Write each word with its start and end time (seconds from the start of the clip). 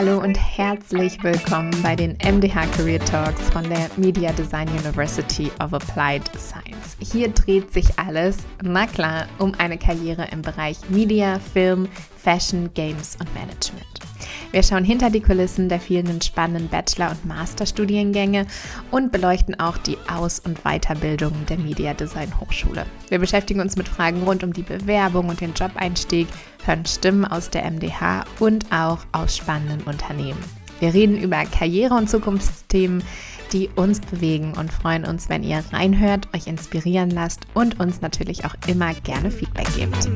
Hallo 0.00 0.18
und 0.18 0.38
herzlich 0.56 1.22
willkommen 1.22 1.70
bei 1.82 1.94
den 1.94 2.16
MDH 2.24 2.64
Career 2.74 3.00
Talks 3.00 3.50
von 3.50 3.68
der 3.68 3.90
Media 3.98 4.32
Design 4.32 4.66
University 4.70 5.52
of 5.62 5.74
Applied 5.74 6.22
Science. 6.38 6.96
Hier 7.00 7.28
dreht 7.28 7.70
sich 7.70 7.86
alles, 7.98 8.38
na 8.62 8.86
klar, 8.86 9.26
um 9.38 9.52
eine 9.58 9.76
Karriere 9.76 10.26
im 10.32 10.40
Bereich 10.40 10.78
Media, 10.88 11.38
Film, 11.38 11.86
Fashion, 12.16 12.72
Games 12.72 13.18
und 13.20 13.28
Management. 13.34 14.09
Wir 14.52 14.64
schauen 14.64 14.84
hinter 14.84 15.10
die 15.10 15.20
Kulissen 15.20 15.68
der 15.68 15.78
vielen 15.78 16.20
spannenden 16.20 16.68
Bachelor- 16.68 17.12
und 17.12 17.24
Masterstudiengänge 17.24 18.46
und 18.90 19.12
beleuchten 19.12 19.60
auch 19.60 19.78
die 19.78 19.96
Aus- 20.08 20.40
und 20.40 20.64
Weiterbildung 20.64 21.32
der 21.48 21.58
Media 21.58 21.94
Design 21.94 22.32
Hochschule. 22.40 22.84
Wir 23.08 23.20
beschäftigen 23.20 23.60
uns 23.60 23.76
mit 23.76 23.88
Fragen 23.88 24.24
rund 24.24 24.42
um 24.42 24.52
die 24.52 24.62
Bewerbung 24.62 25.28
und 25.28 25.40
den 25.40 25.54
Jobeinstieg, 25.54 26.26
hören 26.64 26.84
Stimmen 26.84 27.24
aus 27.24 27.50
der 27.50 27.64
MDH 27.64 28.24
und 28.40 28.66
auch 28.72 28.98
aus 29.12 29.36
spannenden 29.36 29.82
Unternehmen. 29.82 30.42
Wir 30.80 30.94
reden 30.94 31.20
über 31.20 31.44
Karriere- 31.44 31.94
und 31.94 32.10
Zukunftsthemen, 32.10 33.04
die 33.52 33.68
uns 33.76 34.00
bewegen 34.00 34.54
und 34.58 34.72
freuen 34.72 35.04
uns, 35.04 35.28
wenn 35.28 35.44
ihr 35.44 35.62
reinhört, 35.72 36.28
euch 36.34 36.46
inspirieren 36.48 37.10
lasst 37.10 37.46
und 37.54 37.78
uns 37.78 38.00
natürlich 38.00 38.44
auch 38.44 38.54
immer 38.66 38.94
gerne 38.94 39.30
Feedback 39.30 39.68
gebt. 39.76 40.10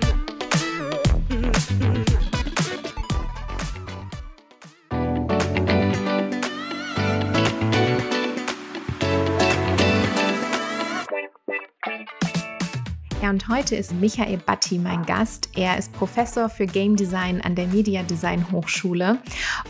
Ja, 13.24 13.30
und 13.30 13.48
heute 13.48 13.74
ist 13.74 13.94
Michael 13.94 14.36
Batti 14.36 14.78
mein 14.78 15.02
Gast. 15.06 15.48
Er 15.56 15.78
ist 15.78 15.90
Professor 15.94 16.50
für 16.50 16.66
Game 16.66 16.94
Design 16.94 17.40
an 17.40 17.54
der 17.54 17.66
Media 17.68 18.02
Design 18.02 18.52
Hochschule 18.52 19.18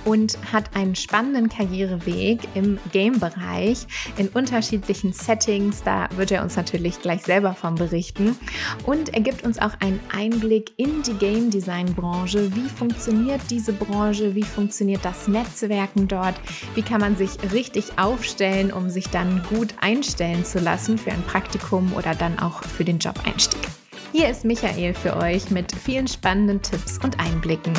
und 0.05 0.37
hat 0.53 0.75
einen 0.75 0.97
spannenden 0.97 1.49
Karriereweg 1.49 2.41
im 2.57 2.81
Game-Bereich 2.91 3.87
in 4.17 4.27
unterschiedlichen 4.27 5.13
Settings. 5.13 5.85
Da 5.85 6.09
wird 6.17 6.33
er 6.33 6.43
uns 6.43 6.57
natürlich 6.57 7.01
gleich 7.01 7.23
selber 7.23 7.55
von 7.55 7.77
berichten. 7.77 8.37
Und 8.87 9.15
er 9.15 9.21
gibt 9.21 9.45
uns 9.45 9.61
auch 9.61 9.79
einen 9.79 10.01
Einblick 10.13 10.73
in 10.77 11.05
die 11.05 11.15
Game 11.15 11.51
Design 11.51 11.95
Branche. 11.95 12.53
Wie 12.57 12.69
funktioniert 12.69 13.41
diese 13.51 13.73
Branche? 13.73 14.35
Wie 14.35 14.43
funktioniert 14.43 15.05
das 15.05 15.29
Netzwerken 15.29 16.09
dort? 16.09 16.35
Wie 16.75 16.83
kann 16.83 17.01
man 17.01 17.17
sich 17.17 17.31
richtig 17.53 18.01
aufstellen, 18.01 18.73
um 18.73 18.91
sich 18.91 19.11
dann 19.11 19.45
gut 19.49 19.75
einstellen 19.81 20.45
zu 20.45 20.59
lassen 20.59 20.99
für 20.99 21.13
ein 21.13 21.23
Praktikum 21.23 21.93
oder 21.93 22.17
dann 22.17 22.41
auch 22.41 22.65
für 22.65 22.85
den 22.85 22.99
Job-Einstieg? 22.99 23.44
Einstieg. 23.45 23.61
Hier 24.13 24.29
ist 24.29 24.45
Michael 24.45 24.95
für 24.95 25.17
euch 25.17 25.51
mit 25.51 25.73
vielen 25.75 26.09
spannenden 26.09 26.63
Tipps 26.63 26.99
und 27.03 27.19
Einblicken. 27.19 27.75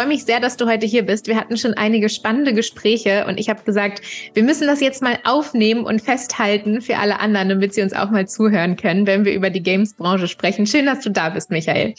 Freue 0.00 0.08
mich 0.08 0.24
sehr, 0.24 0.40
dass 0.40 0.56
du 0.56 0.66
heute 0.66 0.86
hier 0.86 1.04
bist. 1.04 1.26
Wir 1.26 1.36
hatten 1.36 1.58
schon 1.58 1.74
einige 1.74 2.08
spannende 2.08 2.54
Gespräche 2.54 3.26
und 3.26 3.38
ich 3.38 3.50
habe 3.50 3.60
gesagt, 3.64 4.00
wir 4.32 4.42
müssen 4.42 4.66
das 4.66 4.80
jetzt 4.80 5.02
mal 5.02 5.18
aufnehmen 5.24 5.84
und 5.84 6.00
festhalten 6.00 6.80
für 6.80 6.96
alle 6.96 7.20
anderen, 7.20 7.50
damit 7.50 7.74
sie 7.74 7.82
uns 7.82 7.92
auch 7.92 8.10
mal 8.10 8.26
zuhören 8.26 8.76
können, 8.76 9.06
wenn 9.06 9.26
wir 9.26 9.34
über 9.34 9.50
die 9.50 9.62
Games-Branche 9.62 10.26
sprechen. 10.26 10.66
Schön, 10.66 10.86
dass 10.86 11.00
du 11.00 11.10
da 11.10 11.28
bist, 11.28 11.50
Michael. 11.50 11.92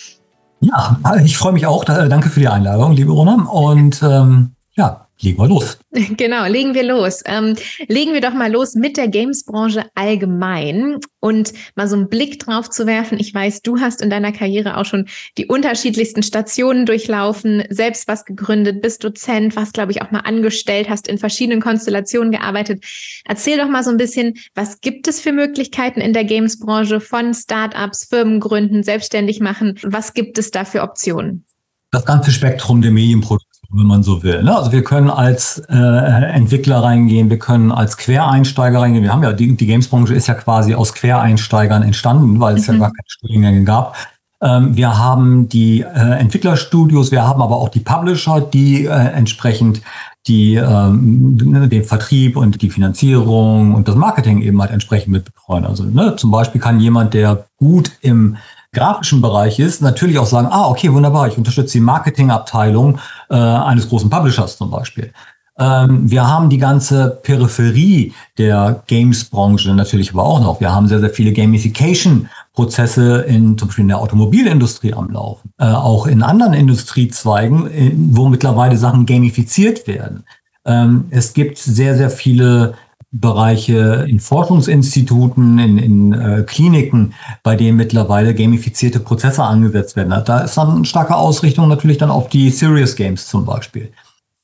Ja, 0.61 0.99
ich 1.23 1.37
freue 1.37 1.53
mich 1.53 1.67
auch. 1.67 1.85
Danke 1.85 2.29
für 2.29 2.39
die 2.39 2.47
Einladung, 2.47 2.93
liebe 2.93 3.11
Rona. 3.11 3.47
Und 3.51 4.01
ähm, 4.01 4.53
ja, 4.73 5.05
legen 5.21 5.39
wir 5.39 5.47
los. 5.47 5.77
Genau, 6.17 6.47
legen 6.47 6.73
wir 6.73 6.83
los. 6.83 7.21
Ähm, 7.25 7.55
legen 7.87 8.13
wir 8.13 8.21
doch 8.21 8.33
mal 8.33 8.51
los 8.51 8.75
mit 8.75 8.97
der 8.97 9.07
Games-Branche 9.07 9.85
allgemein 9.95 10.99
und 11.19 11.53
mal 11.75 11.87
so 11.87 11.95
einen 11.95 12.09
Blick 12.09 12.39
drauf 12.39 12.69
zu 12.69 12.87
werfen. 12.87 13.19
Ich 13.19 13.33
weiß, 13.33 13.61
du 13.61 13.79
hast 13.79 14.01
in 14.01 14.09
deiner 14.09 14.31
Karriere 14.31 14.77
auch 14.77 14.85
schon 14.85 15.07
die 15.37 15.45
unterschiedlichsten 15.45 16.23
Stationen 16.23 16.85
durchlaufen, 16.85 17.63
selbst 17.69 18.07
was 18.07 18.25
gegründet, 18.25 18.81
bist 18.81 19.03
Dozent, 19.03 19.55
was 19.55 19.73
glaube 19.73 19.91
ich 19.91 20.01
auch 20.01 20.11
mal 20.11 20.21
angestellt, 20.21 20.89
hast 20.89 21.07
in 21.07 21.17
verschiedenen 21.17 21.61
Konstellationen 21.61 22.31
gearbeitet. 22.31 22.83
Erzähl 23.25 23.57
doch 23.57 23.69
mal 23.69 23.83
so 23.83 23.91
ein 23.91 23.97
bisschen, 23.97 24.35
was 24.55 24.81
gibt 24.81 25.07
es 25.07 25.19
für 25.19 25.31
Möglichkeiten 25.31 26.01
in 26.01 26.13
der 26.13 26.23
Games-Branche 26.23 26.99
von 26.99 27.33
Startups, 27.33 28.05
Firmengründen, 28.05 28.83
selbstständig 28.83 29.39
machen? 29.39 29.77
Was 29.83 30.13
gibt 30.13 30.37
es 30.37 30.51
da 30.51 30.65
für 30.65 30.81
Optionen? 30.81 31.45
Das 31.91 32.05
ganze 32.05 32.31
Spektrum 32.31 32.81
der 32.81 32.91
Medienproduktion 32.91 33.50
wenn 33.73 33.87
man 33.87 34.03
so 34.03 34.23
will. 34.23 34.43
Ne? 34.43 34.55
Also 34.55 34.71
wir 34.71 34.83
können 34.83 35.09
als 35.09 35.59
äh, 35.69 35.75
Entwickler 35.75 36.83
reingehen, 36.83 37.29
wir 37.29 37.39
können 37.39 37.71
als 37.71 37.97
Quereinsteiger 37.97 38.81
reingehen. 38.81 39.03
Wir 39.03 39.13
haben 39.13 39.23
ja, 39.23 39.33
die, 39.33 39.55
die 39.55 39.65
Games-Branche 39.65 40.13
ist 40.13 40.27
ja 40.27 40.33
quasi 40.33 40.73
aus 40.73 40.93
Quereinsteigern 40.93 41.83
entstanden, 41.83 42.39
weil 42.39 42.57
es 42.57 42.67
mhm. 42.67 42.75
ja 42.75 42.79
gar 42.79 42.89
keine 42.89 43.07
Studiengänge 43.07 43.63
gab. 43.63 43.95
Ähm, 44.41 44.75
wir 44.75 44.97
haben 44.97 45.47
die 45.49 45.81
äh, 45.81 46.19
Entwicklerstudios, 46.19 47.11
wir 47.11 47.25
haben 47.25 47.41
aber 47.41 47.57
auch 47.57 47.69
die 47.69 47.79
Publisher, 47.79 48.41
die 48.41 48.85
äh, 48.85 48.89
entsprechend 48.89 49.81
die 50.27 50.55
ähm, 50.55 51.67
den 51.69 51.83
Vertrieb 51.83 52.37
und 52.37 52.61
die 52.61 52.69
Finanzierung 52.69 53.73
und 53.73 53.87
das 53.87 53.95
Marketing 53.95 54.41
eben 54.41 54.61
halt 54.61 54.71
entsprechend 54.71 55.11
mit 55.11 55.25
betreuen. 55.25 55.65
Also 55.65 55.83
ne, 55.83 56.15
zum 56.15 56.29
Beispiel 56.29 56.61
kann 56.61 56.79
jemand, 56.79 57.15
der 57.15 57.45
gut 57.57 57.91
im 58.01 58.37
grafischen 58.73 59.21
Bereich 59.21 59.59
ist, 59.59 59.81
natürlich 59.81 60.17
auch 60.17 60.25
sagen, 60.25 60.47
ah, 60.49 60.67
okay, 60.67 60.91
wunderbar, 60.93 61.27
ich 61.27 61.37
unterstütze 61.37 61.73
die 61.73 61.81
Marketingabteilung 61.81 62.99
äh, 63.29 63.35
eines 63.35 63.89
großen 63.89 64.09
Publishers 64.09 64.57
zum 64.57 64.71
Beispiel. 64.71 65.11
Ähm, 65.59 66.09
wir 66.09 66.25
haben 66.25 66.49
die 66.49 66.57
ganze 66.57 67.19
Peripherie 67.21 68.13
der 68.37 68.81
Games-Branche 68.87 69.73
natürlich 69.73 70.11
aber 70.11 70.23
auch 70.23 70.39
noch. 70.39 70.61
Wir 70.61 70.73
haben 70.73 70.87
sehr, 70.87 71.01
sehr 71.01 71.09
viele 71.09 71.33
Gamification-Prozesse 71.33 73.23
in 73.23 73.57
zum 73.57 73.67
Beispiel 73.67 73.83
in 73.83 73.89
der 73.89 73.99
Automobilindustrie 73.99 74.93
am 74.93 75.11
Laufen, 75.11 75.51
äh, 75.59 75.65
auch 75.65 76.07
in 76.07 76.23
anderen 76.23 76.53
Industriezweigen, 76.53 77.67
in, 77.67 78.15
wo 78.15 78.29
mittlerweile 78.29 78.77
Sachen 78.77 79.05
gamifiziert 79.05 79.85
werden. 79.85 80.23
Ähm, 80.63 81.05
es 81.09 81.33
gibt 81.33 81.57
sehr, 81.57 81.97
sehr 81.97 82.09
viele 82.09 82.75
Bereiche 83.11 84.05
in 84.07 84.21
Forschungsinstituten, 84.21 85.59
in, 85.59 85.77
in 85.77 86.13
äh, 86.13 86.43
Kliniken, 86.43 87.13
bei 87.43 87.57
denen 87.57 87.77
mittlerweile 87.77 88.33
gamifizierte 88.33 89.01
Prozesse 89.01 89.43
angesetzt 89.43 89.97
werden. 89.97 90.23
Da 90.25 90.39
ist 90.39 90.55
dann 90.55 90.69
eine 90.69 90.85
starke 90.85 91.15
Ausrichtung 91.15 91.67
natürlich 91.67 91.97
dann 91.97 92.09
auf 92.09 92.29
die 92.29 92.49
Serious 92.49 92.95
Games 92.95 93.27
zum 93.27 93.45
Beispiel. 93.45 93.91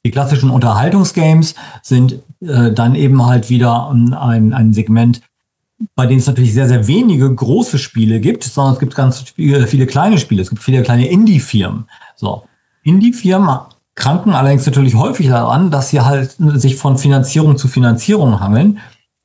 Die 0.06 0.12
klassischen 0.12 0.50
Unterhaltungsgames 0.50 1.56
sind 1.82 2.22
äh, 2.42 2.72
dann 2.74 2.96
eben 2.96 3.26
halt 3.26 3.50
wieder 3.50 3.90
ein, 3.90 4.54
ein 4.54 4.74
Segment, 4.74 5.22
bei 5.96 6.06
denen 6.06 6.20
es 6.20 6.28
natürlich 6.28 6.54
sehr, 6.54 6.68
sehr 6.68 6.88
wenige 6.88 7.34
große 7.34 7.78
Spiele 7.78 8.20
gibt, 8.20 8.44
sondern 8.44 8.74
es 8.74 8.80
gibt 8.80 8.96
ganz 8.96 9.20
viele, 9.36 9.68
viele 9.68 9.86
kleine 9.86 10.18
Spiele. 10.18 10.42
Es 10.42 10.50
gibt 10.50 10.64
viele 10.64 10.84
kleine 10.84 11.08
Indie-Firmen. 11.08 11.86
So. 12.16 12.44
Indie-Firmen 12.84 13.60
kranken 13.98 14.34
allerdings 14.34 14.66
natürlich 14.66 14.96
häufig 14.96 15.28
daran, 15.28 15.72
dass 15.72 15.90
sie 15.90 16.00
halt 16.00 16.36
sich 16.38 16.78
von 16.78 16.98
Finanzierung 16.98 17.58
zu 17.58 17.68
Finanzierung 17.68 18.40
hangeln 18.40 18.80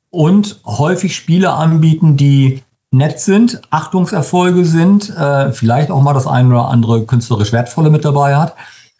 und 0.09 0.59
häufig 0.65 1.15
Spiele 1.15 1.53
anbieten, 1.53 2.17
die 2.17 2.63
nett 2.91 3.19
sind, 3.19 3.61
Achtungserfolge 3.69 4.65
sind, 4.65 5.09
äh, 5.15 5.51
vielleicht 5.51 5.91
auch 5.91 6.01
mal 6.01 6.13
das 6.13 6.27
eine 6.27 6.49
oder 6.49 6.69
andere 6.69 7.05
künstlerisch 7.05 7.53
wertvolle 7.53 7.89
mit 7.89 8.03
dabei 8.03 8.35
hat. 8.35 8.55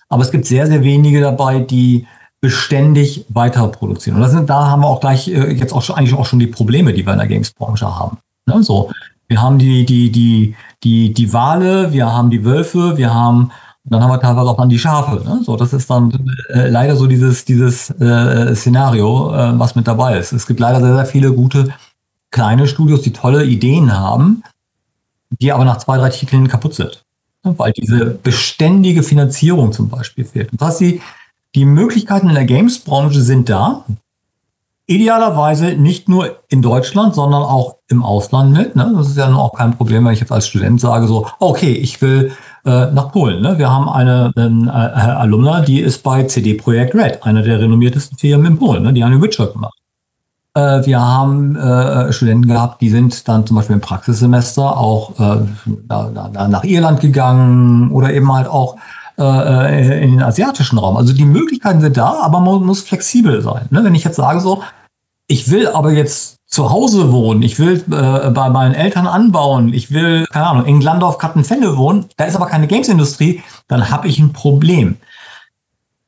Aber 0.10 0.22
es 0.22 0.32
gibt 0.32 0.46
sehr, 0.46 0.68
sehr 0.68 0.84
wenige 0.84 1.22
dabei, 1.22 1.60
die 1.60 2.08
beständig 2.40 3.26
weiter 3.30 3.68
produzieren. 3.68 4.22
Und 4.22 4.30
sind, 4.30 4.50
da 4.50 4.68
haben 4.68 4.82
wir 4.82 4.88
auch 4.88 5.00
gleich 5.00 5.28
äh, 5.28 5.54
jetzt 5.54 5.74
auch 5.74 5.82
schon, 5.82 5.96
eigentlich 5.96 6.14
auch 6.14 6.26
schon 6.26 6.40
die 6.40 6.48
Probleme, 6.48 6.94
die 6.94 7.06
wir 7.06 7.14
in 7.14 7.20
der 7.20 7.28
Games-Branche 7.28 7.86
haben. 7.86 8.18
Ne? 8.46 8.62
So, 8.62 8.92
wir 9.28 9.42
haben 9.42 9.58
die, 9.58 9.86
die, 9.86 10.12
die, 10.12 10.56
die, 10.84 11.14
die 11.14 11.34
Wale, 11.34 11.94
wir 11.94 12.12
haben 12.12 12.30
die 12.30 12.46
Wölfe, 12.46 12.98
wir 12.98 13.14
haben 13.14 13.52
und 13.86 13.92
dann 13.92 14.02
haben 14.02 14.12
wir 14.12 14.20
teilweise 14.20 14.50
auch 14.50 14.58
dann 14.58 14.70
die 14.70 14.80
Schafe. 14.80 15.24
Ne? 15.26 15.42
So, 15.44 15.58
das 15.58 15.74
ist 15.74 15.90
dann 15.90 16.12
äh, 16.50 16.70
leider 16.70 16.96
so 16.96 17.06
dieses, 17.06 17.44
dieses 17.44 17.90
äh, 17.90 18.56
Szenario, 18.56 19.34
äh, 19.34 19.60
was 19.60 19.76
mit 19.76 19.88
dabei 19.88 20.18
ist. 20.18 20.32
Es 20.32 20.48
gibt 20.48 20.62
leider 20.62 20.80
sehr, 20.80 20.96
sehr 20.96 21.06
viele 21.06 21.34
gute 21.34 21.74
kleine 22.32 22.68
Studios, 22.68 23.02
die 23.02 23.12
tolle 23.12 23.44
Ideen 23.44 23.92
haben, 23.92 24.44
die 25.30 25.52
aber 25.52 25.66
nach 25.66 25.80
zwei, 25.80 25.98
drei 25.98 26.10
Titeln 26.10 26.48
kaputt 26.48 26.76
sind. 26.76 27.04
Ne? 27.44 27.54
Weil 27.58 27.74
diese 27.74 28.06
beständige 28.06 29.04
Finanzierung 29.04 29.74
zum 29.74 29.90
Beispiel 29.90 30.24
fehlt. 30.24 30.54
Und 30.54 30.62
das 30.62 30.78
die, 30.78 31.02
die 31.54 31.66
Möglichkeiten 31.66 32.30
in 32.30 32.36
der 32.36 32.46
Games-Branche 32.46 33.22
sind 33.22 33.50
da. 33.50 33.84
Idealerweise 34.86 35.76
nicht 35.76 36.08
nur 36.08 36.38
in 36.48 36.62
Deutschland, 36.62 37.16
sondern 37.16 37.44
auch 37.44 37.78
im 37.90 38.02
Ausland 38.02 38.54
mit. 38.54 38.78
Ne? 38.78 38.94
Das 38.96 39.10
ist 39.10 39.18
ja 39.18 39.26
dann 39.26 39.36
auch 39.36 39.54
kein 39.54 39.76
Problem, 39.76 40.06
wenn 40.06 40.14
ich 40.14 40.22
jetzt 40.22 40.32
als 40.32 40.48
Student 40.48 40.80
sage, 40.80 41.08
so, 41.08 41.28
okay, 41.40 41.74
ich 41.74 42.02
will 42.02 42.32
äh, 42.66 42.92
nach 42.92 43.12
Polen. 43.12 43.42
Ne? 43.42 43.58
Wir 43.58 43.70
haben 43.70 43.90
eine 43.90 44.32
ähm, 44.38 44.68
äh, 44.68 44.72
Alumna, 44.72 45.62
die 45.62 45.80
ist 45.82 46.04
bei 46.04 46.24
CD 46.24 46.54
Projekt 46.54 46.96
Red, 46.96 47.24
einer 47.24 47.42
der 47.42 47.60
renommiertesten 47.60 48.18
Firmen 48.18 48.54
in 48.54 48.60
Polen. 48.60 48.84
Ne? 48.84 48.94
Die 48.94 49.04
haben 49.04 49.12
den 49.12 49.22
Witcher 49.22 49.48
gemacht. 49.48 49.78
Äh, 50.56 50.86
wir 50.86 51.02
haben 51.02 51.56
äh, 51.56 52.14
Studenten 52.14 52.48
gehabt, 52.48 52.82
die 52.82 52.90
sind 52.90 53.28
dann 53.28 53.46
zum 53.46 53.58
Beispiel 53.58 53.76
im 53.76 53.82
Praxissemester 53.82 54.78
auch 54.78 55.12
äh, 55.20 55.46
da, 55.88 56.10
da, 56.14 56.48
nach 56.48 56.64
Irland 56.64 57.02
gegangen 57.02 57.92
oder 57.92 58.14
eben 58.14 58.32
halt 58.32 58.48
auch 58.48 58.78
in 59.16 60.10
den 60.10 60.24
asiatischen 60.24 60.80
Raum. 60.80 60.98
Also 60.98 61.14
die 61.14 61.24
Möglichkeiten 61.24 61.82
sind 61.82 61.98
da, 61.98 62.24
aber 62.24 62.40
man 62.40 62.66
muss 62.66 62.82
flexibel 62.82 63.44
sein. 63.44 63.68
Ne? 63.70 63.84
Wenn 63.84 63.94
ich 63.94 64.04
jetzt 64.04 64.16
sage 64.16 64.40
so, 64.40 64.64
ich 65.28 65.52
will 65.52 65.68
aber 65.68 65.92
jetzt 65.92 66.33
zu 66.54 66.70
Hause 66.70 67.12
wohnen, 67.12 67.42
ich 67.42 67.58
will 67.58 67.84
äh, 67.92 68.30
bei 68.30 68.50
meinen 68.52 68.76
Eltern 68.76 69.08
anbauen, 69.08 69.74
ich 69.74 69.92
will, 69.92 70.28
keine 70.32 70.46
Ahnung, 70.46 70.66
in 70.66 70.80
Glandorf 70.80 71.18
Kattenfelde 71.18 71.78
wohnen, 71.78 72.06
da 72.16 72.26
ist 72.26 72.36
aber 72.36 72.46
keine 72.46 72.68
Games-Industrie, 72.68 73.42
dann 73.68 73.90
habe 73.90 74.08
ich 74.08 74.20
ein 74.20 74.34
Problem. 74.34 74.98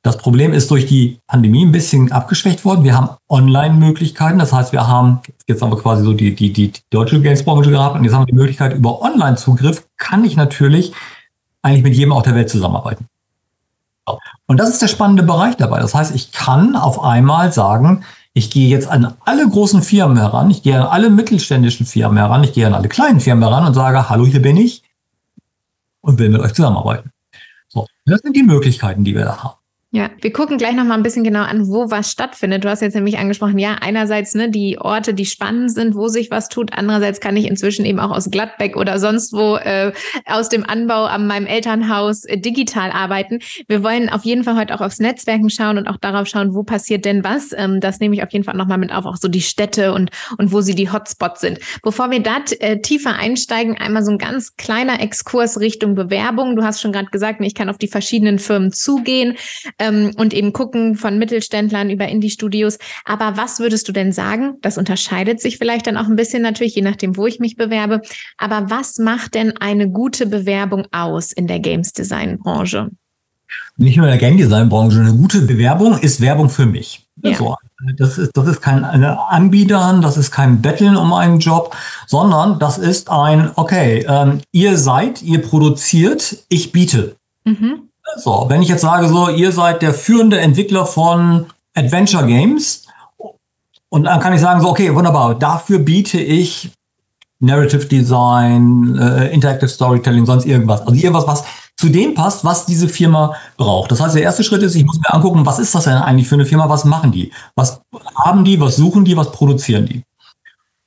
Das 0.03 0.17
Problem 0.17 0.53
ist 0.53 0.69
durch 0.69 0.85
die 0.85 1.19
Pandemie 1.25 1.65
ein 1.65 1.71
bisschen 1.71 2.11
abgeschwächt 2.11 2.63
worden. 2.63 2.83
Wir 2.83 2.95
haben 2.95 3.09
Online-Möglichkeiten. 3.27 4.37
Das 4.37 4.53
heißt, 4.53 4.71
wir 4.71 4.87
haben, 4.87 5.21
jetzt 5.47 5.63
haben 5.63 5.71
wir 5.71 5.79
quasi 5.79 6.03
so 6.03 6.13
die, 6.13 6.35
die, 6.35 6.53
die 6.53 6.71
deutsche 6.91 7.19
Games-Branche 7.19 7.71
gehabt 7.71 7.95
und 7.95 8.03
jetzt 8.03 8.13
haben 8.13 8.21
wir 8.21 8.27
die 8.27 8.35
Möglichkeit, 8.35 8.75
über 8.75 9.01
Online-Zugriff 9.01 9.87
kann 9.97 10.23
ich 10.25 10.35
natürlich 10.35 10.93
eigentlich 11.63 11.83
mit 11.83 11.95
jedem 11.95 12.13
auf 12.13 12.21
der 12.21 12.35
Welt 12.35 12.51
zusammenarbeiten. 12.51 13.07
Und 14.45 14.59
das 14.59 14.69
ist 14.69 14.83
der 14.83 14.89
spannende 14.89 15.23
Bereich 15.23 15.57
dabei. 15.57 15.79
Das 15.79 15.95
heißt, 15.95 16.13
ich 16.13 16.31
kann 16.31 16.75
auf 16.75 17.03
einmal 17.03 17.51
sagen, 17.51 18.03
ich 18.37 18.51
gehe 18.51 18.67
jetzt 18.67 18.87
an 18.87 19.15
alle 19.21 19.49
großen 19.49 19.81
Firmen 19.81 20.17
heran, 20.17 20.51
ich 20.51 20.61
gehe 20.61 20.75
an 20.75 20.87
alle 20.87 21.09
mittelständischen 21.09 21.85
Firmen 21.85 22.17
heran, 22.17 22.43
ich 22.43 22.51
gehe 22.51 22.67
an 22.67 22.73
alle 22.73 22.89
kleinen 22.89 23.21
Firmen 23.21 23.45
heran 23.45 23.65
und 23.65 23.73
sage, 23.73 24.09
hallo, 24.09 24.25
hier 24.25 24.41
bin 24.41 24.57
ich 24.57 24.83
und 26.01 26.19
will 26.19 26.29
mit 26.29 26.41
euch 26.41 26.53
zusammenarbeiten. 26.53 27.11
So, 27.69 27.87
das 28.05 28.19
sind 28.19 28.35
die 28.35 28.43
Möglichkeiten, 28.43 29.05
die 29.05 29.15
wir 29.15 29.23
da 29.23 29.41
haben. 29.41 29.55
Ja, 29.95 30.09
wir 30.19 30.33
gucken 30.33 30.57
gleich 30.57 30.73
noch 30.75 30.83
mal 30.83 30.95
ein 30.95 31.03
bisschen 31.03 31.23
genau 31.23 31.43
an, 31.43 31.69
wo 31.69 31.89
was 31.89 32.11
stattfindet. 32.11 32.65
Du 32.65 32.69
hast 32.69 32.81
jetzt 32.81 32.95
nämlich 32.95 33.17
angesprochen, 33.17 33.57
ja, 33.57 33.77
einerseits 33.79 34.35
ne, 34.35 34.49
die 34.49 34.77
Orte, 34.77 35.13
die 35.13 35.25
spannend 35.25 35.71
sind, 35.71 35.95
wo 35.95 36.09
sich 36.09 36.29
was 36.31 36.49
tut. 36.49 36.73
Andererseits 36.73 37.21
kann 37.21 37.37
ich 37.37 37.45
inzwischen 37.45 37.85
eben 37.85 38.01
auch 38.01 38.11
aus 38.11 38.29
Gladbeck 38.29 38.75
oder 38.75 38.99
sonst 38.99 39.31
wo 39.31 39.55
äh, 39.55 39.93
aus 40.25 40.49
dem 40.49 40.65
Anbau 40.65 41.05
an 41.05 41.27
meinem 41.27 41.45
Elternhaus 41.45 42.25
äh, 42.25 42.37
digital 42.37 42.91
arbeiten. 42.91 43.39
Wir 43.69 43.83
wollen 43.83 44.09
auf 44.09 44.25
jeden 44.25 44.43
Fall 44.43 44.57
heute 44.57 44.75
auch 44.75 44.81
aufs 44.81 44.99
Netzwerken 44.99 45.49
schauen 45.49 45.77
und 45.77 45.87
auch 45.87 45.95
darauf 45.95 46.27
schauen, 46.27 46.53
wo 46.53 46.63
passiert 46.63 47.05
denn 47.05 47.23
was. 47.23 47.53
Ähm, 47.55 47.79
das 47.79 48.01
nehme 48.01 48.15
ich 48.15 48.21
auf 48.21 48.33
jeden 48.33 48.43
Fall 48.43 48.57
noch 48.57 48.67
mal 48.67 48.77
mit 48.77 48.91
auf, 48.91 49.05
auch 49.05 49.15
so 49.15 49.29
die 49.29 49.39
Städte 49.39 49.93
und, 49.93 50.09
und 50.37 50.51
wo 50.51 50.59
sie 50.59 50.75
die 50.75 50.91
Hotspots 50.91 51.39
sind. 51.39 51.59
Bevor 51.83 52.11
wir 52.11 52.19
da 52.19 52.39
äh, 52.59 52.81
tiefer 52.81 53.15
einsteigen, 53.15 53.77
einmal 53.77 54.03
so 54.03 54.11
ein 54.11 54.17
ganz 54.17 54.57
kleiner 54.57 54.99
Exkurs 54.99 55.57
Richtung 55.61 55.95
Bewerbung. 55.95 56.57
Du 56.57 56.63
hast 56.63 56.81
schon 56.81 56.91
gerade 56.91 57.07
gesagt, 57.11 57.39
ich 57.39 57.55
kann 57.55 57.69
auf 57.69 57.77
die 57.77 57.87
verschiedenen 57.87 58.39
Firmen 58.39 58.73
zugehen 58.73 59.37
ähm, 59.85 60.11
und 60.17 60.33
eben 60.33 60.53
gucken 60.53 60.95
von 60.95 61.17
Mittelständlern 61.17 61.89
über 61.89 62.07
Indie-Studios. 62.07 62.77
Aber 63.05 63.37
was 63.37 63.59
würdest 63.59 63.87
du 63.87 63.91
denn 63.91 64.11
sagen? 64.11 64.55
Das 64.61 64.77
unterscheidet 64.77 65.41
sich 65.41 65.57
vielleicht 65.57 65.87
dann 65.87 65.97
auch 65.97 66.07
ein 66.07 66.15
bisschen 66.15 66.41
natürlich, 66.41 66.75
je 66.75 66.81
nachdem, 66.81 67.17
wo 67.17 67.27
ich 67.27 67.39
mich 67.39 67.55
bewerbe. 67.55 68.01
Aber 68.37 68.69
was 68.69 68.97
macht 68.97 69.35
denn 69.35 69.57
eine 69.57 69.89
gute 69.89 70.25
Bewerbung 70.25 70.87
aus 70.91 71.31
in 71.31 71.47
der 71.47 71.59
Games-Design-Branche? 71.59 72.89
Nicht 73.77 73.97
nur 73.97 74.05
in 74.05 74.11
der 74.11 74.19
Game 74.19 74.37
Design 74.37 74.69
Branche. 74.69 74.99
Eine 74.99 75.13
gute 75.13 75.41
Bewerbung 75.41 75.97
ist 75.99 76.21
Werbung 76.21 76.49
für 76.49 76.65
mich. 76.65 77.07
Ja. 77.23 77.35
So, 77.35 77.55
das 77.97 78.17
ist, 78.17 78.31
das 78.35 78.47
ist 78.47 78.61
kein 78.61 78.83
Anbietern, 78.83 80.01
das 80.01 80.17
ist 80.17 80.31
kein 80.31 80.61
Betteln 80.61 80.95
um 80.95 81.13
einen 81.13 81.39
Job, 81.39 81.75
sondern 82.07 82.59
das 82.59 82.77
ist 82.77 83.09
ein, 83.09 83.51
okay, 83.55 84.05
ähm, 84.07 84.41
ihr 84.51 84.77
seid, 84.77 85.21
ihr 85.21 85.41
produziert, 85.41 86.37
ich 86.49 86.71
biete. 86.71 87.15
Mhm. 87.45 87.89
So, 88.17 88.45
wenn 88.47 88.61
ich 88.61 88.69
jetzt 88.69 88.81
sage, 88.81 89.07
so, 89.07 89.29
ihr 89.29 89.51
seid 89.51 89.81
der 89.81 89.93
führende 89.93 90.39
Entwickler 90.39 90.85
von 90.85 91.47
Adventure 91.73 92.25
Games, 92.25 92.85
und 93.89 94.03
dann 94.03 94.19
kann 94.19 94.33
ich 94.33 94.41
sagen, 94.41 94.61
so, 94.61 94.69
okay, 94.69 94.93
wunderbar, 94.93 95.35
dafür 95.35 95.79
biete 95.79 96.19
ich 96.19 96.71
Narrative 97.39 97.85
Design, 97.85 98.97
äh, 98.97 99.27
Interactive 99.33 99.69
Storytelling, 99.69 100.25
sonst 100.25 100.45
irgendwas. 100.45 100.81
Also 100.81 100.93
irgendwas, 100.93 101.27
was 101.27 101.43
zu 101.77 101.89
dem 101.89 102.13
passt, 102.13 102.43
was 102.43 102.65
diese 102.65 102.87
Firma 102.87 103.35
braucht. 103.57 103.91
Das 103.91 104.01
heißt, 104.01 104.15
der 104.15 104.23
erste 104.23 104.43
Schritt 104.43 104.63
ist, 104.63 104.75
ich 104.75 104.85
muss 104.85 104.99
mir 104.99 105.13
angucken, 105.13 105.45
was 105.45 105.59
ist 105.59 105.75
das 105.75 105.85
denn 105.85 105.93
eigentlich 105.93 106.27
für 106.27 106.35
eine 106.35 106.45
Firma, 106.45 106.69
was 106.69 106.85
machen 106.85 107.11
die? 107.11 107.31
Was 107.55 107.81
haben 108.15 108.43
die, 108.43 108.59
was 108.59 108.77
suchen 108.77 109.05
die, 109.05 109.15
was 109.17 109.31
produzieren 109.31 109.85
die? 109.85 110.03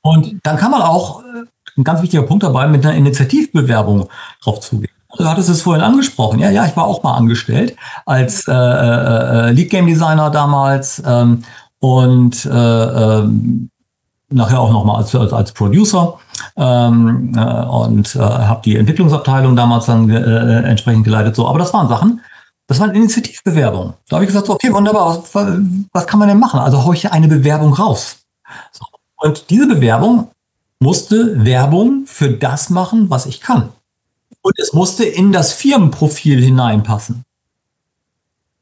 Und 0.03 0.39
dann 0.43 0.57
kann 0.57 0.71
man 0.71 0.83
auch, 0.83 1.23
äh, 1.23 1.45
ein 1.77 1.85
ganz 1.85 2.03
wichtiger 2.03 2.23
Punkt 2.23 2.43
dabei, 2.43 2.67
mit 2.67 2.85
einer 2.85 2.95
Initiativbewerbung 2.97 4.09
drauf 4.43 4.61
zugehen. 4.61 4.93
Du 5.17 5.25
hattest 5.25 5.49
es 5.49 5.63
vorhin 5.63 5.83
angesprochen. 5.83 6.39
Ja, 6.39 6.51
ja, 6.51 6.67
ich 6.67 6.77
war 6.77 6.85
auch 6.85 7.03
mal 7.03 7.15
angestellt 7.15 7.77
als 8.05 8.47
äh, 8.47 8.53
äh, 8.53 9.49
äh 9.49 9.51
Lead 9.53 9.71
Game 9.71 9.87
Designer 9.87 10.31
damals 10.31 11.03
ähm, 11.07 11.45
und 11.81 12.45
äh, 12.45 12.51
ähm, 12.51 13.71
nachher 14.31 14.61
auch 14.61 14.71
nochmal 14.71 14.97
als, 14.97 15.15
als, 15.15 15.33
als 15.33 15.53
Producer 15.53 16.19
ähm, 16.57 17.33
äh, 17.35 17.65
und 17.65 18.15
äh, 18.17 18.19
habe 18.19 18.61
die 18.65 18.77
Entwicklungsabteilung 18.77 19.57
damals 19.57 19.87
dann 19.87 20.11
äh, 20.11 20.63
entsprechend 20.69 21.05
geleitet. 21.05 21.37
So, 21.37 21.49
aber 21.49 21.59
das 21.59 21.73
waren 21.73 21.89
Sachen, 21.89 22.21
das 22.67 22.79
waren 22.79 22.95
Initiativbewerbungen. 22.95 23.95
Da 24.09 24.17
habe 24.17 24.25
ich 24.25 24.29
gesagt, 24.29 24.47
so, 24.47 24.55
okay, 24.55 24.73
wunderbar, 24.73 25.23
was, 25.33 25.59
was 25.93 26.07
kann 26.07 26.19
man 26.19 26.29
denn 26.29 26.39
machen? 26.39 26.61
Also 26.61 26.85
haue 26.85 26.95
ich 26.95 27.11
eine 27.11 27.29
Bewerbung 27.29 27.73
raus. 27.73 28.19
So. 28.73 28.85
Und 29.17 29.49
diese 29.49 29.67
Bewerbung 29.67 30.29
musste 30.81 31.45
Werbung 31.45 32.05
für 32.07 32.31
das 32.31 32.69
machen, 32.69 33.09
was 33.09 33.25
ich 33.25 33.41
kann. 33.41 33.71
Und 34.49 34.59
es 34.59 34.73
musste 34.73 35.05
in 35.05 35.31
das 35.31 35.53
Firmenprofil 35.53 36.43
hineinpassen. 36.43 37.23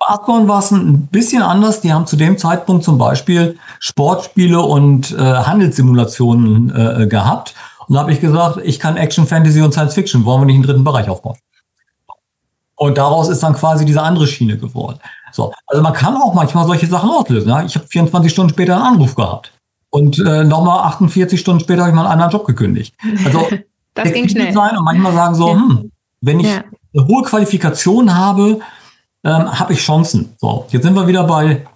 Bei 0.00 0.17
war 0.27 0.59
es 0.59 0.73
ein 0.73 1.06
bisschen 1.06 1.43
anders. 1.43 1.81
Die 1.81 1.93
haben 1.93 2.09
zu 2.09 2.17
dem 2.17 2.38
Zeitpunkt 2.38 2.83
zum 2.83 2.99
Beispiel 2.99 3.56
Sportspiele 3.79 4.61
und 4.61 5.12
äh, 5.12 5.17
Handelssimulationen 5.17 6.75
äh, 6.75 7.06
gehabt. 7.06 7.55
Und 7.87 7.94
da 7.94 8.00
habe 8.00 8.12
ich 8.12 8.21
gesagt, 8.21 8.59
ich 8.65 8.81
kann 8.81 8.97
Action, 8.97 9.29
Fantasy 9.29 9.62
und 9.62 9.71
Science 9.71 9.94
Fiction. 9.94 10.25
Wollen 10.25 10.41
wir 10.41 10.47
nicht 10.47 10.56
einen 10.56 10.65
dritten 10.65 10.83
Bereich 10.83 11.09
aufbauen? 11.09 11.37
Und 12.75 12.99
daraus 12.99 13.29
ist 13.29 13.44
dann 13.44 13.55
quasi 13.55 13.85
diese 13.85 14.03
andere 14.03 14.27
Schiene 14.27 14.59
geworden. 14.59 14.99
So, 15.31 15.53
also 15.69 15.85
man 15.85 15.93
kann 15.93 16.17
auch 16.17 16.35
manchmal 16.35 16.67
solche 16.67 16.88
Sachen 16.88 17.11
auslösen. 17.11 17.49
Ja? 17.49 17.62
Ich 17.62 17.77
habe 17.77 17.87
24 17.87 18.33
Stunden 18.33 18.50
später 18.50 18.75
einen 18.75 18.94
Anruf 18.94 19.15
gehabt. 19.15 19.53
Und 19.91 20.19
äh, 20.19 20.43
nochmal 20.43 20.81
48 20.88 21.38
Stunden 21.38 21.61
später 21.61 21.83
habe 21.83 21.91
ich 21.91 21.94
mal 21.94 22.03
einen 22.03 22.11
anderen 22.11 22.33
Job 22.33 22.44
gekündigt. 22.44 22.93
Also 23.25 23.47
Das 23.96 24.12
ging 24.12 24.28
schnell. 24.28 24.52
Sein 24.52 24.76
und 24.76 24.84
manchmal 24.84 25.12
sagen 25.12 25.34
so, 25.34 25.48
ja. 25.48 25.54
hm, 25.54 25.90
wenn 26.20 26.40
ich 26.40 26.46
ja. 26.46 26.62
eine 26.94 27.06
hohe 27.06 27.22
Qualifikation 27.25 28.14
habe, 28.14 28.60
ähm, 29.25 29.58
habe 29.58 29.72
ich 29.72 29.81
Chancen. 29.81 30.34
So, 30.38 30.66
jetzt 30.70 30.84
sind 30.84 30.94
wir 30.94 31.06
wieder 31.06 31.25
bei 31.25 31.66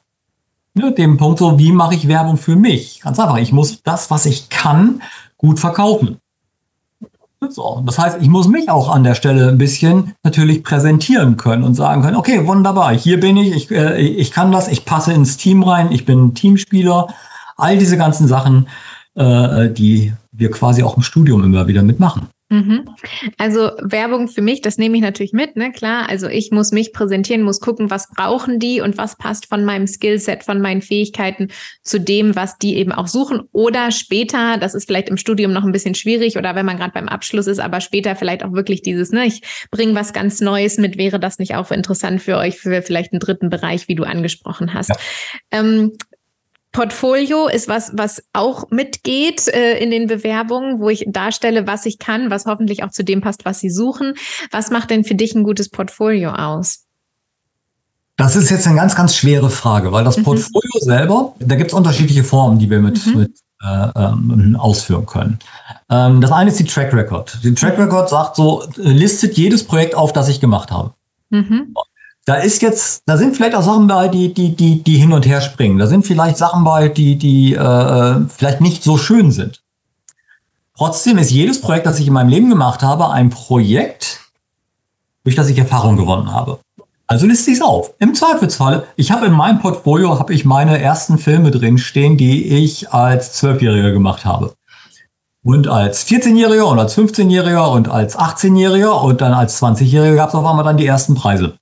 ne, 0.75 0.93
dem 0.93 1.17
Punkt 1.17 1.39
so, 1.39 1.59
wie 1.59 1.73
mache 1.73 1.95
ich 1.95 2.07
Werbung 2.07 2.37
für 2.37 2.57
mich? 2.57 3.01
Ganz 3.01 3.19
einfach, 3.19 3.39
ich 3.39 3.53
muss 3.53 3.83
das, 3.83 4.11
was 4.11 4.27
ich 4.27 4.49
kann, 4.49 5.03
gut 5.37 5.59
verkaufen. 5.59 6.19
So, 7.49 7.83
das 7.87 7.99
heißt, 7.99 8.19
ich 8.21 8.29
muss 8.29 8.49
mich 8.49 8.69
auch 8.69 8.91
an 8.91 9.03
der 9.03 9.15
Stelle 9.15 9.49
ein 9.49 9.57
bisschen 9.57 10.13
natürlich 10.23 10.63
präsentieren 10.63 11.39
können 11.39 11.65
und 11.65 11.75
sagen 11.75 12.03
können, 12.03 12.17
okay, 12.17 12.47
wunderbar, 12.47 12.93
hier 12.93 13.19
bin 13.19 13.39
ich, 13.39 13.53
ich, 13.53 13.71
äh, 13.71 13.99
ich 13.99 14.31
kann 14.31 14.53
das, 14.53 14.69
ich 14.69 14.85
passe 14.85 15.15
ins 15.15 15.39
Team 15.39 15.63
rein, 15.63 15.91
ich 15.91 16.05
bin 16.05 16.35
Teamspieler. 16.35 17.09
All 17.57 17.79
diese 17.79 17.97
ganzen 17.97 18.29
Sachen, 18.29 18.69
äh, 19.15 19.71
die 19.71 20.13
wir 20.41 20.51
quasi 20.51 20.83
auch 20.83 20.97
im 20.97 21.03
Studium 21.03 21.45
immer 21.45 21.69
wieder 21.69 21.83
mitmachen. 21.83 22.29
Mhm. 22.53 22.85
Also 23.39 23.71
Werbung 23.81 24.27
für 24.27 24.43
mich, 24.43 24.61
das 24.61 24.77
nehme 24.77 24.97
ich 24.97 25.03
natürlich 25.03 25.33
mit, 25.33 25.55
ne? 25.55 25.71
Klar. 25.71 26.09
Also 26.09 26.27
ich 26.27 26.51
muss 26.51 26.73
mich 26.73 26.93
präsentieren, 26.93 27.43
muss 27.43 27.61
gucken, 27.61 27.91
was 27.91 28.09
brauchen 28.11 28.59
die 28.59 28.81
und 28.81 28.99
was 28.99 29.17
passt 29.17 29.47
von 29.47 29.65
meinem 29.65 29.87
Skillset, 29.87 30.43
von 30.43 30.61
meinen 30.61 30.83
Fähigkeiten 30.83 31.49
zu 31.85 32.01
dem, 32.01 32.35
was 32.35 32.59
die 32.59 32.75
eben 32.75 32.91
auch 32.91 33.07
suchen. 33.07 33.43
Oder 33.53 33.93
später, 33.93 34.57
das 34.59 34.75
ist 34.75 34.87
vielleicht 34.87 35.09
im 35.09 35.17
Studium 35.17 35.53
noch 35.53 35.63
ein 35.63 35.71
bisschen 35.71 35.95
schwierig 35.95 36.37
oder 36.37 36.57
wenn 36.57 36.67
man 36.67 36.77
gerade 36.77 36.93
beim 36.93 37.09
Abschluss 37.09 37.47
ist, 37.47 37.61
aber 37.61 37.81
später 37.81 38.17
vielleicht 38.17 38.45
auch 38.45 38.53
wirklich 38.53 38.83
dieses, 38.83 39.13
ne, 39.13 39.27
ich 39.27 39.43
bringe 39.71 39.95
was 39.95 40.13
ganz 40.13 40.41
Neues 40.41 40.77
mit, 40.77 40.99
wäre 40.99 41.21
das 41.21 41.39
nicht 41.39 41.55
auch 41.55 41.71
interessant 41.71 42.21
für 42.21 42.37
euch, 42.37 42.59
für 42.59 42.83
vielleicht 42.83 43.13
einen 43.13 43.21
dritten 43.21 43.49
Bereich, 43.49 43.87
wie 43.87 43.95
du 43.95 44.03
angesprochen 44.03 44.75
hast. 44.75 44.89
Ja. 44.89 44.97
Ähm, 45.53 45.93
Portfolio 46.73 47.49
ist 47.49 47.69
was, 47.69 47.91
was 47.95 48.23
auch 48.33 48.71
mitgeht 48.71 49.49
äh, 49.49 49.79
in 49.79 49.91
den 49.91 50.07
Bewerbungen, 50.07 50.81
wo 50.81 50.89
ich 50.89 51.05
darstelle, 51.09 51.67
was 51.67 51.85
ich 51.85 51.99
kann, 51.99 52.31
was 52.31 52.47
hoffentlich 52.47 52.85
auch 52.85 52.91
zu 52.91 53.03
dem 53.03 53.21
passt, 53.21 53.45
was 53.45 53.59
Sie 53.59 53.71
suchen. 53.71 54.15
Was 54.53 54.71
macht 54.71 54.91
denn 54.91 55.03
für 55.03 55.17
dich 55.17 55.35
ein 55.35 55.43
gutes 55.43 55.69
Portfolio 55.69 56.31
aus? 56.31 56.85
Das 58.17 58.37
ist 58.37 58.51
jetzt 58.51 58.67
eine 58.67 58.77
ganz, 58.77 58.95
ganz 58.95 59.17
schwere 59.17 59.51
Frage, 59.51 59.93
weil 59.93 60.05
das 60.05 60.19
mhm. 60.19 60.25
Portfolio 60.25 60.79
selber, 60.81 61.35
da 61.41 61.57
gibt 61.57 61.71
es 61.71 61.75
unterschiedliche 61.75 62.23
Formen, 62.23 62.59
die 62.59 62.71
wir 62.71 62.79
mit, 62.79 63.05
mhm. 63.07 63.21
mit 63.21 63.33
äh, 63.63 63.89
ähm, 63.97 64.57
ausführen 64.59 65.07
können. 65.07 65.39
Ähm, 65.89 66.21
das 66.21 66.31
eine 66.31 66.51
ist 66.51 66.61
die 66.61 66.65
Track 66.65 66.93
Record. 66.93 67.39
Die 67.43 67.55
Track 67.55 67.79
Record 67.79 68.11
sagt 68.11 68.37
so, 68.37 68.63
listet 68.77 69.37
jedes 69.37 69.65
Projekt 69.65 69.95
auf, 69.95 70.13
das 70.13 70.29
ich 70.29 70.41
gemacht 70.41 70.71
habe. 70.71 70.93
Mhm. 71.31 71.75
Da 72.27 72.35
ist 72.35 72.63
jetzt, 72.63 73.03
da 73.07 73.17
sind 73.17 73.37
vielleicht 73.37 73.55
auch 73.55 73.63
Sachen 73.63 73.87
bei, 73.87 74.09
die, 74.09 74.35
die, 74.35 74.55
die, 74.55 74.83
die 74.83 74.97
hin 74.97 75.13
und 75.13 75.27
her 75.27 75.41
springen. 75.41 75.79
Da 75.79 75.87
sind 75.87 76.07
vielleicht 76.07 76.37
Sachen 76.37 76.65
bei, 76.65 76.89
die, 76.89 77.17
die 77.17 77.55
äh, 77.55 78.21
vielleicht 78.29 78.61
nicht 78.61 78.83
so 78.83 78.99
schön 78.99 79.33
sind. 79.33 79.63
Trotzdem 80.77 81.19
ist 81.19 81.31
jedes 81.31 81.61
Projekt, 81.61 81.87
das 81.87 81.99
ich 81.99 82.07
in 82.07 82.13
meinem 82.13 82.29
Leben 82.29 82.49
gemacht 82.49 82.83
habe, 82.83 83.11
ein 83.11 83.31
Projekt, 83.31 84.21
durch 85.25 85.37
das 85.37 85.49
ich 85.49 85.59
Erfahrung 85.59 85.97
gewonnen 85.97 86.33
habe. 86.33 86.61
Also 87.07 87.27
liste 87.27 87.51
ich 87.51 87.57
es 87.57 87.63
auf. 87.63 87.93
Im 87.99 88.15
Zweifelsfall, 88.15 88.87
ich 88.97 89.11
habe 89.11 89.27
in 89.27 89.33
meinem 89.33 89.59
Portfolio 89.59 90.19
habe 90.19 90.33
ich 90.33 90.45
meine 90.45 90.81
ersten 90.81 91.19
Filme 91.19 91.51
drin 91.51 91.77
stehen, 91.77 92.17
die 92.17 92.47
ich 92.47 92.93
als 92.93 93.33
Zwölfjähriger 93.33 93.91
gemacht 93.91 94.25
habe. 94.25 94.55
Und 95.43 95.67
als 95.67 96.07
14-Jähriger 96.07 96.65
und 96.65 96.79
als 96.79 96.97
15-Jähriger 96.97 97.73
und 97.73 97.89
als 97.89 98.17
18-Jähriger 98.17 99.03
und 99.03 99.21
dann 99.21 99.33
als 99.33 99.61
20-Jähriger 99.61 100.15
gab 100.15 100.29
es 100.29 100.35
auf 100.35 100.47
einmal 100.47 100.65
dann 100.65 100.77
die 100.77 100.87
ersten 100.87 101.15
Preise. 101.15 101.59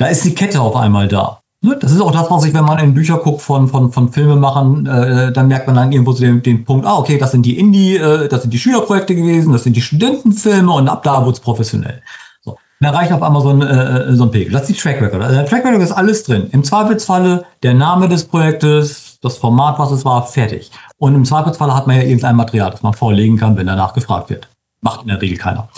Da 0.00 0.06
ist 0.06 0.24
die 0.24 0.34
Kette 0.34 0.58
auf 0.62 0.76
einmal 0.76 1.08
da. 1.08 1.42
Ne, 1.60 1.76
das 1.78 1.92
ist 1.92 2.00
auch 2.00 2.10
das, 2.10 2.30
was 2.30 2.46
ich, 2.46 2.54
wenn 2.54 2.64
man 2.64 2.78
in 2.78 2.94
Bücher 2.94 3.18
guckt 3.18 3.42
von, 3.42 3.68
von, 3.68 3.92
von 3.92 4.10
Filmemachern, 4.10 4.86
äh, 4.86 5.30
dann 5.30 5.48
merkt 5.48 5.66
man 5.66 5.76
dann 5.76 5.92
irgendwo 5.92 6.12
so 6.12 6.22
den, 6.24 6.42
den 6.42 6.64
Punkt, 6.64 6.86
ah, 6.86 6.96
okay, 6.96 7.18
das 7.18 7.32
sind 7.32 7.44
die 7.44 7.58
Indie, 7.58 7.96
äh, 7.96 8.26
das 8.26 8.40
sind 8.40 8.54
die 8.54 8.58
Schülerprojekte 8.58 9.14
gewesen, 9.14 9.52
das 9.52 9.64
sind 9.64 9.76
die 9.76 9.82
Studentenfilme 9.82 10.72
und 10.72 10.88
ab 10.88 11.02
da 11.02 11.26
wird's 11.26 11.38
professionell. 11.38 12.00
So. 12.40 12.56
Dann 12.80 12.94
reicht 12.94 13.12
auf 13.12 13.22
einmal 13.22 13.42
so 13.42 13.50
ein, 13.50 13.60
äh, 13.60 14.14
so 14.14 14.24
ein 14.24 14.30
Pegel. 14.30 14.54
Das 14.54 14.62
ist 14.62 14.70
die 14.70 14.80
Track 14.80 15.02
Record. 15.02 15.22
Also 15.22 15.34
der 15.34 15.44
Track 15.44 15.66
Record 15.66 15.82
ist 15.82 15.92
alles 15.92 16.22
drin. 16.22 16.48
Im 16.50 16.64
Zweifelsfalle 16.64 17.44
der 17.62 17.74
Name 17.74 18.08
des 18.08 18.24
Projektes, 18.24 19.18
das 19.20 19.36
Format, 19.36 19.78
was 19.78 19.90
es 19.90 20.06
war, 20.06 20.26
fertig. 20.26 20.70
Und 20.96 21.14
im 21.14 21.26
Zweifelsfalle 21.26 21.74
hat 21.76 21.86
man 21.86 21.96
ja 21.96 22.04
irgendein 22.04 22.36
Material, 22.36 22.70
das 22.70 22.82
man 22.82 22.94
vorlegen 22.94 23.36
kann, 23.36 23.58
wenn 23.58 23.66
danach 23.66 23.92
gefragt 23.92 24.30
wird. 24.30 24.48
Macht 24.80 25.02
in 25.02 25.08
der 25.08 25.20
Regel 25.20 25.36
keiner. 25.36 25.68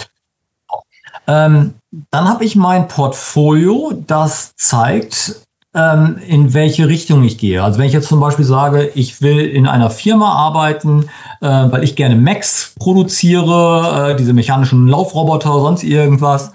Ähm, 1.26 1.74
dann 2.10 2.28
habe 2.28 2.44
ich 2.44 2.56
mein 2.56 2.88
Portfolio, 2.88 3.92
das 4.06 4.54
zeigt, 4.56 5.42
ähm, 5.74 6.18
in 6.26 6.52
welche 6.54 6.88
Richtung 6.88 7.22
ich 7.22 7.38
gehe. 7.38 7.62
Also 7.62 7.78
wenn 7.78 7.86
ich 7.86 7.92
jetzt 7.92 8.08
zum 8.08 8.20
Beispiel 8.20 8.44
sage, 8.44 8.90
ich 8.94 9.22
will 9.22 9.40
in 9.40 9.66
einer 9.66 9.90
Firma 9.90 10.32
arbeiten, 10.32 11.04
äh, 11.40 11.46
weil 11.46 11.84
ich 11.84 11.96
gerne 11.96 12.16
Macs 12.16 12.74
produziere, 12.78 14.10
äh, 14.10 14.16
diese 14.16 14.32
mechanischen 14.32 14.86
Laufroboter, 14.86 15.60
sonst 15.60 15.82
irgendwas, 15.82 16.52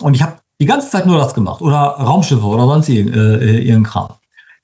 und 0.00 0.14
ich 0.14 0.22
habe 0.22 0.38
die 0.60 0.66
ganze 0.66 0.90
Zeit 0.90 1.06
nur 1.06 1.18
das 1.18 1.34
gemacht 1.34 1.60
oder 1.60 1.78
Raumschiffe 1.78 2.44
oder 2.44 2.66
sonst 2.66 2.88
äh, 2.88 3.00
irgendein 3.00 3.82
Kram. 3.84 4.08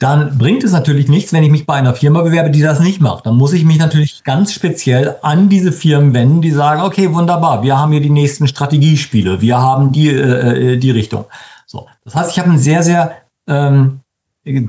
Dann 0.03 0.37
bringt 0.37 0.65
es 0.65 0.73
natürlich 0.73 1.07
nichts, 1.07 1.33
wenn 1.33 1.45
ich 1.45 1.51
mich 1.53 1.65
bei 1.65 1.75
einer 1.75 1.95
Firma 1.95 2.23
bewerbe, 2.23 2.51
die 2.51 2.61
das 2.61 2.81
nicht 2.81 3.01
macht. 3.01 3.25
Dann 3.25 3.37
muss 3.37 3.53
ich 3.53 3.65
mich 3.65 3.79
natürlich 3.79 4.25
ganz 4.25 4.53
speziell 4.53 5.15
an 5.23 5.49
diese 5.49 5.71
Firmen 5.71 6.13
wenden, 6.13 6.43
die 6.43 6.51
sagen, 6.51 6.83
okay, 6.83 7.15
wunderbar, 7.15 7.63
wir 7.63 7.79
haben 7.79 7.93
hier 7.93 8.01
die 8.01 8.11
nächsten 8.11 8.49
Strategiespiele, 8.49 9.41
wir 9.41 9.59
haben 9.59 9.93
die, 9.93 10.09
äh, 10.09 10.73
äh 10.73 10.77
die 10.77 10.91
Richtung. 10.91 11.27
So, 11.67 11.87
das 12.05 12.17
heißt, 12.17 12.33
ich 12.33 12.41
habe 12.41 12.51
ein 12.51 12.59
sehr, 12.59 12.83
sehr 12.83 13.13
ähm, 13.47 14.01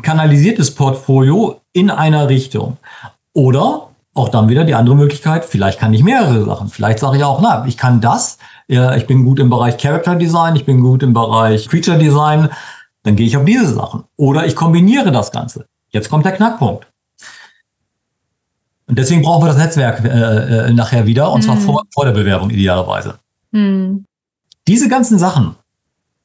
kanalisiertes 0.03 0.75
Portfolio 0.75 1.61
in 1.71 1.89
einer 1.89 2.29
Richtung. 2.29 2.77
Oder 3.33 3.87
auch 4.13 4.29
dann 4.29 4.49
wieder 4.49 4.65
die 4.65 4.75
andere 4.75 4.95
Möglichkeit, 4.95 5.45
vielleicht 5.45 5.79
kann 5.79 5.95
ich 5.95 6.03
mehrere 6.03 6.45
Sachen. 6.45 6.69
Vielleicht 6.69 6.99
sage 6.99 7.17
ich 7.17 7.23
auch, 7.23 7.41
na, 7.41 7.65
ich 7.65 7.77
kann 7.77 8.01
das, 8.01 8.37
ja, 8.67 8.95
ich 8.95 9.07
bin 9.07 9.25
gut 9.25 9.39
im 9.39 9.49
Bereich 9.49 9.77
Character 9.77 10.15
Design, 10.15 10.55
ich 10.55 10.65
bin 10.65 10.81
gut 10.81 11.01
im 11.01 11.13
Bereich 11.13 11.67
Creature 11.67 11.97
Design, 11.97 12.49
dann 13.03 13.15
gehe 13.15 13.27
ich 13.27 13.38
auf 13.38 13.45
diese 13.45 13.74
Sachen. 13.74 14.05
Oder 14.17 14.45
ich 14.45 14.55
kombiniere 14.55 15.12
das 15.12 15.31
Ganze. 15.31 15.65
Jetzt 15.89 16.10
kommt 16.10 16.25
der 16.25 16.31
Knackpunkt. 16.31 16.88
Und 18.88 19.00
deswegen 19.00 19.22
brauchen 19.22 19.43
wir 19.43 19.48
das 19.48 19.57
Netzwerk 19.57 20.03
äh, 20.03 20.67
äh, 20.67 20.74
nachher 20.74 21.05
wieder, 21.05 21.31
und 21.31 21.41
mhm. 21.41 21.45
zwar 21.45 21.57
vor, 21.57 21.83
vor 21.93 22.05
der 22.05 22.12
Bewerbung 22.12 22.50
idealerweise. 22.50 23.15
Mhm. 23.51 24.05
Diese 24.67 24.89
ganzen 24.89 25.19
Sachen 25.19 25.55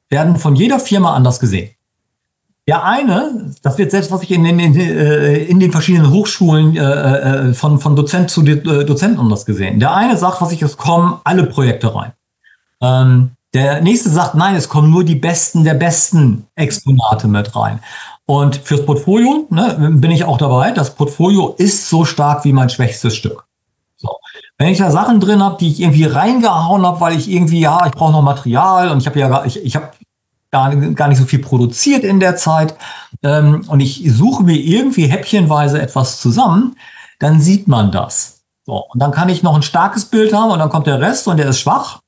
werden 0.09 0.37
von 0.37 0.57
jeder 0.57 0.81
Firma 0.81 1.15
anders 1.15 1.41
gesehen. 1.41 1.71
Der 2.67 2.85
eine, 2.85 3.53
das 3.63 3.79
wird 3.79 3.91
selbst, 3.91 4.11
was 4.11 4.23
ich 4.23 4.31
in 4.31 4.45
den, 4.45 4.59
in, 4.59 4.79
äh, 4.79 5.47
den 5.47 5.73
verschiedenen 5.73 6.11
Hochschulen 6.11 6.77
äh, 6.77 6.81
äh, 6.81 7.55
von, 7.55 7.79
von 7.81 7.97
Dozent 7.97 8.31
zu 8.31 8.43
Dozent 8.43 9.19
anders 9.19 9.47
gesehen. 9.47 9.81
Der 9.81 9.95
eine 9.95 10.19
sagt, 10.19 10.43
was 10.43 10.53
ich, 10.53 10.61
es 10.61 10.77
kommen 10.77 11.19
alle 11.25 11.45
Projekte 11.45 11.95
rein. 11.95 12.13
Ähm, 12.83 13.31
der 13.55 13.81
nächste 13.81 14.11
sagt, 14.11 14.35
nein, 14.35 14.55
es 14.57 14.69
kommen 14.69 14.91
nur 14.91 15.05
die 15.05 15.15
besten 15.15 15.65
der 15.65 15.75
besten 15.75 16.47
Exponate 16.55 17.29
mit 17.29 17.57
rein. 17.57 17.81
Und 18.27 18.57
fürs 18.57 18.85
Portfolio 18.85 19.47
ne, 19.49 19.93
bin 19.93 20.11
ich 20.11 20.25
auch 20.25 20.37
dabei. 20.37 20.71
Das 20.73 20.95
Portfolio 20.95 21.55
ist 21.57 21.89
so 21.89 22.05
stark 22.05 22.45
wie 22.45 22.53
mein 22.53 22.69
schwächstes 22.69 23.17
Stück. 23.17 23.47
So. 23.97 24.11
Wenn 24.59 24.69
ich 24.69 24.79
da 24.79 24.91
Sachen 24.91 25.19
drin 25.19 25.43
habe, 25.43 25.57
die 25.59 25.69
ich 25.69 25.81
irgendwie 25.81 26.05
reingehauen 26.05 26.85
habe, 26.85 27.01
weil 27.01 27.17
ich 27.17 27.31
irgendwie, 27.31 27.61
ja, 27.61 27.87
ich 27.87 27.93
brauche 27.93 28.13
noch 28.13 28.23
Material 28.23 28.91
und 28.91 29.01
ich 29.01 29.07
habe 29.07 29.19
ja, 29.19 29.45
ich, 29.45 29.65
ich 29.65 29.77
habe 29.77 29.91
gar, 30.51 30.75
gar 30.77 31.09
nicht 31.09 31.19
so 31.19 31.25
viel 31.25 31.39
produziert 31.39 32.05
in 32.05 32.21
der 32.21 32.37
Zeit 32.37 32.75
ähm, 33.23 33.65
und 33.69 33.81
ich 33.81 34.03
suche 34.07 34.43
mir 34.43 34.57
irgendwie 34.57 35.07
häppchenweise 35.07 35.81
etwas 35.81 36.21
zusammen, 36.21 36.77
dann 37.19 37.41
sieht 37.41 37.67
man 37.67 37.93
das. 37.93 38.43
So, 38.67 38.85
und 38.93 39.01
dann 39.01 39.13
kann 39.13 39.31
ich 39.31 39.43
noch 39.43 39.55
ein 39.55 39.63
starkes 39.63 40.05
Bild 40.05 40.35
haben 40.35 40.51
und 40.51 40.59
dann 40.59 40.69
kommt 40.69 40.87
der 40.87 41.01
Rest 41.01 41.29
und 41.29 41.39
der 41.39 41.49
ist 41.49 41.61
schwach. 41.61 42.01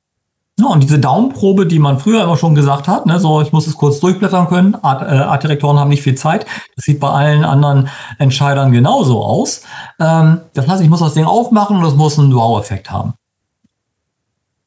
Ja, 0.61 0.67
und 0.67 0.83
diese 0.83 0.99
Daumenprobe, 0.99 1.65
die 1.65 1.79
man 1.79 1.97
früher 1.97 2.23
immer 2.23 2.37
schon 2.37 2.53
gesagt 2.53 2.87
hat, 2.87 3.07
ne, 3.07 3.19
so 3.19 3.41
ich 3.41 3.51
muss 3.51 3.65
es 3.65 3.75
kurz 3.75 3.99
durchblättern 3.99 4.47
können, 4.47 4.75
Art, 4.75 5.01
äh, 5.01 5.15
Artdirektoren 5.15 5.79
haben 5.79 5.89
nicht 5.89 6.03
viel 6.03 6.13
Zeit. 6.13 6.45
Das 6.75 6.85
sieht 6.85 6.99
bei 6.99 7.09
allen 7.09 7.43
anderen 7.43 7.89
Entscheidern 8.19 8.71
genauso 8.71 9.23
aus. 9.23 9.63
Ähm, 9.99 10.41
das 10.53 10.67
heißt, 10.67 10.83
ich 10.83 10.89
muss 10.89 10.99
das 10.99 11.15
Ding 11.15 11.25
aufmachen 11.25 11.77
und 11.77 11.85
es 11.85 11.95
muss 11.95 12.19
einen 12.19 12.35
Wow-Effekt 12.35 12.91
haben. 12.91 13.13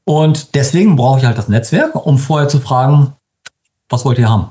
Und 0.04 0.56
deswegen 0.56 0.96
brauche 0.96 1.20
ich 1.20 1.26
halt 1.26 1.38
das 1.38 1.48
Netzwerk, 1.48 1.94
um 1.94 2.18
vorher 2.18 2.48
zu 2.48 2.58
fragen, 2.58 3.12
was 3.88 4.04
wollt 4.04 4.18
ihr 4.18 4.28
haben? 4.28 4.48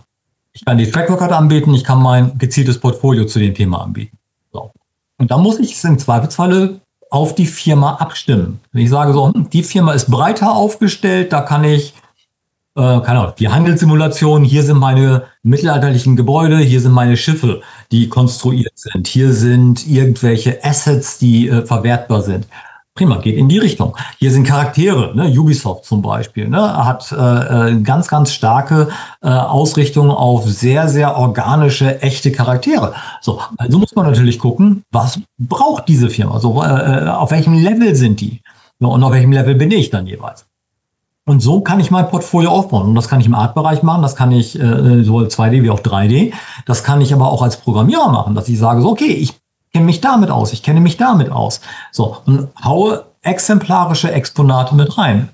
Ich 0.53 0.63
kann 0.63 0.77
die 0.77 0.89
Track 0.89 1.09
Record 1.09 1.33
anbieten, 1.33 1.73
ich 1.73 1.83
kann 1.83 2.01
mein 2.01 2.37
gezieltes 2.37 2.79
Portfolio 2.79 3.25
zu 3.25 3.39
dem 3.39 3.53
Thema 3.53 3.81
anbieten. 3.81 4.17
So. 4.53 4.71
Und 5.17 5.29
dann 5.29 5.41
muss 5.41 5.59
ich 5.59 5.73
es 5.73 5.83
im 5.83 5.99
Zweifelsfalle 5.99 6.79
auf 7.13 7.35
die 7.35 7.45
Firma 7.45 7.97
abstimmen. 7.97 8.59
Wenn 8.71 8.81
ich 8.81 8.89
sage 8.89 9.13
so, 9.13 9.31
hm, 9.31 9.47
die 9.51 9.61
Firma 9.61 9.93
ist 9.93 10.09
breiter 10.09 10.55
aufgestellt, 10.55 11.31
da 11.31 11.41
kann 11.41 11.63
ich, 11.63 11.93
äh, 12.75 12.81
keine 13.01 13.19
Ahnung, 13.19 13.33
die 13.37 13.49
Handelssimulation, 13.49 14.43
hier 14.43 14.63
sind 14.63 14.79
meine 14.79 15.25
mittelalterlichen 15.43 16.15
Gebäude, 16.15 16.57
hier 16.57 16.81
sind 16.81 16.91
meine 16.91 17.15
Schiffe, 17.15 17.61
die 17.91 18.09
konstruiert 18.09 18.73
sind, 18.73 19.05
hier 19.07 19.31
sind 19.31 19.87
irgendwelche 19.87 20.63
Assets, 20.65 21.19
die 21.19 21.49
äh, 21.49 21.63
verwertbar 21.63 22.23
sind. 22.23 22.47
Prima, 22.95 23.17
geht 23.17 23.37
in 23.37 23.49
die 23.49 23.57
Richtung. 23.57 23.97
Hier 24.19 24.31
sind 24.31 24.45
Charaktere, 24.45 25.15
ne? 25.15 25.27
Ubisoft 25.27 25.85
zum 25.85 26.03
Beispiel, 26.03 26.47
ne? 26.47 26.85
hat 26.85 27.11
äh, 27.11 27.15
äh, 27.71 27.81
ganz, 27.81 28.07
ganz 28.07 28.31
starke 28.31 28.89
äh, 29.23 29.29
Ausrichtung 29.29 30.11
auf 30.11 30.45
sehr, 30.45 30.87
sehr 30.87 31.17
organische, 31.17 32.03
echte 32.03 32.31
Charaktere. 32.31 32.93
So, 33.19 33.41
also 33.57 33.79
muss 33.79 33.95
man 33.95 34.05
natürlich 34.05 34.37
gucken, 34.37 34.83
was 34.91 35.19
braucht 35.39 35.87
diese 35.87 36.11
Firma? 36.11 36.39
So, 36.39 36.61
äh, 36.61 36.67
äh 36.67 37.07
auf 37.07 37.31
welchem 37.31 37.55
Level 37.55 37.95
sind 37.95 38.21
die? 38.21 38.41
Und 38.77 39.03
auf 39.03 39.11
welchem 39.11 39.31
Level 39.31 39.55
bin 39.55 39.71
ich 39.71 39.89
dann 39.89 40.05
jeweils? 40.05 40.45
Und 41.25 41.39
so 41.39 41.61
kann 41.61 41.79
ich 41.79 41.89
mein 41.89 42.09
Portfolio 42.09 42.51
aufbauen. 42.51 42.89
Und 42.89 42.95
das 42.95 43.07
kann 43.07 43.21
ich 43.21 43.25
im 43.25 43.33
Art-Bereich 43.33 43.81
machen, 43.81 44.03
das 44.03 44.15
kann 44.15 44.31
ich 44.31 44.59
äh, 44.59 45.03
sowohl 45.03 45.27
2D 45.27 45.63
wie 45.63 45.71
auch 45.71 45.79
3D. 45.79 46.33
Das 46.67 46.83
kann 46.83 47.01
ich 47.01 47.11
aber 47.11 47.31
auch 47.31 47.41
als 47.41 47.57
Programmierer 47.57 48.09
machen, 48.09 48.35
dass 48.35 48.49
ich 48.49 48.59
sage, 48.59 48.81
so, 48.81 48.91
okay, 48.91 49.13
ich 49.13 49.33
kenne 49.73 49.85
mich 49.85 50.01
damit 50.01 50.29
aus, 50.29 50.53
ich 50.53 50.63
kenne 50.63 50.79
mich 50.79 50.97
damit 50.97 51.31
aus. 51.31 51.61
So, 51.91 52.17
und 52.25 52.47
haue 52.63 53.05
exemplarische 53.23 54.11
Exponate 54.11 54.75
mit 54.75 54.97
rein. 54.97 55.29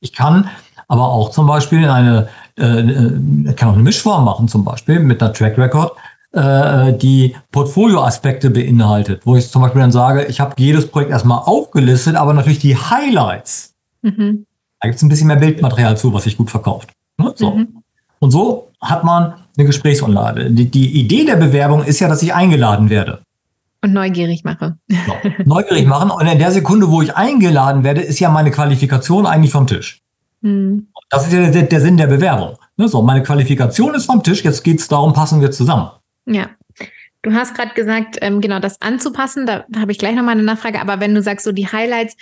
Ich 0.00 0.12
kann 0.12 0.48
aber 0.88 1.08
auch 1.08 1.30
zum 1.30 1.46
Beispiel 1.46 1.82
in 1.82 1.88
eine, 1.88 2.28
äh, 2.58 2.80
äh 2.80 3.52
kann 3.54 3.70
auch 3.70 3.74
eine 3.74 3.82
Mischform 3.82 4.24
machen, 4.24 4.48
zum 4.48 4.64
Beispiel 4.64 5.00
mit 5.00 5.22
einer 5.22 5.32
Track 5.32 5.58
Record, 5.58 5.92
äh, 6.32 6.92
die 6.92 7.34
Portfolio-Aspekte 7.52 8.50
beinhaltet, 8.50 9.22
wo 9.24 9.36
ich 9.36 9.50
zum 9.50 9.62
Beispiel 9.62 9.80
dann 9.80 9.92
sage, 9.92 10.24
ich 10.24 10.40
habe 10.40 10.54
jedes 10.58 10.86
Projekt 10.86 11.10
erstmal 11.10 11.38
aufgelistet, 11.38 12.16
aber 12.16 12.34
natürlich 12.34 12.58
die 12.58 12.76
Highlights. 12.76 13.74
Mhm. 14.02 14.46
Da 14.80 14.88
gibt 14.88 14.96
es 14.96 15.02
ein 15.02 15.08
bisschen 15.08 15.28
mehr 15.28 15.36
Bildmaterial 15.36 15.96
zu, 15.96 16.12
was 16.12 16.24
sich 16.24 16.36
gut 16.36 16.50
verkauft. 16.50 16.90
Ne? 17.18 17.32
So. 17.36 17.52
Mhm. 17.52 17.82
Und 18.18 18.30
so 18.30 18.68
hat 18.80 19.04
man 19.04 19.34
eine 19.56 19.66
Gesprächsunlage. 19.66 20.50
Die, 20.50 20.70
die 20.70 21.00
Idee 21.00 21.24
der 21.24 21.36
Bewerbung 21.36 21.84
ist 21.84 22.00
ja, 22.00 22.08
dass 22.08 22.22
ich 22.22 22.34
eingeladen 22.34 22.90
werde. 22.90 23.20
Und 23.84 23.92
neugierig 23.92 24.44
mache. 24.44 24.78
Genau. 24.88 25.16
Neugierig 25.44 25.86
machen. 25.86 26.10
Und 26.10 26.26
in 26.26 26.38
der 26.38 26.50
Sekunde, 26.50 26.90
wo 26.90 27.02
ich 27.02 27.14
eingeladen 27.14 27.84
werde, 27.84 28.00
ist 28.00 28.18
ja 28.18 28.30
meine 28.30 28.50
Qualifikation 28.50 29.26
eigentlich 29.26 29.52
vom 29.52 29.66
Tisch. 29.66 30.00
Hm. 30.40 30.86
Das 31.10 31.26
ist 31.26 31.34
ja 31.34 31.50
der, 31.50 31.64
der, 31.64 31.80
Sinn 31.82 31.98
der 31.98 32.06
Bewerbung. 32.06 32.56
Ne, 32.78 32.88
so, 32.88 33.02
meine 33.02 33.22
Qualifikation 33.22 33.94
ist 33.94 34.06
vom 34.06 34.22
Tisch, 34.22 34.42
jetzt 34.42 34.64
geht 34.64 34.80
es 34.80 34.88
darum, 34.88 35.12
passen 35.12 35.42
wir 35.42 35.50
zusammen. 35.50 35.90
Ja. 36.24 36.48
Du 37.20 37.34
hast 37.34 37.54
gerade 37.54 37.74
gesagt, 37.74 38.16
ähm, 38.22 38.40
genau 38.40 38.58
das 38.58 38.80
anzupassen, 38.80 39.44
da, 39.44 39.66
da 39.68 39.80
habe 39.80 39.92
ich 39.92 39.98
gleich 39.98 40.14
nochmal 40.14 40.32
eine 40.32 40.44
Nachfrage, 40.44 40.80
aber 40.80 41.00
wenn 41.00 41.14
du 41.14 41.20
sagst, 41.20 41.44
so 41.44 41.52
die 41.52 41.70
Highlights, 41.70 42.16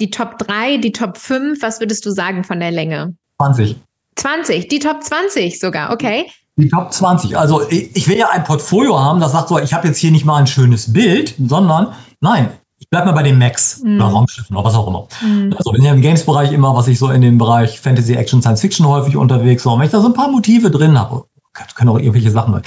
die 0.00 0.10
Top 0.10 0.38
3, 0.38 0.78
die 0.78 0.92
Top 0.92 1.18
5, 1.18 1.60
was 1.60 1.80
würdest 1.80 2.06
du 2.06 2.12
sagen 2.12 2.44
von 2.44 2.60
der 2.60 2.70
Länge? 2.70 3.14
20. 3.42 3.76
20, 4.16 4.68
die 4.68 4.78
Top 4.78 5.02
20 5.02 5.60
sogar, 5.60 5.92
okay. 5.92 6.30
Die 6.56 6.68
Top 6.68 6.92
20. 6.92 7.36
Also 7.36 7.68
ich 7.68 8.06
will 8.08 8.16
ja 8.16 8.28
ein 8.30 8.44
Portfolio 8.44 9.00
haben, 9.00 9.20
das 9.20 9.32
sagt 9.32 9.48
so, 9.48 9.58
ich 9.58 9.74
habe 9.74 9.88
jetzt 9.88 9.98
hier 9.98 10.12
nicht 10.12 10.24
mal 10.24 10.36
ein 10.36 10.46
schönes 10.46 10.92
Bild, 10.92 11.34
sondern 11.44 11.88
nein, 12.20 12.50
ich 12.78 12.88
bleibe 12.88 13.06
mal 13.06 13.12
bei 13.12 13.24
den 13.24 13.38
Macs 13.38 13.82
mhm. 13.82 13.96
oder 13.96 14.06
Raumschiffen 14.06 14.56
oder 14.56 14.64
was 14.64 14.74
auch 14.74 14.86
immer. 14.86 15.08
Mhm. 15.20 15.52
Also 15.56 15.72
bin 15.72 15.82
ja 15.82 15.92
im 15.92 16.00
Games-Bereich 16.00 16.52
immer, 16.52 16.74
was 16.76 16.86
ich 16.86 16.98
so 16.98 17.10
in 17.10 17.22
dem 17.22 17.38
Bereich 17.38 17.80
Fantasy, 17.80 18.14
Action, 18.14 18.40
Science 18.40 18.60
Fiction 18.60 18.86
häufig 18.86 19.16
unterwegs 19.16 19.66
war. 19.66 19.76
wenn 19.78 19.86
ich 19.86 19.92
da 19.92 20.00
so 20.00 20.08
ein 20.08 20.14
paar 20.14 20.30
Motive 20.30 20.70
drin 20.70 20.98
habe, 20.98 21.24
können 21.74 21.90
auch 21.90 21.98
irgendwelche 21.98 22.30
Sachen 22.30 22.54
sein, 22.54 22.62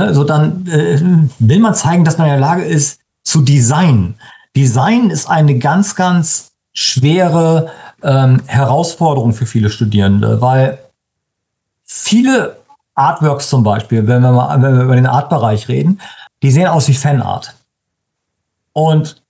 also 0.00 0.24
dann 0.24 0.66
äh, 0.66 1.00
will 1.38 1.60
man 1.60 1.74
zeigen, 1.74 2.04
dass 2.04 2.18
man 2.18 2.26
in 2.26 2.32
der 2.32 2.40
Lage 2.40 2.62
ist 2.62 3.00
zu 3.24 3.42
designen. 3.42 4.14
Design 4.56 5.10
ist 5.10 5.28
eine 5.28 5.58
ganz, 5.58 5.94
ganz 5.94 6.52
schwere 6.72 7.70
ähm, 8.02 8.40
Herausforderung 8.46 9.32
für 9.32 9.46
viele 9.46 9.70
Studierende, 9.70 10.40
weil 10.40 10.78
viele 11.84 12.56
Artworks 12.94 13.48
zum 13.48 13.62
Beispiel, 13.62 14.06
wenn 14.06 14.22
wir 14.22 14.32
mal 14.32 14.62
wenn 14.62 14.76
wir 14.76 14.84
über 14.84 14.96
den 14.96 15.06
Artbereich 15.06 15.68
reden, 15.68 16.00
die 16.42 16.50
sehen 16.50 16.68
aus 16.68 16.88
wie 16.88 16.94
Fanart. 16.94 17.54
Und 18.72 19.22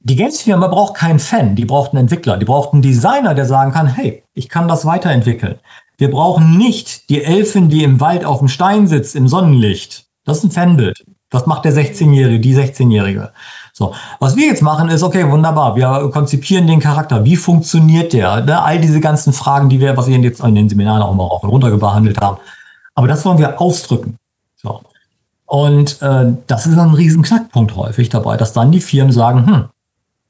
die 0.00 0.16
Games-Firma 0.16 0.68
braucht 0.68 0.94
keinen 0.94 1.18
Fan, 1.18 1.56
die 1.56 1.64
braucht 1.64 1.92
einen 1.92 2.00
Entwickler, 2.00 2.36
die 2.36 2.44
braucht 2.44 2.72
einen 2.72 2.82
Designer, 2.82 3.34
der 3.34 3.46
sagen 3.46 3.72
kann, 3.72 3.86
hey, 3.86 4.22
ich 4.34 4.48
kann 4.48 4.68
das 4.68 4.84
weiterentwickeln. 4.84 5.58
Wir 5.96 6.10
brauchen 6.10 6.58
nicht 6.58 7.08
die 7.08 7.22
Elfin, 7.22 7.68
die 7.68 7.84
im 7.84 8.00
Wald 8.00 8.24
auf 8.24 8.40
dem 8.40 8.48
Stein 8.48 8.86
sitzt, 8.86 9.14
im 9.14 9.28
Sonnenlicht. 9.28 10.04
Das 10.24 10.38
ist 10.38 10.44
ein 10.44 10.50
Fanbild. 10.50 11.04
Das 11.30 11.46
macht 11.46 11.64
der 11.64 11.72
16-Jährige, 11.72 12.40
die 12.40 12.54
16-Jährige. 12.54 13.32
So, 13.72 13.94
was 14.20 14.36
wir 14.36 14.46
jetzt 14.46 14.62
machen 14.62 14.88
ist, 14.88 15.02
okay, 15.02 15.28
wunderbar, 15.30 15.74
wir 15.74 16.10
konzipieren 16.12 16.66
den 16.66 16.80
Charakter. 16.80 17.24
Wie 17.24 17.36
funktioniert 17.36 18.12
der? 18.12 18.42
Ne? 18.42 18.62
All 18.62 18.80
diese 18.80 19.00
ganzen 19.00 19.32
Fragen, 19.32 19.68
die 19.68 19.80
wir, 19.80 19.96
was 19.96 20.06
wir 20.06 20.16
jetzt 20.18 20.40
in 20.40 20.54
den 20.54 20.68
Seminaren 20.68 21.02
auch 21.02 21.14
mal 21.14 21.24
rauf 21.24 21.42
und 21.42 21.50
runter 21.50 21.76
behandelt 21.76 22.20
haben. 22.20 22.38
Aber 22.94 23.08
das 23.08 23.24
wollen 23.24 23.38
wir 23.38 23.60
ausdrücken. 23.60 24.18
So. 24.56 24.82
Und 25.46 26.00
äh, 26.02 26.32
das 26.46 26.66
ist 26.66 26.78
ein 26.78 26.94
riesen 26.94 27.22
Knackpunkt 27.22 27.76
häufig 27.76 28.08
dabei, 28.08 28.36
dass 28.36 28.52
dann 28.52 28.72
die 28.72 28.80
Firmen 28.80 29.12
sagen, 29.12 29.46
hm, 29.46 29.68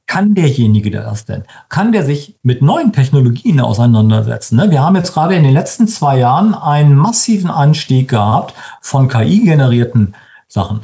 kann 0.07 0.35
derjenige 0.35 0.91
das 0.91 1.25
denn? 1.25 1.45
Kann 1.69 1.93
der 1.93 2.05
sich 2.05 2.37
mit 2.43 2.61
neuen 2.63 2.93
Technologien 2.93 3.61
auseinandersetzen? 3.61 4.57
Ne? 4.57 4.71
Wir 4.71 4.83
haben 4.83 4.97
jetzt 4.97 5.15
gerade 5.15 5.35
in 5.35 5.45
den 5.45 5.55
letzten 5.55 5.89
zwei 5.89 6.19
Jahren 6.19 6.55
einen 6.55 6.95
massiven 6.95 7.51
Anstieg 7.51 8.09
gehabt 8.09 8.55
von 8.81 9.09
KI-generierten 9.09 10.15
Sachen. 10.47 10.81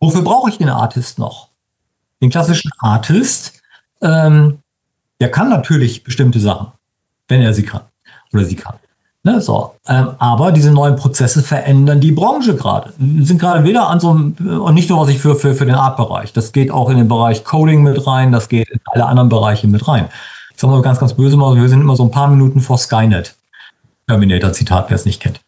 Wofür 0.00 0.22
brauche 0.22 0.50
ich 0.50 0.58
den 0.58 0.68
Artist 0.68 1.18
noch? 1.18 1.50
Den 2.20 2.30
klassischen 2.30 2.72
Artist, 2.78 3.62
ähm, 4.02 4.58
der 5.20 5.30
kann 5.30 5.48
natürlich 5.48 6.02
bestimmte 6.02 6.40
Sachen, 6.40 6.72
wenn 7.28 7.42
er 7.42 7.54
sie 7.54 7.62
kann 7.62 7.82
oder 8.32 8.44
sie 8.44 8.56
kann. 8.56 8.76
Ne, 9.26 9.40
so. 9.40 9.74
Ähm, 9.88 10.10
aber 10.18 10.52
diese 10.52 10.70
neuen 10.70 10.96
Prozesse 10.96 11.42
verändern 11.42 11.98
die 11.98 12.12
Branche 12.12 12.54
gerade. 12.54 12.92
Sind 12.98 13.40
gerade 13.40 13.64
wieder 13.64 13.88
an 13.88 13.98
so 13.98 14.10
einem, 14.10 14.36
und 14.60 14.74
nicht 14.74 14.90
nur 14.90 15.00
was 15.00 15.08
ich 15.08 15.18
für, 15.18 15.34
für, 15.34 15.54
für 15.54 15.64
den 15.64 15.74
Art-Bereich. 15.74 16.34
Das 16.34 16.52
geht 16.52 16.70
auch 16.70 16.90
in 16.90 16.98
den 16.98 17.08
Bereich 17.08 17.42
Coding 17.42 17.82
mit 17.82 18.06
rein, 18.06 18.32
das 18.32 18.50
geht 18.50 18.68
in 18.68 18.80
alle 18.84 19.06
anderen 19.06 19.30
Bereiche 19.30 19.66
mit 19.66 19.88
rein. 19.88 20.10
Ich 20.52 20.60
sag 20.60 20.68
mal 20.68 20.82
ganz, 20.82 21.00
ganz 21.00 21.14
böse 21.14 21.38
mal, 21.38 21.56
wir 21.56 21.68
sind 21.70 21.80
immer 21.80 21.96
so 21.96 22.04
ein 22.04 22.10
paar 22.10 22.28
Minuten 22.28 22.60
vor 22.60 22.76
Skynet. 22.76 23.34
Terminator-Zitat, 24.08 24.90
wer 24.90 24.94
es 24.94 25.06
nicht 25.06 25.20
kennt. 25.20 25.40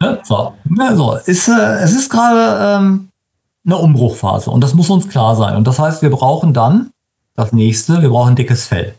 Ne, 0.00 0.20
so. 0.22 0.54
Ne, 0.64 0.94
so. 0.96 1.14
Ist, 1.26 1.48
äh, 1.48 1.82
es 1.82 1.92
ist 1.92 2.10
gerade 2.10 2.78
ähm, 2.78 3.08
eine 3.66 3.76
Umbruchphase 3.78 4.48
und 4.48 4.60
das 4.62 4.74
muss 4.74 4.90
uns 4.90 5.08
klar 5.08 5.34
sein. 5.34 5.56
Und 5.56 5.66
das 5.66 5.80
heißt, 5.80 6.02
wir 6.02 6.10
brauchen 6.10 6.54
dann 6.54 6.90
das 7.34 7.52
nächste, 7.52 8.00
wir 8.00 8.10
brauchen 8.10 8.36
dickes 8.36 8.66
Fell. 8.68 8.94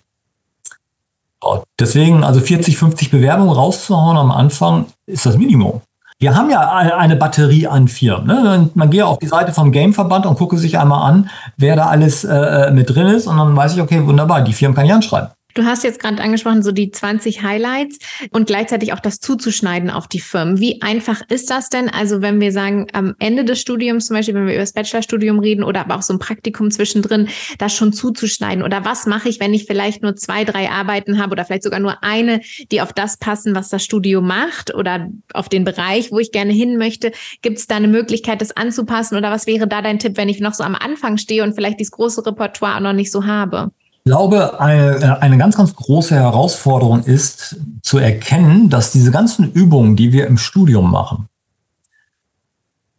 Deswegen, 1.80 2.24
also 2.24 2.40
40, 2.40 2.78
50 2.78 3.12
Bewerbungen 3.12 3.54
rauszuhauen 3.54 4.18
am 4.18 4.32
Anfang 4.32 4.86
ist 5.06 5.26
das 5.26 5.38
Minimum. 5.38 5.82
Wir 6.18 6.34
haben 6.34 6.50
ja 6.50 6.62
eine 6.62 7.18
Batterie 7.18 7.68
an 7.68 7.90
Firmen. 7.90 8.28
Ne? 8.28 8.70
Man 8.74 8.90
gehe 8.90 9.06
auf 9.06 9.20
die 9.20 9.28
Seite 9.28 9.52
vom 9.52 9.74
Gameverband 9.74 10.26
und 10.26 10.38
gucke 10.38 10.58
sich 10.58 10.80
einmal 10.80 11.10
an, 11.10 11.30
wer 11.58 11.76
da 11.76 11.88
alles 11.88 12.24
äh, 12.24 12.34
äh, 12.34 12.72
mit 12.72 12.90
drin 12.90 13.08
ist. 13.08 13.28
Und 13.28 13.38
dann 13.38 13.56
weiß 13.56 13.74
ich, 13.74 13.82
okay, 13.82 14.06
wunderbar, 14.06 14.42
die 14.42 14.54
Firmen 14.54 14.76
kann 14.76 14.86
ich 14.86 14.94
anschreiben. 14.94 15.30
Du 15.56 15.64
hast 15.64 15.86
jetzt 15.86 16.02
gerade 16.02 16.22
angesprochen, 16.22 16.64
so 16.64 16.74
die 16.74 16.92
20 16.92 17.42
Highlights 17.42 18.00
und 18.32 18.46
gleichzeitig 18.46 18.92
auch 18.92 19.00
das 19.00 19.22
zuzuschneiden 19.22 19.90
auf 19.90 20.06
die 20.06 20.20
Firmen. 20.20 20.60
Wie 20.60 20.82
einfach 20.82 21.22
ist 21.30 21.50
das 21.50 21.70
denn? 21.70 21.88
Also 21.88 22.22
wenn 22.22 22.42
wir 22.42 22.52
sagen, 22.52 22.88
am 22.92 23.16
Ende 23.20 23.46
des 23.46 23.62
Studiums, 23.62 24.08
zum 24.08 24.18
Beispiel, 24.18 24.36
wenn 24.36 24.48
wir 24.48 24.54
über 24.54 24.64
das 24.64 24.74
Bachelorstudium 24.74 25.40
reden 25.40 25.64
oder 25.64 25.80
aber 25.80 25.96
auch 25.96 26.02
so 26.02 26.12
ein 26.12 26.20
Praktikum 26.20 26.72
zwischendrin, 26.72 27.30
das 27.58 27.74
schon 27.74 27.94
zuzuschneiden? 27.94 28.66
Oder 28.66 28.84
was 28.84 29.06
mache 29.06 29.30
ich, 29.30 29.40
wenn 29.40 29.54
ich 29.54 29.64
vielleicht 29.64 30.04
nur 30.04 30.18
zwei, 30.18 30.44
drei 30.44 30.70
Arbeiten 30.70 31.22
habe 31.22 31.32
oder 31.32 31.46
vielleicht 31.46 31.64
sogar 31.64 31.80
nur 31.80 32.04
eine, 32.04 32.42
die 32.74 32.82
auf 32.82 32.92
das 32.92 33.16
passen, 33.16 33.56
was 33.56 33.70
das 33.70 33.82
Studio 33.82 34.20
macht 34.20 34.76
oder 34.76 35.08
auf 35.32 35.48
den 35.48 35.64
Bereich, 35.64 36.12
wo 36.12 36.20
ich 36.20 36.34
gerne 36.34 36.52
hin 36.52 36.76
möchte? 36.78 37.14
Gibt 37.42 37.60
es 37.60 37.68
da 37.68 37.78
eine 37.78 37.88
Möglichkeit, 37.88 38.42
das 38.42 38.58
anzupassen? 38.58 39.16
Oder 39.16 39.32
was 39.32 39.48
wäre 39.48 39.70
da 39.70 39.82
dein 39.82 40.00
Tipp, 40.00 40.18
wenn 40.18 40.28
ich 40.28 40.42
noch 40.42 40.54
so 40.54 40.66
am 40.66 40.76
Anfang 40.76 41.18
stehe 41.18 41.44
und 41.44 41.56
vielleicht 41.56 41.80
dieses 41.80 41.92
große 41.92 42.26
Repertoire 42.26 42.76
auch 42.76 42.82
noch 42.82 42.92
nicht 42.92 43.10
so 43.10 43.26
habe? 43.26 43.72
Ich 44.08 44.12
glaube, 44.12 44.60
eine, 44.60 45.20
eine 45.20 45.38
ganz, 45.40 45.58
ganz 45.58 45.74
große 45.74 46.14
Herausforderung 46.14 47.04
ist 47.06 47.58
zu 47.82 47.98
erkennen, 47.98 48.70
dass 48.70 48.92
diese 48.92 49.10
ganzen 49.10 49.52
Übungen, 49.52 49.96
die 49.96 50.12
wir 50.12 50.28
im 50.28 50.38
Studium 50.38 50.92
machen, 50.92 51.28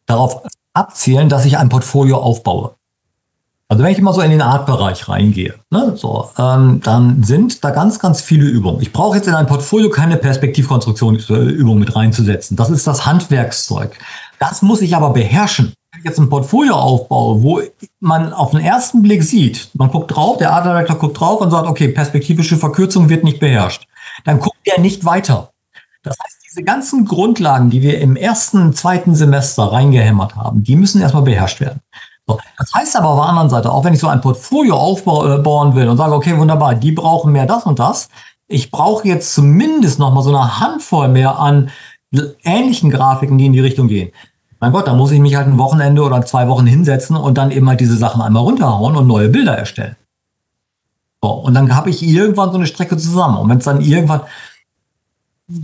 darauf 0.07 0.42
abzielen, 0.73 1.29
dass 1.29 1.45
ich 1.45 1.59
ein 1.59 1.69
Portfolio 1.69 2.16
aufbaue. 2.16 2.75
Also 3.69 3.85
wenn 3.85 3.92
ich 3.92 4.01
immer 4.01 4.14
so 4.14 4.21
in 4.21 4.33
den 4.33 4.42
Artbereich 4.42 5.09
reingehe, 5.09 5.55
ne, 5.71 5.92
so, 5.97 6.29
ähm, 6.38 6.81
dann 6.83 7.23
sind 7.23 7.62
da 7.62 7.71
ganz, 7.71 8.01
ganz 8.01 8.21
viele 8.21 8.47
Übungen. 8.47 8.83
Ich 8.83 8.92
brauche 8.92 9.16
jetzt 9.16 9.29
in 9.29 9.35
ein 9.35 9.47
Portfolio 9.47 9.90
keine 9.90 10.16
Perspektivkonstruktionsübung 10.16 11.79
mit 11.79 11.95
reinzusetzen. 11.95 12.57
Das 12.57 12.69
ist 12.69 12.85
das 12.85 13.07
Handwerkszeug. 13.07 13.97
Das 14.40 14.61
muss 14.61 14.83
ich 14.83 14.97
aber 14.97 15.11
beherrschen 15.11 15.73
jetzt 16.05 16.19
ein 16.19 16.29
Portfolio 16.29 16.75
aufbaue, 16.75 17.43
wo 17.43 17.61
man 18.01 18.33
auf 18.33 18.51
den 18.51 18.61
ersten 18.61 19.03
Blick 19.03 19.23
sieht, 19.23 19.71
man 19.75 19.91
guckt 19.91 20.15
drauf, 20.15 20.39
der 20.39 20.53
Art 20.53 20.65
Director 20.65 20.97
guckt 20.97 21.21
drauf 21.21 21.41
und 21.41 21.51
sagt, 21.51 21.69
okay, 21.69 21.89
perspektivische 21.89 22.57
Verkürzung 22.57 23.09
wird 23.09 23.25
nicht 23.25 23.41
beherrscht, 23.41 23.87
dann 24.25 24.41
guckt 24.41 24.57
er 24.65 24.81
nicht 24.81 25.05
weiter. 25.05 25.51
Das 26.03 26.17
heißt, 26.23 26.37
diese 26.49 26.63
ganzen 26.63 27.05
Grundlagen, 27.05 27.71
die 27.71 27.83
wir 27.83 28.01
im 28.01 28.17
ersten, 28.17 28.73
zweiten 28.75 29.15
Semester 29.15 29.65
reingehämmert 29.65 30.37
haben, 30.37 30.63
die 30.63 30.77
müssen 30.77 31.01
erstmal 31.01 31.25
beherrscht 31.25 31.61
werden. 31.61 31.81
So. 32.27 32.39
Das 32.59 32.73
heißt 32.75 32.97
aber 32.97 33.09
auf 33.09 33.21
der 33.21 33.29
anderen 33.29 33.51
Seite, 33.51 33.73
auch 33.73 33.85
wenn 33.85 33.95
ich 33.95 34.01
so 34.01 34.09
ein 34.09 34.21
Portfolio 34.21 34.77
aufbauen 34.77 35.75
will 35.75 35.89
und 35.89 35.97
sage, 35.97 36.15
okay, 36.15 36.37
wunderbar, 36.37 36.75
die 36.75 36.93
brauchen 36.93 37.33
mehr 37.33 37.47
das 37.47 37.65
und 37.65 37.79
das, 37.79 38.09
ich 38.49 38.71
brauche 38.71 39.07
jetzt 39.07 39.35
zumindest 39.35 39.99
noch 39.99 40.13
mal 40.13 40.23
so 40.23 40.31
eine 40.31 40.61
Handvoll 40.61 41.09
mehr 41.09 41.39
an 41.39 41.71
ähnlichen 42.45 42.91
Grafiken, 42.91 43.37
die 43.37 43.47
in 43.47 43.53
die 43.53 43.61
Richtung 43.61 43.89
gehen 43.89 44.13
mein 44.67 44.73
Gott, 44.73 44.89
da 44.89 44.95
muss 44.95 45.13
ich 45.13 45.21
mich 45.21 45.37
halt 45.37 45.47
ein 45.47 45.59
Wochenende 45.59 46.03
oder 46.03 46.27
zwei 46.27 46.49
Wochen 46.49 46.67
hinsetzen 46.67 47.15
und 47.15 47.39
dann 47.39 47.53
eben 47.53 47.69
halt 47.69 47.79
diese 47.79 47.97
Sachen 47.97 48.21
einmal 48.21 48.43
runterhauen 48.43 48.97
und 48.97 49.07
neue 49.07 49.29
Bilder 49.29 49.57
erstellen. 49.57 49.95
So, 51.23 51.31
und 51.31 51.55
dann 51.55 51.77
habe 51.77 51.89
ich 51.89 52.03
irgendwann 52.03 52.51
so 52.51 52.57
eine 52.57 52.67
Strecke 52.67 52.97
zusammen. 52.97 53.37
Und 53.37 53.49
wenn 53.49 53.59
es 53.59 53.65
dann 53.65 53.81
irgendwann, 53.81 54.23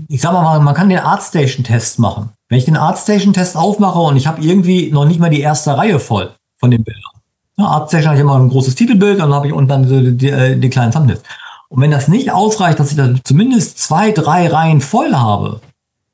ich 0.07 0.21
sag 0.21 0.33
mal, 0.33 0.61
man 0.61 0.75
kann 0.75 0.89
den 0.89 1.01
Artstation-Test 1.01 1.99
machen. 1.99 2.31
Wenn 2.49 2.59
ich 2.59 2.65
den 2.65 2.77
Artstation-Test 2.77 3.57
aufmache 3.57 3.99
und 3.99 4.17
ich 4.17 4.29
habe 4.29 4.41
irgendwie 4.41 4.93
noch 4.93 5.05
nicht 5.05 5.19
mal 5.19 5.31
die 5.31 5.41
erste 5.41 5.77
Reihe 5.77 5.99
voll 5.99 6.31
von 6.59 6.71
den 6.71 6.85
Bildern. 6.85 7.03
Ja, 7.57 7.65
Artstation 7.65 8.11
habe 8.11 8.19
ich 8.19 8.23
immer 8.23 8.39
ein 8.39 8.51
großes 8.51 8.77
Titelbild, 8.77 9.19
dann 9.19 9.35
habe 9.35 9.49
ich 9.49 9.53
unten 9.53 9.69
dann 9.69 9.89
die, 9.89 10.17
die, 10.17 10.31
äh, 10.31 10.57
die 10.57 10.71
kleinen 10.71 10.93
Thumbnails. 10.93 11.25
Und 11.71 11.83
wenn 11.83 11.91
das 11.91 12.07
nicht 12.07 12.31
ausreicht, 12.31 12.79
dass 12.79 12.93
ich 12.93 12.97
da 12.97 13.13
zumindest 13.25 13.81
zwei, 13.81 14.13
drei 14.13 14.47
Reihen 14.47 14.81
voll 14.81 15.13
habe, 15.13 15.61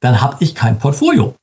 dann 0.00 0.22
habe 0.22 0.36
ich 0.40 0.54
kein 0.54 0.78
Portfolio. 0.78 1.34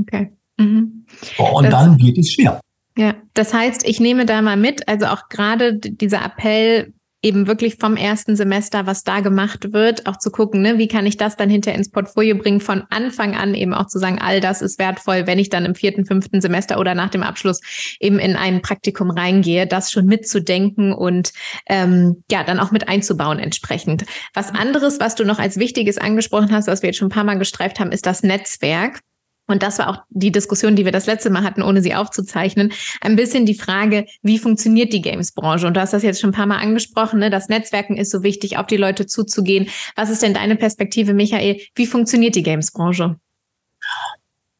Okay. 0.00 0.30
Mhm. 0.58 1.06
Und 1.38 1.64
das, 1.64 1.70
dann 1.72 1.98
wird 2.00 2.18
es 2.18 2.32
schwer. 2.32 2.60
Ja, 2.96 3.14
das 3.34 3.52
heißt, 3.52 3.86
ich 3.88 3.98
nehme 3.98 4.24
da 4.24 4.40
mal 4.40 4.56
mit, 4.56 4.88
also 4.88 5.06
auch 5.06 5.28
gerade 5.28 5.78
dieser 5.78 6.24
Appell, 6.24 6.92
eben 7.24 7.46
wirklich 7.46 7.76
vom 7.76 7.96
ersten 7.96 8.36
Semester, 8.36 8.86
was 8.86 9.02
da 9.02 9.20
gemacht 9.20 9.72
wird, 9.72 10.06
auch 10.06 10.18
zu 10.18 10.30
gucken, 10.30 10.60
ne, 10.60 10.76
wie 10.76 10.88
kann 10.88 11.06
ich 11.06 11.16
das 11.16 11.36
dann 11.36 11.48
hinter 11.48 11.72
ins 11.72 11.90
Portfolio 11.90 12.36
bringen, 12.36 12.60
von 12.60 12.84
Anfang 12.90 13.34
an 13.34 13.54
eben 13.54 13.72
auch 13.72 13.86
zu 13.86 13.98
sagen, 13.98 14.18
all 14.20 14.40
das 14.42 14.60
ist 14.60 14.78
wertvoll, 14.78 15.26
wenn 15.26 15.38
ich 15.38 15.48
dann 15.48 15.64
im 15.64 15.74
vierten, 15.74 16.04
fünften 16.04 16.42
Semester 16.42 16.78
oder 16.78 16.94
nach 16.94 17.08
dem 17.08 17.22
Abschluss 17.22 17.60
eben 17.98 18.18
in 18.18 18.36
ein 18.36 18.60
Praktikum 18.60 19.10
reingehe, 19.10 19.66
das 19.66 19.90
schon 19.90 20.04
mitzudenken 20.04 20.92
und 20.92 21.32
ähm, 21.66 22.22
ja, 22.30 22.44
dann 22.44 22.60
auch 22.60 22.72
mit 22.72 22.88
einzubauen 22.88 23.38
entsprechend. 23.38 24.04
Was 24.34 24.54
anderes, 24.54 25.00
was 25.00 25.14
du 25.14 25.24
noch 25.24 25.38
als 25.38 25.58
Wichtiges 25.58 25.96
angesprochen 25.96 26.52
hast, 26.52 26.68
was 26.68 26.82
wir 26.82 26.88
jetzt 26.90 26.98
schon 26.98 27.08
ein 27.08 27.14
paar 27.14 27.24
Mal 27.24 27.38
gestreift 27.38 27.80
haben, 27.80 27.90
ist 27.90 28.04
das 28.04 28.22
Netzwerk. 28.22 29.00
Und 29.46 29.62
das 29.62 29.78
war 29.78 29.88
auch 29.90 29.98
die 30.08 30.32
Diskussion, 30.32 30.74
die 30.74 30.84
wir 30.84 30.92
das 30.92 31.06
letzte 31.06 31.28
Mal 31.28 31.42
hatten, 31.42 31.62
ohne 31.62 31.82
sie 31.82 31.94
aufzuzeichnen. 31.94 32.72
Ein 33.02 33.16
bisschen 33.16 33.44
die 33.44 33.54
Frage, 33.54 34.06
wie 34.22 34.38
funktioniert 34.38 34.92
die 34.92 35.02
Games-Branche? 35.02 35.66
Und 35.66 35.76
du 35.76 35.80
hast 35.80 35.92
das 35.92 36.02
jetzt 36.02 36.20
schon 36.20 36.30
ein 36.30 36.34
paar 36.34 36.46
Mal 36.46 36.58
angesprochen, 36.58 37.20
ne? 37.20 37.28
das 37.28 37.48
Netzwerken 37.48 37.96
ist 37.96 38.10
so 38.10 38.22
wichtig, 38.22 38.56
auf 38.56 38.66
die 38.66 38.78
Leute 38.78 39.06
zuzugehen. 39.06 39.68
Was 39.96 40.08
ist 40.08 40.22
denn 40.22 40.34
deine 40.34 40.56
Perspektive, 40.56 41.12
Michael? 41.12 41.60
Wie 41.74 41.86
funktioniert 41.86 42.36
die 42.36 42.42
Games-Branche? 42.42 43.16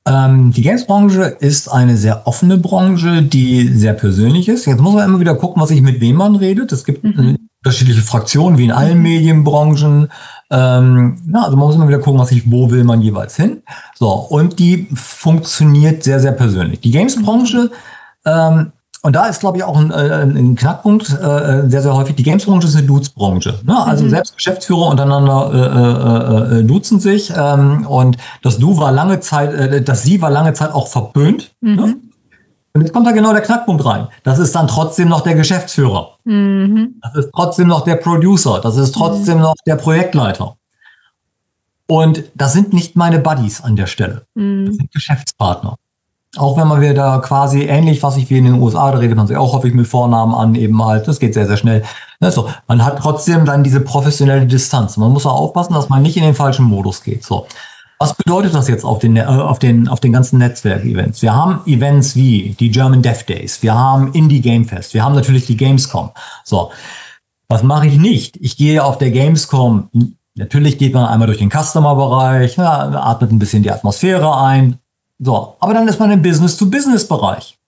Ähm, 0.07 0.53
die 0.53 0.61
Games-Branche 0.62 1.37
ist 1.40 1.68
eine 1.68 1.97
sehr 1.97 2.27
offene 2.27 2.59
Branche, 2.59 3.23
die 3.23 3.68
sehr 3.68 3.94
persönlich 3.94 4.49
ist. 4.49 4.66
Jetzt 4.66 4.81
muss 4.81 4.94
man 4.94 5.09
immer 5.09 5.20
wieder 5.20 5.35
gucken, 5.35 5.62
was 5.62 5.70
ich 5.70 5.81
mit 5.81 6.03
wem 6.03 6.16
man 6.16 6.37
redet. 6.37 6.73
Es 6.73 6.85
gibt 6.85 7.05
mhm. 7.05 7.43
Unterschiedliche 7.64 8.03
Fraktionen, 8.03 8.59
wie 8.59 8.64
in 8.64 8.72
allen 8.72 8.98
mhm. 8.98 9.03
Medienbranchen. 9.03 10.09
Ähm, 10.50 11.16
na, 11.27 11.44
also 11.44 11.57
man 11.57 11.66
muss 11.66 11.74
immer 11.77 11.88
wieder 11.88 11.98
gucken, 11.98 12.20
was 12.20 12.31
ich, 12.31 12.50
wo 12.50 12.70
will 12.70 12.85
man 12.85 13.00
jeweils 13.00 13.37
hin. 13.37 13.62
So, 13.94 14.11
und 14.11 14.59
die 14.59 14.87
funktioniert 14.94 16.05
sehr, 16.05 16.20
sehr 16.20 16.33
persönlich. 16.33 16.81
Die 16.81 16.90
Games-Branche, 16.90 17.70
ähm, 18.27 18.72
und 19.00 19.14
da 19.16 19.27
ist, 19.27 19.40
glaube 19.40 19.59
ich, 19.59 19.64
auch 19.64 19.79
ein, 19.79 19.90
äh, 19.90 20.22
ein 20.22 20.57
Knackpunkt 20.57 21.11
äh, 21.11 21.68
sehr, 21.68 21.83
sehr 21.83 21.94
häufig. 21.94 22.16
Die 22.16 22.22
Games-Branche 22.22 22.68
ist 22.68 22.77
eine 22.77 22.87
Dudes-Branche. 22.87 23.61
Ne? 23.64 23.87
Also 23.87 24.05
mhm. 24.05 24.11
selbst 24.11 24.35
Geschäftsführer 24.35 24.87
untereinander 24.88 25.50
äh, 25.53 26.57
äh, 26.57 26.61
äh, 26.61 26.64
duzen 26.64 27.00
sich. 27.00 27.31
Ähm, 27.37 27.87
und 27.87 28.16
das 28.42 28.59
Du 28.59 28.79
war 28.79 28.92
lange 28.92 29.20
Zeit, 29.20 29.53
äh, 29.53 29.83
das 29.83 30.05
Sie 30.05 30.22
war 30.22 30.31
lange 30.31 30.55
Zeit 30.55 30.72
auch 30.72 30.88
verpönt. 30.88 31.55
Ne? 31.61 31.70
Mhm. 31.70 31.77
Ne? 31.77 31.96
Und 32.74 32.82
jetzt 32.82 32.92
kommt 32.92 33.06
da 33.06 33.12
genau 33.12 33.32
der 33.32 33.42
Knackpunkt 33.42 33.84
rein. 33.84 34.08
Das 34.24 34.40
ist 34.40 34.52
dann 34.54 34.66
trotzdem 34.66 35.08
noch 35.08 35.20
der 35.20 35.37
Geschäftsführer. 35.37 36.18
Mhm. 36.24 37.00
Das 37.02 37.14
ist 37.14 37.30
trotzdem 37.32 37.68
noch 37.68 37.84
der 37.84 37.94
Producer. 37.94 38.60
Das 38.60 38.76
ist 38.76 38.92
trotzdem 38.92 39.37
mhm. 39.37 39.42
noch 39.42 39.54
der 39.64 39.76
Projektleiter. 39.76 40.56
Und 41.87 42.24
das 42.34 42.52
sind 42.52 42.72
nicht 42.72 42.96
meine 42.96 43.20
Buddies 43.20 43.60
an 43.60 43.76
der 43.76 43.87
Stelle. 43.87 44.26
Mhm. 44.34 44.66
Das 44.66 44.76
sind 44.76 44.90
Geschäftspartner. 44.90 45.76
Auch 46.37 46.56
wenn 46.56 46.66
man 46.66 46.80
wieder 46.80 46.94
da 46.94 47.18
quasi 47.18 47.62
ähnlich, 47.62 48.02
was 48.02 48.16
ich 48.16 48.28
wie 48.28 48.38
in 48.38 48.44
den 48.44 48.60
USA, 48.60 48.90
da 48.90 48.98
redet 48.98 49.16
man 49.16 49.28
sich 49.28 49.37
auch 49.37 49.52
häufig 49.52 49.72
mit 49.72 49.87
Vornamen 49.87 50.34
an, 50.34 50.56
eben 50.56 50.84
halt, 50.84 51.06
das 51.06 51.20
geht 51.20 51.34
sehr, 51.34 51.46
sehr 51.46 51.56
schnell. 51.56 51.84
Also, 52.18 52.48
man 52.66 52.84
hat 52.84 52.98
trotzdem 52.98 53.44
dann 53.44 53.62
diese 53.62 53.80
professionelle 53.80 54.46
Distanz. 54.46 54.96
Man 54.96 55.12
muss 55.12 55.26
auch 55.26 55.38
aufpassen, 55.38 55.74
dass 55.74 55.90
man 55.90 56.02
nicht 56.02 56.16
in 56.16 56.24
den 56.24 56.34
falschen 56.34 56.64
Modus 56.64 57.04
geht. 57.04 57.22
So. 57.22 57.46
Was 57.98 58.14
bedeutet 58.14 58.54
das 58.54 58.68
jetzt 58.68 58.85
auf 58.85 58.98
den, 58.98 59.16
äh, 59.16 59.22
auf 59.22 59.59
den, 59.59 59.88
auf 59.88 60.00
den 60.00 60.12
ganzen 60.12 60.38
Netzwerk-Events? 60.38 61.22
Wir 61.22 61.35
haben 61.35 61.61
Events 61.66 62.16
wie 62.16 62.57
die 62.59 62.70
German 62.70 63.02
Dev 63.02 63.24
Days, 63.24 63.62
wir 63.62 63.74
haben 63.74 64.12
Indie 64.12 64.40
Game 64.40 64.64
Fest, 64.64 64.94
wir 64.94 65.04
haben 65.04 65.14
natürlich 65.14 65.46
die 65.46 65.57
Gamescom. 65.57 66.11
So, 66.44 66.72
was 67.48 67.62
mache 67.62 67.87
ich 67.87 67.98
nicht? 67.98 68.37
Ich 68.38 68.57
gehe 68.57 68.83
auf 68.83 68.98
der 68.98 69.11
Gamescom, 69.11 69.90
natürlich 70.35 70.78
geht 70.78 70.94
man 70.94 71.07
einmal 71.07 71.26
durch 71.26 71.38
den 71.38 71.50
Customer-Bereich, 71.50 72.59
atmet 72.59 73.30
ein 73.30 73.38
bisschen 73.38 73.62
die 73.62 73.70
Atmosphäre 73.70 74.37
ein. 74.38 74.78
So, 75.18 75.57
aber 75.61 75.74
dann 75.74 75.87
ist 75.87 76.00
man 76.00 76.11
im 76.11 76.22
Business-to-Business-Bereich. 76.22 77.59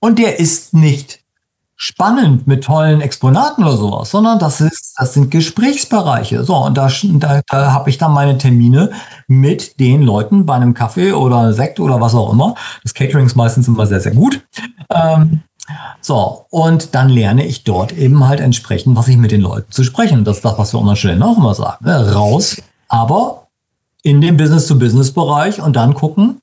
Und 0.00 0.18
der 0.18 0.38
ist 0.38 0.74
nicht 0.74 1.23
spannend 1.76 2.46
mit 2.46 2.64
tollen 2.64 3.00
Exponaten 3.00 3.64
oder 3.64 3.76
sowas, 3.76 4.10
sondern 4.10 4.38
das 4.38 4.60
ist, 4.60 4.94
das 4.96 5.14
sind 5.14 5.30
Gesprächsbereiche. 5.30 6.44
So, 6.44 6.56
und 6.56 6.76
da, 6.76 6.88
da, 7.02 7.40
da 7.48 7.72
habe 7.72 7.90
ich 7.90 7.98
dann 7.98 8.12
meine 8.12 8.38
Termine 8.38 8.90
mit 9.26 9.80
den 9.80 10.02
Leuten 10.02 10.46
bei 10.46 10.54
einem 10.54 10.74
Kaffee 10.74 11.12
oder 11.12 11.52
Sekt 11.52 11.80
oder 11.80 12.00
was 12.00 12.14
auch 12.14 12.32
immer. 12.32 12.54
Das 12.82 12.94
Catering 12.94 13.26
ist 13.26 13.36
meistens 13.36 13.68
immer 13.68 13.86
sehr, 13.86 14.00
sehr 14.00 14.14
gut. 14.14 14.46
Ähm, 14.90 15.40
so, 16.00 16.46
und 16.50 16.94
dann 16.94 17.08
lerne 17.08 17.44
ich 17.44 17.64
dort 17.64 17.92
eben 17.92 18.26
halt 18.26 18.40
entsprechend, 18.40 18.96
was 18.96 19.08
ich 19.08 19.16
mit 19.16 19.32
den 19.32 19.40
Leuten 19.40 19.70
zu 19.72 19.82
sprechen. 19.82 20.24
Das 20.24 20.36
ist 20.36 20.44
das, 20.44 20.58
was 20.58 20.74
wir 20.74 20.80
an 20.80 20.96
Stellen 20.96 21.22
auch 21.22 21.38
immer 21.38 21.54
sagen. 21.54 21.84
Ne? 21.84 22.12
Raus, 22.12 22.62
aber 22.88 23.48
in 24.02 24.20
den 24.20 24.36
Business-to-Business-Bereich 24.36 25.60
und 25.60 25.74
dann 25.74 25.94
gucken, 25.94 26.38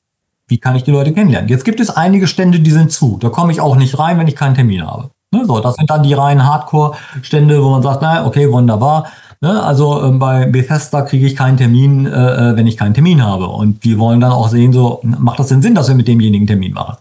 wie 0.48 0.58
kann 0.58 0.76
ich 0.76 0.84
die 0.84 0.92
Leute 0.92 1.14
kennenlernen. 1.14 1.50
Jetzt 1.50 1.64
gibt 1.64 1.80
es 1.80 1.90
einige 1.90 2.28
Stände, 2.28 2.60
die 2.60 2.72
sind 2.72 2.92
zu. 2.92 3.18
Da 3.22 3.30
komme 3.30 3.52
ich 3.54 3.62
auch 3.62 3.76
nicht 3.76 3.98
rein, 3.98 4.18
wenn 4.18 4.28
ich 4.28 4.36
keinen 4.36 4.56
Termin 4.56 4.86
habe. 4.86 5.12
Ne, 5.34 5.46
so, 5.46 5.60
das 5.62 5.76
sind 5.76 5.90
dann 5.90 6.04
die 6.04 6.14
reinen 6.14 6.46
Hardcore-Stände, 6.46 7.64
wo 7.64 7.70
man 7.70 7.82
sagt, 7.82 8.02
na, 8.02 8.26
okay, 8.26 8.52
wunderbar. 8.52 9.08
Ne, 9.40 9.64
also 9.64 10.04
ähm, 10.04 10.20
bei 10.20 10.46
Bethesda 10.46 11.02
kriege 11.04 11.26
ich 11.26 11.36
keinen 11.36 11.58
Termin, 11.58 12.06
äh, 12.06 12.10
äh, 12.52 12.56
wenn 12.58 12.68
ich 12.68 12.78
keinen 12.78 12.94
Termin 12.94 13.24
habe. 13.24 13.48
Und 13.48 13.84
die 13.86 13.98
wollen 13.98 14.20
dann 14.20 14.34
auch 14.34 14.50
sehen, 14.50 14.74
so, 14.74 15.00
macht 15.04 15.40
das 15.40 15.48
denn 15.48 15.62
Sinn, 15.62 15.74
dass 15.74 15.88
wir 15.88 15.96
mit 15.96 16.08
demjenigen 16.08 16.48
Termin 16.48 16.74
machen? 16.74 16.98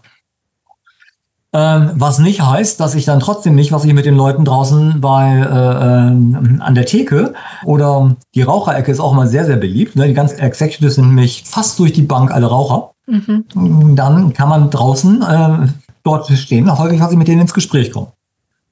Ähm, 1.53 1.91
was 1.95 2.19
nicht 2.19 2.41
heißt, 2.41 2.79
dass 2.79 2.95
ich 2.95 3.03
dann 3.03 3.19
trotzdem 3.19 3.55
nicht, 3.55 3.73
was 3.73 3.83
ich 3.83 3.93
mit 3.93 4.05
den 4.05 4.15
Leuten 4.15 4.45
draußen 4.45 5.01
bei 5.01 5.39
äh, 5.39 5.43
äh, 5.43 6.61
an 6.61 6.73
der 6.73 6.85
Theke 6.85 7.33
oder 7.65 8.15
die 8.33 8.41
Raucherecke 8.41 8.89
ist 8.89 9.01
auch 9.01 9.11
immer 9.11 9.27
sehr, 9.27 9.45
sehr 9.45 9.57
beliebt. 9.57 9.97
Ne? 9.97 10.07
Die 10.07 10.13
ganzen 10.13 10.39
Executives 10.39 10.95
sind 10.95 11.07
nämlich 11.07 11.43
fast 11.45 11.77
durch 11.79 11.91
die 11.91 12.03
Bank 12.03 12.31
alle 12.31 12.45
Raucher. 12.45 12.91
Mhm. 13.05 13.95
Dann 13.97 14.31
kann 14.33 14.47
man 14.47 14.69
draußen 14.69 15.21
äh, 15.21 15.67
dort 16.03 16.29
stehen, 16.29 16.77
häufig, 16.77 17.01
was 17.01 17.11
ich 17.11 17.17
mit 17.17 17.27
denen 17.27 17.41
ins 17.41 17.53
Gespräch 17.53 17.91
komme. 17.91 18.13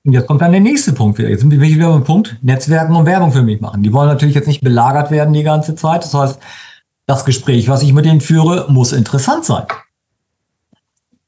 Und 0.10 0.14
jetzt 0.14 0.26
kommt 0.26 0.42
dann 0.42 0.52
der 0.52 0.60
nächste 0.60 0.92
Punkt 0.92 1.20
wieder. 1.20 1.30
Jetzt 1.30 1.42
sind 1.42 1.52
wir 1.52 1.62
wieder 1.62 1.92
beim 1.92 2.04
Punkt 2.04 2.36
Netzwerken 2.42 2.96
und 2.96 3.06
Werbung 3.06 3.32
für 3.32 3.44
mich 3.44 3.62
machen. 3.62 3.84
Die 3.84 3.94
wollen 3.94 4.08
natürlich 4.08 4.34
jetzt 4.34 4.48
nicht 4.48 4.62
belagert 4.62 5.12
werden 5.12 5.36
die 5.36 5.44
ganze 5.44 5.76
Zeit. 5.76 6.04
Das 6.04 6.16
heißt, 6.16 6.40
das 7.06 7.26
Gespräch, 7.26 7.70
was 7.70 7.84
ich 7.84 7.94
mit 7.94 8.06
denen 8.06 8.20
führe, 8.20 8.66
muss 8.70 8.92
interessant 8.92 9.46
sein. 9.46 9.66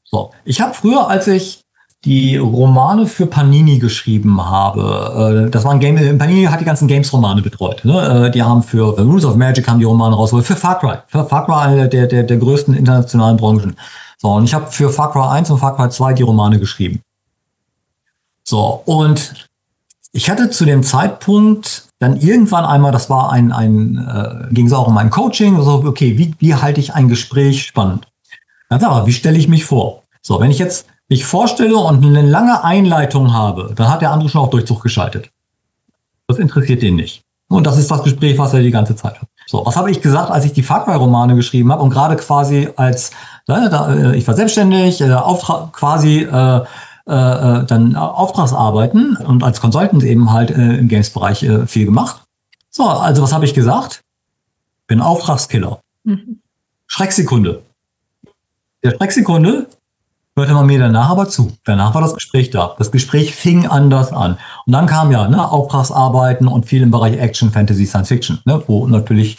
So, 0.02 0.32
ich 0.44 0.60
habe 0.60 0.74
früher, 0.74 1.08
als 1.08 1.28
ich 1.28 1.62
die 2.04 2.38
Romane 2.38 3.06
für 3.06 3.26
Panini 3.26 3.78
geschrieben 3.78 4.44
habe. 4.44 5.44
Äh, 5.46 5.50
das 5.50 5.64
waren 5.64 5.78
Game, 5.78 6.18
Panini 6.18 6.46
hat 6.46 6.60
die 6.60 6.64
ganzen 6.64 6.88
Games-Romane 6.88 7.40
betreut. 7.40 7.84
Ne? 7.84 8.26
Äh, 8.26 8.30
die 8.32 8.42
haben 8.42 8.64
für 8.64 8.98
Rules 8.98 9.24
of 9.24 9.36
Magic 9.36 9.68
haben 9.68 9.78
die 9.78 9.84
Romane 9.84 10.16
rausgeholt, 10.16 10.44
für 10.44 10.56
Far 10.56 10.80
Cry. 10.80 10.96
Für 11.06 11.24
Far 11.24 11.46
Cry 11.46 11.68
eine 11.68 11.88
der, 11.88 12.08
der, 12.08 12.24
der 12.24 12.36
größten 12.36 12.74
internationalen 12.74 13.36
Branchen. 13.36 13.76
So, 14.18 14.32
und 14.32 14.42
ich 14.42 14.54
habe 14.54 14.66
für 14.72 14.90
Far 14.90 15.12
Cry 15.12 15.28
1 15.38 15.50
und 15.50 15.58
Far 15.58 15.76
Cry 15.76 15.88
2 15.88 16.14
die 16.14 16.24
Romane 16.24 16.58
geschrieben. 16.58 17.00
So, 18.52 18.82
und 18.84 19.48
ich 20.12 20.28
hatte 20.28 20.50
zu 20.50 20.66
dem 20.66 20.82
Zeitpunkt 20.82 21.88
dann 22.00 22.18
irgendwann 22.18 22.66
einmal, 22.66 22.92
das 22.92 23.08
war 23.08 23.32
ein, 23.32 23.50
ein 23.50 23.96
äh, 23.96 24.52
ging 24.52 24.66
es 24.66 24.74
auch 24.74 24.88
um 24.88 24.98
ein 24.98 25.08
Coaching, 25.08 25.58
so, 25.62 25.82
okay, 25.86 26.18
wie, 26.18 26.34
wie 26.38 26.54
halte 26.54 26.78
ich 26.78 26.92
ein 26.92 27.08
Gespräch 27.08 27.62
spannend? 27.62 28.08
Ganz 28.68 28.84
einfach, 28.84 29.06
wie 29.06 29.12
stelle 29.14 29.38
ich 29.38 29.48
mich 29.48 29.64
vor? 29.64 30.02
So, 30.20 30.38
wenn 30.38 30.50
ich 30.50 30.58
jetzt 30.58 30.84
mich 31.08 31.24
vorstelle 31.24 31.78
und 31.78 32.04
eine 32.04 32.20
lange 32.20 32.62
Einleitung 32.62 33.32
habe, 33.32 33.72
dann 33.74 33.88
hat 33.88 34.02
der 34.02 34.10
andere 34.10 34.28
schon 34.28 34.42
auf 34.42 34.50
Durchzug 34.50 34.82
geschaltet. 34.82 35.30
Das 36.26 36.36
interessiert 36.36 36.82
den 36.82 36.96
nicht. 36.96 37.22
Und 37.48 37.66
das 37.66 37.78
ist 37.78 37.90
das 37.90 38.02
Gespräch, 38.02 38.36
was 38.36 38.52
er 38.52 38.60
die 38.60 38.70
ganze 38.70 38.96
Zeit 38.96 39.18
hat. 39.18 39.28
So, 39.46 39.64
was 39.64 39.76
habe 39.76 39.90
ich 39.90 40.02
gesagt, 40.02 40.30
als 40.30 40.44
ich 40.44 40.52
die 40.52 40.62
Far 40.62 40.84
Cry-Romane 40.84 41.36
geschrieben 41.36 41.72
habe 41.72 41.82
und 41.82 41.88
gerade 41.88 42.16
quasi 42.16 42.68
als, 42.76 43.12
da, 43.46 43.94
äh, 43.94 44.14
ich 44.14 44.28
war 44.28 44.34
selbstständig, 44.34 45.00
äh, 45.00 45.10
Auftrag 45.14 45.72
quasi 45.72 46.18
äh, 46.20 46.60
dann 47.10 47.96
Auftragsarbeiten 47.96 49.16
und 49.16 49.42
als 49.42 49.60
Consultant 49.60 50.04
eben 50.04 50.32
halt 50.32 50.50
äh, 50.50 50.76
im 50.76 50.88
Games-Bereich 50.88 51.42
äh, 51.42 51.66
viel 51.66 51.84
gemacht. 51.84 52.22
So, 52.70 52.84
also 52.84 53.22
was 53.22 53.32
habe 53.32 53.44
ich 53.44 53.54
gesagt? 53.54 54.02
Bin 54.86 55.00
Auftragskiller. 55.00 55.80
Mhm. 56.04 56.40
Schrecksekunde. 56.86 57.62
Der 58.84 58.96
Schrecksekunde 58.96 59.68
hörte 60.36 60.54
man 60.54 60.66
mir 60.66 60.78
danach 60.78 61.10
aber 61.10 61.28
zu. 61.28 61.52
Danach 61.64 61.94
war 61.94 62.00
das 62.00 62.14
Gespräch 62.14 62.50
da. 62.50 62.74
Das 62.78 62.90
Gespräch 62.90 63.34
fing 63.34 63.66
anders 63.66 64.12
an. 64.12 64.38
Und 64.66 64.72
dann 64.72 64.86
kam 64.86 65.12
ja 65.12 65.28
ne, 65.28 65.50
Auftragsarbeiten 65.50 66.48
und 66.48 66.66
viel 66.66 66.82
im 66.82 66.90
Bereich 66.90 67.18
Action, 67.18 67.50
Fantasy, 67.50 67.86
Science 67.86 68.08
Fiction, 68.08 68.38
ne, 68.46 68.62
wo 68.66 68.86
natürlich 68.86 69.38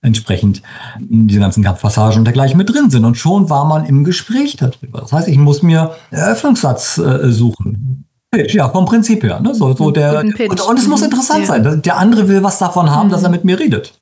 entsprechend 0.00 0.62
diese 0.98 1.38
ganzen 1.38 1.62
Kampfpassagen 1.62 2.18
und 2.18 2.24
dergleichen 2.24 2.58
mit 2.58 2.68
drin 2.68 2.90
sind. 2.90 3.04
Und 3.04 3.16
schon 3.16 3.50
war 3.50 3.64
man 3.64 3.86
im 3.86 4.02
Gespräch 4.02 4.56
darüber. 4.56 5.00
Das 5.00 5.12
heißt, 5.12 5.28
ich 5.28 5.38
muss 5.38 5.62
mir 5.62 5.92
Eröffnungssatz 6.10 6.98
äh, 6.98 7.30
suchen. 7.30 8.04
Pitch, 8.32 8.54
ja, 8.54 8.68
vom 8.68 8.86
Prinzip 8.86 9.22
her. 9.22 9.40
Ne? 9.40 9.54
So, 9.54 9.74
so 9.74 9.90
der, 9.90 10.20
und, 10.20 10.40
und, 10.40 10.78
es 10.78 10.88
muss 10.88 11.02
interessant 11.02 11.40
ja. 11.40 11.46
sein. 11.46 11.82
Der 11.82 11.98
andere 11.98 12.26
will 12.28 12.42
was 12.42 12.58
davon 12.58 12.90
haben, 12.90 13.08
mhm. 13.08 13.12
dass 13.12 13.22
er 13.22 13.28
mit 13.28 13.44
mir 13.44 13.60
redet. 13.60 13.92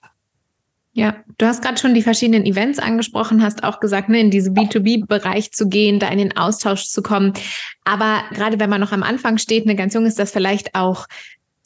Ja, 1.00 1.16
du 1.38 1.46
hast 1.46 1.62
gerade 1.62 1.78
schon 1.78 1.94
die 1.94 2.02
verschiedenen 2.02 2.44
Events 2.44 2.78
angesprochen, 2.78 3.42
hast 3.42 3.64
auch 3.64 3.80
gesagt, 3.80 4.10
ne, 4.10 4.20
in 4.20 4.30
diesen 4.30 4.54
B2B-Bereich 4.54 5.50
zu 5.50 5.66
gehen, 5.66 5.98
da 5.98 6.08
in 6.08 6.18
den 6.18 6.36
Austausch 6.36 6.84
zu 6.84 7.00
kommen. 7.00 7.32
Aber 7.84 8.22
gerade 8.34 8.60
wenn 8.60 8.68
man 8.68 8.82
noch 8.82 8.92
am 8.92 9.02
Anfang 9.02 9.38
steht, 9.38 9.64
ne, 9.64 9.76
ganz 9.76 9.94
jung 9.94 10.04
ist 10.04 10.18
das 10.18 10.30
vielleicht 10.30 10.74
auch 10.74 11.06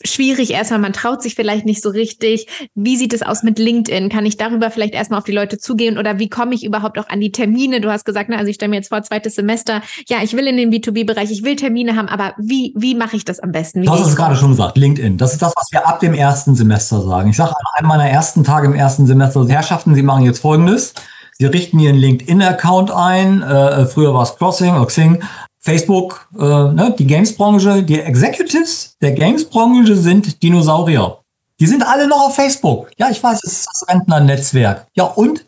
schwierig 0.03 0.51
erstmal, 0.51 0.81
man 0.81 0.93
traut 0.93 1.23
sich 1.23 1.35
vielleicht 1.35 1.67
nicht 1.67 1.83
so 1.83 1.91
richtig. 1.91 2.47
Wie 2.75 2.97
sieht 2.97 3.13
es 3.13 3.23
aus 3.23 3.43
mit 3.43 3.59
LinkedIn? 3.59 4.09
Kann 4.09 4.27
ich 4.27 4.37
darüber 4.37 4.71
vielleicht 4.71 4.95
erstmal 4.95 5.19
auf 5.19 5.25
die 5.25 5.33
Leute 5.33 5.59
zugehen 5.59 5.99
oder 5.99 6.19
wie 6.19 6.29
komme 6.29 6.55
ich 6.55 6.65
überhaupt 6.65 6.99
auch 6.99 7.09
an 7.09 7.21
die 7.21 7.33
Termine? 7.33 7.81
Du 7.81 7.91
hast 7.91 8.05
gesagt, 8.05 8.29
ne, 8.29 8.37
also 8.37 8.49
ich 8.49 8.57
stelle 8.57 8.71
mir 8.71 8.77
jetzt 8.77 8.89
vor, 8.89 9.03
zweites 9.03 9.35
Semester, 9.35 9.83
ja, 10.09 10.19
ich 10.23 10.35
will 10.37 10.47
in 10.47 10.57
den 10.57 10.73
B2B-Bereich, 10.73 11.31
ich 11.31 11.45
will 11.45 11.57
Termine 11.57 11.97
haben, 11.97 12.09
aber 12.09 12.35
wie, 12.39 12.75
wie 12.77 12.95
mache 12.95 13.17
ich 13.17 13.25
das 13.25 13.41
am 13.41 13.53
besten? 13.53 13.83
Wie 13.83 13.87
du 13.87 13.93
hast 13.93 14.07
es 14.07 14.17
gerade 14.17 14.37
schon 14.37 14.51
gesagt, 14.51 14.77
LinkedIn. 14.77 15.17
Das 15.17 15.33
ist 15.33 15.43
das, 15.43 15.53
was 15.57 15.69
wir 15.71 15.87
ab 15.87 16.01
dem 16.01 16.15
ersten 16.15 16.55
Semester 16.55 17.01
sagen. 17.01 17.31
Ich 17.31 17.37
sage 17.37 17.51
an 17.51 17.65
einem 17.77 17.89
meiner 17.89 18.09
ersten 18.09 18.45
Tage 18.45 18.67
im 18.67 18.75
ersten 18.75 19.07
Semester, 19.07 19.47
Herrschaften, 19.49 19.95
Sie 19.95 20.03
machen 20.03 20.25
jetzt 20.25 20.41
Folgendes. 20.41 20.95
Sie 21.37 21.47
richten 21.47 21.79
Ihren 21.81 21.97
LinkedIn-Account 21.97 22.93
ein. 22.93 23.43
Äh, 23.43 23.87
früher 23.87 24.15
war 24.15 24.23
es 24.23 24.37
Crossing 24.37 24.75
oder 24.77 24.87
Xing. 24.87 25.23
Facebook, 25.65 26.29
äh, 26.39 26.43
ne, 26.43 26.95
die 26.99 27.07
Games-Branche, 27.07 27.83
die 27.83 27.99
Executives 27.99 28.97
der 29.01 29.13
Games-Branche 29.13 29.97
sind 29.97 30.43
Dinosaurier. 30.43 31.17
Die 31.59 31.67
sind 31.67 31.83
alle 31.87 32.07
noch 32.07 32.27
auf 32.27 32.35
Facebook. 32.35 32.91
Ja, 32.99 33.09
ich 33.11 33.23
weiß, 33.23 33.43
es 33.45 33.53
ist 33.53 33.69
das 33.73 33.89
Rentner-Netzwerk. 33.89 34.87
Ja, 34.95 35.05
und? 35.05 35.47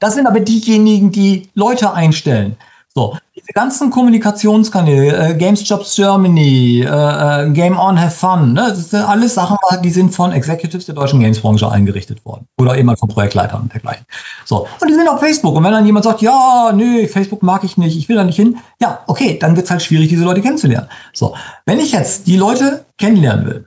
Das 0.00 0.14
sind 0.14 0.26
aber 0.26 0.40
diejenigen, 0.40 1.12
die 1.12 1.48
Leute 1.54 1.92
einstellen. 1.92 2.56
So, 2.92 3.16
diese 3.40 3.52
ganzen 3.52 3.90
Kommunikationskanäle, 3.90 5.30
äh, 5.30 5.34
Games 5.34 5.66
Jobs 5.68 5.96
Germany, 5.96 6.82
äh, 6.82 6.86
äh, 6.86 7.50
Game 7.50 7.78
On, 7.78 8.00
Have 8.00 8.10
Fun, 8.10 8.52
ne, 8.52 8.66
das 8.68 8.90
sind 8.90 9.02
alles 9.02 9.34
Sachen, 9.34 9.56
die 9.82 9.90
sind 9.90 10.14
von 10.14 10.32
Executives 10.32 10.86
der 10.86 10.94
deutschen 10.94 11.20
Games-Branche 11.20 11.70
eingerichtet 11.70 12.24
worden. 12.24 12.46
Oder 12.58 12.76
eben 12.76 12.94
von 12.96 13.08
Projektleitern 13.08 13.62
und 13.62 13.72
dergleichen. 13.72 14.04
So, 14.44 14.66
und 14.80 14.88
die 14.88 14.94
sind 14.94 15.08
auf 15.08 15.20
Facebook. 15.20 15.54
Und 15.54 15.64
wenn 15.64 15.72
dann 15.72 15.86
jemand 15.86 16.04
sagt, 16.04 16.22
ja, 16.22 16.72
nö, 16.74 17.06
Facebook 17.06 17.42
mag 17.42 17.64
ich 17.64 17.76
nicht, 17.76 17.96
ich 17.96 18.08
will 18.08 18.16
da 18.16 18.24
nicht 18.24 18.36
hin, 18.36 18.58
ja, 18.80 19.00
okay, 19.06 19.38
dann 19.38 19.56
wird 19.56 19.64
es 19.66 19.70
halt 19.70 19.82
schwierig, 19.82 20.08
diese 20.08 20.24
Leute 20.24 20.40
kennenzulernen. 20.40 20.88
So, 21.12 21.34
wenn 21.66 21.78
ich 21.78 21.92
jetzt 21.92 22.26
die 22.26 22.36
Leute 22.36 22.84
kennenlernen 22.98 23.46
will 23.46 23.66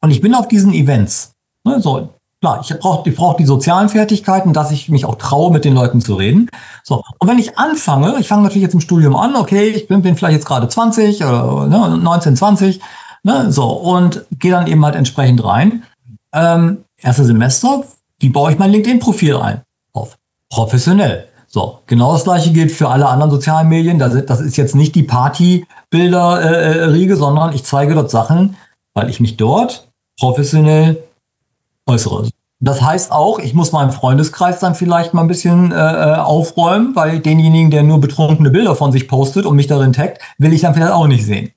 und 0.00 0.10
ich 0.10 0.20
bin 0.20 0.34
auf 0.34 0.48
diesen 0.48 0.72
Events, 0.72 1.32
ne, 1.64 1.80
so, 1.80 2.13
Klar, 2.44 2.60
ich 2.60 2.78
brauche 2.78 3.08
ich 3.08 3.16
brauch 3.16 3.38
die 3.38 3.46
sozialen 3.46 3.88
Fertigkeiten, 3.88 4.52
dass 4.52 4.70
ich 4.70 4.90
mich 4.90 5.06
auch 5.06 5.14
traue, 5.14 5.50
mit 5.50 5.64
den 5.64 5.72
Leuten 5.72 6.02
zu 6.02 6.14
reden. 6.14 6.50
So, 6.82 7.02
und 7.18 7.26
wenn 7.26 7.38
ich 7.38 7.56
anfange, 7.56 8.16
ich 8.20 8.28
fange 8.28 8.42
natürlich 8.42 8.64
jetzt 8.64 8.74
im 8.74 8.82
Studium 8.82 9.16
an, 9.16 9.34
okay, 9.34 9.68
ich 9.68 9.88
bin, 9.88 10.02
bin 10.02 10.14
vielleicht 10.14 10.34
jetzt 10.34 10.44
gerade 10.44 10.68
20 10.68 11.24
oder 11.24 11.66
ne, 11.68 11.96
19, 11.96 12.36
20, 12.36 12.82
ne, 13.22 13.50
so, 13.50 13.70
und 13.70 14.26
gehe 14.38 14.50
dann 14.50 14.66
eben 14.66 14.84
halt 14.84 14.94
entsprechend 14.94 15.42
rein. 15.42 15.84
Ähm, 16.34 16.84
erste 16.98 17.24
Semester, 17.24 17.84
wie 18.18 18.28
baue 18.28 18.52
ich 18.52 18.58
mein 18.58 18.72
LinkedIn-Profil 18.72 19.36
ein? 19.36 19.62
Auf 19.94 20.18
professionell. 20.50 21.28
So, 21.46 21.78
genau 21.86 22.12
das 22.12 22.24
gleiche 22.24 22.52
gilt 22.52 22.72
für 22.72 22.90
alle 22.90 23.06
anderen 23.06 23.30
sozialen 23.30 23.70
Medien. 23.70 23.98
Das, 23.98 24.22
das 24.26 24.42
ist 24.42 24.58
jetzt 24.58 24.74
nicht 24.74 24.94
die 24.94 25.04
Partybilder-Riege, 25.04 27.14
äh, 27.14 27.16
sondern 27.16 27.54
ich 27.54 27.64
zeige 27.64 27.94
dort 27.94 28.10
Sachen, 28.10 28.56
weil 28.92 29.08
ich 29.08 29.18
mich 29.18 29.38
dort 29.38 29.88
professionell 30.18 31.02
äußere. 31.86 32.28
Das 32.60 32.80
heißt 32.80 33.12
auch, 33.12 33.38
ich 33.38 33.52
muss 33.54 33.72
meinen 33.72 33.90
Freundeskreis 33.90 34.58
dann 34.60 34.74
vielleicht 34.74 35.12
mal 35.12 35.22
ein 35.22 35.28
bisschen 35.28 35.72
äh, 35.72 35.74
äh, 35.74 36.14
aufräumen, 36.16 36.94
weil 36.96 37.20
denjenigen, 37.20 37.70
der 37.70 37.82
nur 37.82 38.00
betrunkene 38.00 38.50
Bilder 38.50 38.74
von 38.74 38.92
sich 38.92 39.08
postet 39.08 39.44
und 39.44 39.56
mich 39.56 39.66
darin 39.66 39.92
taggt, 39.92 40.20
will 40.38 40.52
ich 40.52 40.62
dann 40.62 40.74
vielleicht 40.74 40.92
auch 40.92 41.06
nicht 41.06 41.26
sehen. 41.26 41.50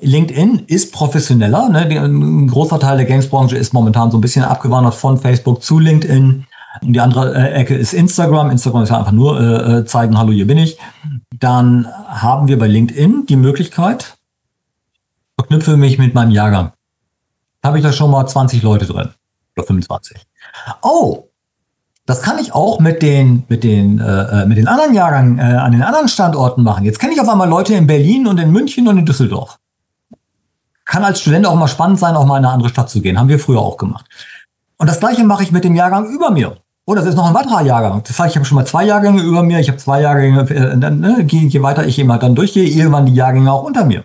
LinkedIn 0.00 0.64
ist 0.66 0.92
professioneller. 0.92 1.68
Ne? 1.68 2.00
Ein 2.00 2.46
großer 2.48 2.78
Teil 2.78 2.98
der 2.98 3.06
Gamesbranche 3.06 3.56
ist 3.56 3.72
momentan 3.72 4.10
so 4.10 4.18
ein 4.18 4.20
bisschen 4.20 4.44
abgewandert 4.44 4.94
von 4.94 5.18
Facebook 5.18 5.62
zu 5.62 5.78
LinkedIn. 5.78 6.46
Die 6.82 7.00
andere 7.00 7.34
äh, 7.34 7.52
Ecke 7.54 7.74
ist 7.74 7.94
Instagram. 7.94 8.50
Instagram 8.50 8.82
ist 8.82 8.90
ja 8.90 8.98
einfach 8.98 9.12
nur 9.12 9.40
äh, 9.40 9.78
äh, 9.78 9.84
zeigen, 9.84 10.18
hallo, 10.18 10.32
hier 10.32 10.46
bin 10.46 10.58
ich. 10.58 10.78
Dann 11.38 11.86
haben 12.06 12.48
wir 12.48 12.58
bei 12.58 12.66
LinkedIn 12.66 13.26
die 13.26 13.36
Möglichkeit, 13.36 14.16
verknüpfe 15.38 15.76
mich 15.76 15.98
mit 15.98 16.14
meinem 16.14 16.30
Jahrgang. 16.30 16.72
Habe 17.62 17.78
ich 17.78 17.84
da 17.84 17.92
schon 17.92 18.10
mal 18.10 18.26
20 18.26 18.62
Leute 18.62 18.86
drin. 18.86 19.10
Oder 19.56 19.66
25. 19.66 20.18
Oh, 20.82 21.28
das 22.06 22.20
kann 22.20 22.38
ich 22.38 22.52
auch 22.54 22.80
mit 22.80 23.02
den, 23.02 23.44
mit 23.48 23.64
den, 23.64 23.98
äh, 23.98 24.42
äh, 24.42 24.46
mit 24.46 24.58
den 24.58 24.68
anderen 24.68 24.94
Jahrgängen 24.94 25.38
äh, 25.38 25.42
an 25.42 25.72
den 25.72 25.82
anderen 25.82 26.08
Standorten 26.08 26.62
machen. 26.62 26.84
Jetzt 26.84 26.98
kenne 26.98 27.12
ich 27.14 27.20
auf 27.20 27.28
einmal 27.28 27.48
Leute 27.48 27.74
in 27.74 27.86
Berlin 27.86 28.26
und 28.26 28.38
in 28.38 28.52
München 28.52 28.86
und 28.88 28.98
in 28.98 29.06
Düsseldorf. 29.06 29.58
Kann 30.84 31.02
als 31.02 31.20
Student 31.22 31.46
auch 31.46 31.54
mal 31.54 31.68
spannend 31.68 31.98
sein, 31.98 32.14
auch 32.14 32.26
mal 32.26 32.38
in 32.38 32.44
eine 32.44 32.52
andere 32.52 32.68
Stadt 32.68 32.90
zu 32.90 33.00
gehen. 33.00 33.18
Haben 33.18 33.28
wir 33.28 33.38
früher 33.38 33.60
auch 33.60 33.78
gemacht. 33.78 34.04
Und 34.76 34.90
das 34.90 35.00
gleiche 35.00 35.24
mache 35.24 35.42
ich 35.42 35.50
mit 35.50 35.64
dem 35.64 35.74
Jahrgang 35.74 36.06
über 36.06 36.30
mir. 36.30 36.58
Oh, 36.86 36.94
das 36.94 37.06
ist 37.06 37.14
noch 37.14 37.26
ein 37.26 37.34
weiterer 37.34 37.62
Jahrgang. 37.62 38.02
Das 38.06 38.18
heißt, 38.18 38.32
ich 38.32 38.36
habe 38.36 38.44
schon 38.44 38.56
mal 38.56 38.66
zwei 38.66 38.84
Jahrgänge 38.84 39.22
über 39.22 39.42
mir, 39.42 39.58
ich 39.58 39.68
habe 39.68 39.78
zwei 39.78 40.02
Jahrgänge, 40.02 40.42
äh, 40.50 40.78
dann, 40.78 41.00
ne, 41.00 41.24
je, 41.26 41.46
je 41.46 41.62
weiter 41.62 41.86
ich 41.86 41.98
immer 41.98 42.18
dann 42.18 42.34
durchgehe, 42.34 42.68
irgendwann 42.68 43.06
die 43.06 43.14
Jahrgänge 43.14 43.50
auch 43.50 43.62
unter 43.62 43.86
mir. 43.86 44.04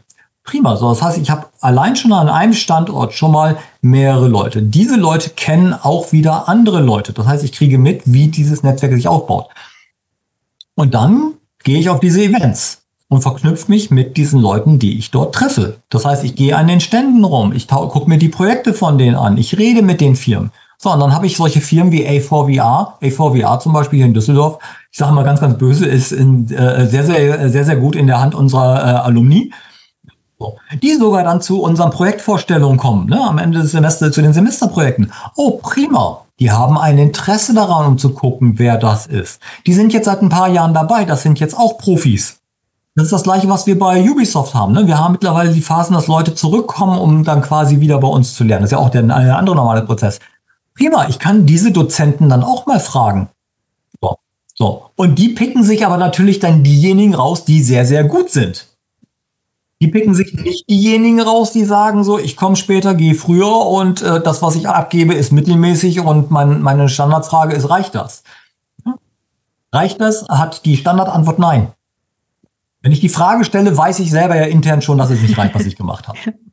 Prima. 0.49 0.75
So, 0.77 0.89
das 0.89 1.03
heißt, 1.03 1.19
ich 1.19 1.29
habe 1.29 1.45
allein 1.61 1.95
schon 1.95 2.11
an 2.11 2.27
einem 2.27 2.53
Standort 2.53 3.13
schon 3.13 3.31
mal 3.31 3.57
mehrere 3.81 4.27
Leute. 4.27 4.63
Diese 4.63 4.95
Leute 4.95 5.29
kennen 5.29 5.73
auch 5.73 6.11
wieder 6.11 6.49
andere 6.49 6.81
Leute. 6.81 7.13
Das 7.13 7.27
heißt, 7.27 7.43
ich 7.43 7.51
kriege 7.51 7.77
mit, 7.77 8.01
wie 8.05 8.29
dieses 8.29 8.63
Netzwerk 8.63 8.93
sich 8.93 9.07
aufbaut. 9.07 9.47
Und 10.73 10.95
dann 10.95 11.33
gehe 11.63 11.79
ich 11.79 11.89
auf 11.89 11.99
diese 11.99 12.23
Events 12.23 12.81
und 13.09 13.21
verknüpfe 13.21 13.69
mich 13.69 13.91
mit 13.91 14.17
diesen 14.17 14.41
Leuten, 14.41 14.79
die 14.79 14.97
ich 14.97 15.11
dort 15.11 15.35
treffe. 15.35 15.77
Das 15.89 16.03
heißt, 16.03 16.23
ich 16.23 16.35
gehe 16.35 16.57
an 16.57 16.67
den 16.67 16.79
Ständen 16.79 17.23
rum, 17.23 17.53
ich 17.53 17.67
gucke 17.67 18.09
mir 18.09 18.17
die 18.17 18.29
Projekte 18.29 18.73
von 18.73 18.97
denen 18.97 19.15
an, 19.15 19.37
ich 19.37 19.59
rede 19.59 19.83
mit 19.83 20.01
den 20.01 20.15
Firmen. 20.15 20.51
So, 20.79 20.91
und 20.91 20.99
dann 20.99 21.13
habe 21.13 21.27
ich 21.27 21.37
solche 21.37 21.61
Firmen 21.61 21.91
wie 21.91 22.07
A4VR, 22.07 22.93
A4VR 23.01 23.59
zum 23.59 23.73
Beispiel 23.73 23.97
hier 23.97 24.05
in 24.07 24.13
Düsseldorf, 24.15 24.57
ich 24.91 24.97
sage 24.97 25.13
mal 25.13 25.25
ganz, 25.25 25.41
ganz 25.41 25.59
böse, 25.59 25.85
ist 25.85 26.11
in, 26.11 26.49
äh, 26.49 26.87
sehr, 26.87 27.03
sehr, 27.03 27.49
sehr, 27.49 27.65
sehr 27.65 27.75
gut 27.75 27.95
in 27.95 28.07
der 28.07 28.19
Hand 28.19 28.33
unserer 28.33 28.79
äh, 28.79 28.97
Alumni. 29.01 29.51
So. 30.39 30.57
Die 30.81 30.95
sogar 30.95 31.23
dann 31.23 31.41
zu 31.41 31.61
unseren 31.61 31.91
Projektvorstellungen 31.91 32.77
kommen, 32.77 33.09
ne, 33.09 33.19
am 33.21 33.37
Ende 33.37 33.59
des 33.59 33.71
Semesters, 33.71 34.13
zu 34.13 34.21
den 34.21 34.33
Semesterprojekten. 34.33 35.11
Oh, 35.35 35.59
prima. 35.61 36.21
Die 36.39 36.51
haben 36.51 36.77
ein 36.77 36.97
Interesse 36.97 37.53
daran, 37.53 37.85
um 37.85 37.97
zu 37.97 38.13
gucken, 38.13 38.53
wer 38.57 38.77
das 38.77 39.05
ist. 39.05 39.41
Die 39.67 39.73
sind 39.73 39.91
jetzt 39.91 40.05
seit 40.05 40.21
ein 40.21 40.29
paar 40.29 40.47
Jahren 40.47 40.73
dabei. 40.73 41.03
Das 41.03 41.23
sind 41.23 41.41
jetzt 41.41 41.57
auch 41.57 41.77
Profis. 41.77 42.39
Das 42.95 43.05
ist 43.05 43.11
das 43.11 43.23
Gleiche, 43.23 43.49
was 43.49 43.67
wir 43.67 43.77
bei 43.77 44.01
Ubisoft 44.09 44.53
haben. 44.53 44.73
Ne? 44.73 44.87
Wir 44.87 44.97
haben 44.97 45.11
mittlerweile 45.11 45.51
die 45.51 45.61
Phasen, 45.61 45.93
dass 45.93 46.07
Leute 46.07 46.35
zurückkommen, 46.35 46.97
um 46.97 47.25
dann 47.25 47.41
quasi 47.41 47.81
wieder 47.81 47.99
bei 47.99 48.07
uns 48.07 48.35
zu 48.35 48.45
lernen. 48.45 48.63
Das 48.63 48.71
ist 48.71 48.77
ja 48.77 48.77
auch 48.77 48.89
der 48.89 49.03
äh, 49.03 49.31
andere 49.31 49.57
normale 49.57 49.81
Prozess. 49.81 50.19
Prima, 50.73 51.09
ich 51.09 51.19
kann 51.19 51.45
diese 51.45 51.71
Dozenten 51.71 52.29
dann 52.29 52.43
auch 52.43 52.65
mal 52.65 52.79
fragen. 52.79 53.27
So. 54.01 54.15
so. 54.55 54.85
Und 54.95 55.19
die 55.19 55.29
picken 55.29 55.63
sich 55.63 55.85
aber 55.85 55.97
natürlich 55.97 56.39
dann 56.39 56.63
diejenigen 56.63 57.15
raus, 57.15 57.43
die 57.43 57.61
sehr, 57.61 57.85
sehr 57.85 58.05
gut 58.05 58.29
sind. 58.29 58.68
Die 59.81 59.87
picken 59.87 60.13
sich 60.13 60.33
nicht 60.33 60.69
diejenigen 60.69 61.21
raus, 61.21 61.53
die 61.53 61.63
sagen 61.63 62.03
so, 62.03 62.19
ich 62.19 62.35
komme 62.35 62.57
später, 62.57 62.95
gehe 62.95 63.15
früher 63.15 63.65
und 63.65 64.01
äh, 64.01 64.21
das, 64.21 64.41
was 64.41 64.55
ich 64.55 64.67
abgebe, 64.67 65.13
ist 65.13 65.31
mittelmäßig 65.31 66.01
und 66.01 66.31
mein, 66.31 66.61
meine 66.61 66.89
Standardfrage 66.89 67.55
ist, 67.55 67.69
reicht 67.69 67.95
das? 67.95 68.23
Reicht 69.71 70.01
das? 70.01 70.27
Hat 70.27 70.65
die 70.65 70.75
Standardantwort 70.75 71.39
nein. 71.39 71.71
Wenn 72.81 72.91
ich 72.91 72.99
die 72.99 73.09
Frage 73.09 73.45
stelle, 73.45 73.77
weiß 73.77 73.99
ich 73.99 74.11
selber 74.11 74.35
ja 74.35 74.45
intern 74.45 74.81
schon, 74.81 74.97
dass 74.97 75.11
es 75.11 75.21
nicht 75.21 75.37
reicht, 75.37 75.55
was 75.55 75.65
ich 75.65 75.75
gemacht 75.75 76.07
habe. 76.07 76.17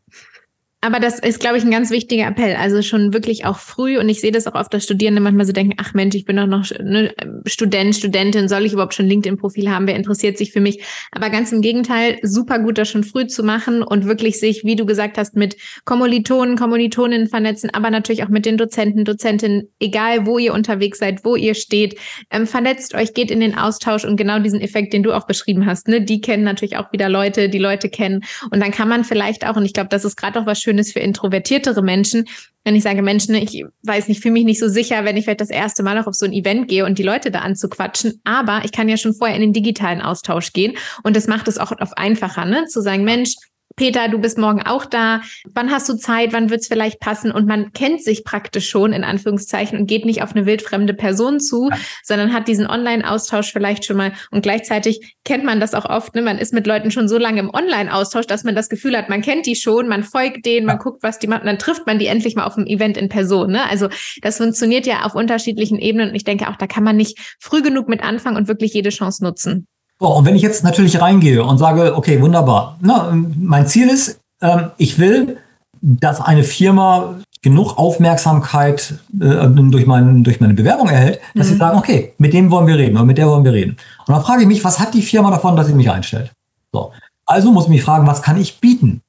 Aber 0.87 1.01
das 1.01 1.18
ist, 1.18 1.40
glaube 1.40 1.59
ich, 1.59 1.64
ein 1.64 1.72
ganz 1.72 1.90
wichtiger 1.90 2.29
Appell. 2.29 2.55
Also 2.55 2.81
schon 2.81 3.12
wirklich 3.12 3.44
auch 3.44 3.59
früh. 3.59 3.99
Und 3.99 4.09
ich 4.09 4.20
sehe 4.20 4.31
das 4.31 4.46
auch 4.46 4.55
oft, 4.55 4.72
dass 4.72 4.85
Studierende 4.85 5.20
manchmal 5.20 5.44
so 5.44 5.53
denken, 5.53 5.75
ach 5.79 5.94
Mensch, 5.94 6.14
ich 6.14 6.25
bin 6.25 6.37
doch 6.37 6.46
noch 6.46 6.64
ne, 6.81 7.12
Student, 7.44 7.96
Studentin, 7.96 8.49
soll 8.49 8.64
ich 8.64 8.72
überhaupt 8.72 8.94
schon 8.94 9.07
LinkedIn-Profil 9.07 9.68
haben? 9.68 9.88
Wer 9.88 9.96
interessiert 9.96 10.38
sich 10.38 10.53
für 10.53 10.61
mich? 10.61 10.85
Aber 11.11 11.29
ganz 11.29 11.51
im 11.51 11.61
Gegenteil, 11.61 12.20
super 12.22 12.61
gut, 12.61 12.79
das 12.79 12.88
schon 12.88 13.03
früh 13.03 13.27
zu 13.27 13.42
machen 13.42 13.83
und 13.83 14.05
wirklich 14.05 14.38
sich, 14.38 14.62
wie 14.62 14.77
du 14.77 14.87
gesagt 14.87 15.18
hast, 15.18 15.35
mit 15.35 15.57
Kommilitonen, 15.85 16.57
Kommilitoninnen 16.57 17.27
vernetzen, 17.27 17.70
aber 17.72 17.90
natürlich 17.90 18.22
auch 18.22 18.29
mit 18.29 18.46
den 18.46 18.57
Dozenten, 18.57 19.05
Dozentinnen, 19.05 19.68
egal 19.81 20.25
wo 20.25 20.38
ihr 20.38 20.55
unterwegs 20.55 21.01
seid, 21.01 21.25
wo 21.25 21.35
ihr 21.35 21.57
steht, 21.57 21.99
ähm, 22.31 22.46
vernetzt 22.46 22.94
euch, 22.94 23.12
geht 23.12 23.33
in 23.33 23.40
den 23.40 23.59
Austausch 23.59 24.05
und 24.05 24.16
genau 24.16 24.38
diesen 24.38 24.61
Effekt, 24.61 24.92
den 24.92 25.03
du 25.03 25.12
auch 25.12 25.27
beschrieben 25.27 25.66
hast, 25.66 25.88
ne, 25.88 26.01
die 26.01 26.20
kennen 26.20 26.44
natürlich 26.44 26.77
auch 26.77 26.92
wieder 26.92 27.09
Leute, 27.09 27.49
die 27.49 27.59
Leute 27.59 27.88
kennen. 27.88 28.22
Und 28.53 28.62
dann 28.62 28.70
kann 28.70 28.88
man 28.88 29.03
vielleicht 29.03 29.44
auch, 29.44 29.57
und 29.57 29.64
ich 29.64 29.72
glaube, 29.72 29.88
das 29.88 30.05
ist 30.05 30.14
gerade 30.14 30.38
auch 30.38 30.46
was 30.46 30.61
Schönes, 30.61 30.76
ist 30.79 30.93
für 30.93 31.01
introvertiertere 31.01 31.83
Menschen. 31.83 32.27
Wenn 32.65 32.75
ich 32.75 32.83
sage 32.83 33.03
Menschen, 33.03 33.35
ich 33.37 33.65
weiß 33.83 34.09
nicht, 34.09 34.21
fühle 34.21 34.33
mich 34.33 34.45
nicht 34.45 34.59
so 34.59 34.69
sicher, 34.69 35.05
wenn 35.05 35.17
ich 35.17 35.25
vielleicht 35.25 35.41
das 35.41 35.51
erste 35.51 35.83
Mal 35.83 35.95
noch 35.95 36.07
auf 36.07 36.15
so 36.15 36.27
ein 36.27 36.33
Event 36.33 36.69
gehe 36.69 36.85
und 36.85 36.99
die 36.99 37.05
Leute 37.05 37.31
da 37.31 37.41
anzuquatschen. 37.41 38.21
Aber 38.25 38.62
ich 38.65 38.73
kann 38.73 38.89
ja 38.89 38.97
schon 38.97 39.15
vorher 39.15 39.37
in 39.37 39.43
den 39.43 39.53
digitalen 39.53 40.01
Austausch 40.03 40.53
gehen. 40.53 40.77
Und 41.03 41.17
das 41.17 41.29
macht 41.29 41.47
es 41.49 41.59
auch 41.59 41.73
auf 41.73 41.97
einfacher, 41.97 42.45
ne? 42.45 42.67
Zu 42.67 42.81
sagen, 42.81 43.05
Mensch, 43.05 43.37
Peter, 43.77 44.09
du 44.09 44.19
bist 44.19 44.39
morgen 44.39 44.62
auch 44.62 44.87
da. 44.87 45.21
Wann 45.45 45.71
hast 45.71 45.87
du 45.91 45.95
Zeit? 45.95 46.33
Wann 46.33 46.49
wird 46.49 46.62
es 46.62 46.69
vielleicht 46.69 46.99
passen? 46.99 47.31
Und 47.31 47.47
man 47.47 47.75
kennt 47.75 48.03
sich 48.03 48.25
praktisch 48.25 48.71
schon 48.71 48.95
in 48.95 49.05
Anführungszeichen 49.05 49.79
und 49.79 49.87
geht 49.87 50.07
nicht 50.07 50.23
auf 50.23 50.35
eine 50.35 50.47
wildfremde 50.47 50.95
Person 50.95 51.41
zu, 51.41 51.69
ja. 51.71 51.77
sondern 52.03 52.33
hat 52.33 52.49
diesen 52.49 52.67
Online-Austausch 52.67 53.53
vielleicht 53.53 53.85
schon 53.85 53.99
mal. 53.99 54.12
Und 54.31 54.41
gleichzeitig 54.41 55.17
kennt 55.25 55.45
man 55.45 55.61
das 55.61 55.75
auch 55.75 55.85
oft. 55.85 56.15
Ne? 56.15 56.23
Man 56.23 56.39
ist 56.39 56.55
mit 56.55 56.67
Leuten 56.67 56.91
schon 56.91 57.07
so 57.07 57.19
lange 57.19 57.41
im 57.41 57.51
Online-Austausch, 57.51 58.27
dass 58.27 58.45
man 58.45 58.55
das 58.55 58.71
Gefühl 58.71 58.97
hat, 58.97 59.11
man 59.11 59.21
kennt 59.21 59.45
die 59.45 59.57
schon, 59.57 59.89
man 59.89 60.05
folgt 60.05 60.47
denen, 60.47 60.65
man 60.67 60.79
guckt, 60.79 61.03
was 61.03 61.19
die 61.19 61.27
machen. 61.27 61.45
Dann 61.45 61.59
trifft 61.59 61.87
man 61.87 61.99
die 61.99 62.07
endlich 62.07 62.35
mal 62.35 62.45
auf 62.45 62.55
dem 62.55 62.67
Event 62.67 62.97
in 62.97 63.11
Person. 63.11 63.53
Ne? 63.53 63.69
Also 63.69 63.89
das 64.23 64.39
funktioniert 64.39 64.87
ja 64.87 65.03
auf 65.03 65.15
unterschiedlichen 65.15 65.79
Ebenen. 65.79 66.09
Und 66.09 66.15
ich 66.15 66.25
denke 66.25 66.49
auch, 66.49 66.57
da 66.57 66.67
kann 66.67 66.83
man 66.83 66.97
nicht 66.97 67.37
früh 67.39 67.61
genug 67.61 67.89
mit 67.89 68.03
anfangen 68.03 68.39
und 68.39 68.49
wirklich 68.49 68.73
jede 68.73 68.89
Chance 68.89 69.23
nutzen. 69.23 69.67
So, 69.98 70.09
und 70.09 70.26
wenn 70.26 70.37
ich 70.37 70.42
jetzt 70.42 70.62
natürlich 70.62 71.00
reingehe 71.00 71.42
und 71.42 71.59
sage, 71.59 71.96
okay, 71.96 72.20
wunderbar, 72.20 72.76
na, 72.80 73.16
mein 73.38 73.66
Ziel 73.66 73.88
ist, 73.88 74.20
ähm, 74.42 74.70
ich 74.76 74.98
will, 74.98 75.38
dass 75.80 76.20
eine 76.20 76.44
Firma 76.44 77.16
genug 77.42 77.78
Aufmerksamkeit 77.78 78.98
äh, 79.20 79.46
durch, 79.46 79.87
mein, 79.87 80.24
durch 80.24 80.40
meine 80.40 80.54
Bewerbung 80.54 80.88
erhält, 80.88 81.20
dass 81.35 81.46
mhm. 81.46 81.52
sie 81.52 81.59
sagen, 81.59 81.78
okay, 81.78 82.12
mit 82.18 82.32
dem 82.32 82.50
wollen 82.50 82.66
wir 82.66 82.76
reden 82.76 82.96
oder 82.96 83.04
mit 83.04 83.18
der 83.18 83.28
wollen 83.28 83.44
wir 83.44 83.52
reden. 83.52 83.76
Und 84.06 84.14
dann 84.14 84.22
frage 84.22 84.42
ich 84.42 84.48
mich, 84.48 84.64
was 84.64 84.80
hat 84.80 84.94
die 84.94 85.02
Firma 85.02 85.30
davon, 85.30 85.56
dass 85.56 85.68
sie 85.68 85.74
mich 85.74 85.90
einstellt? 85.90 86.32
So. 86.72 86.92
Also 87.24 87.52
muss 87.52 87.64
ich 87.64 87.70
mich 87.70 87.82
fragen, 87.82 88.06
was 88.06 88.22
kann 88.22 88.38
ich 88.40 88.61
bieten? 88.61 89.00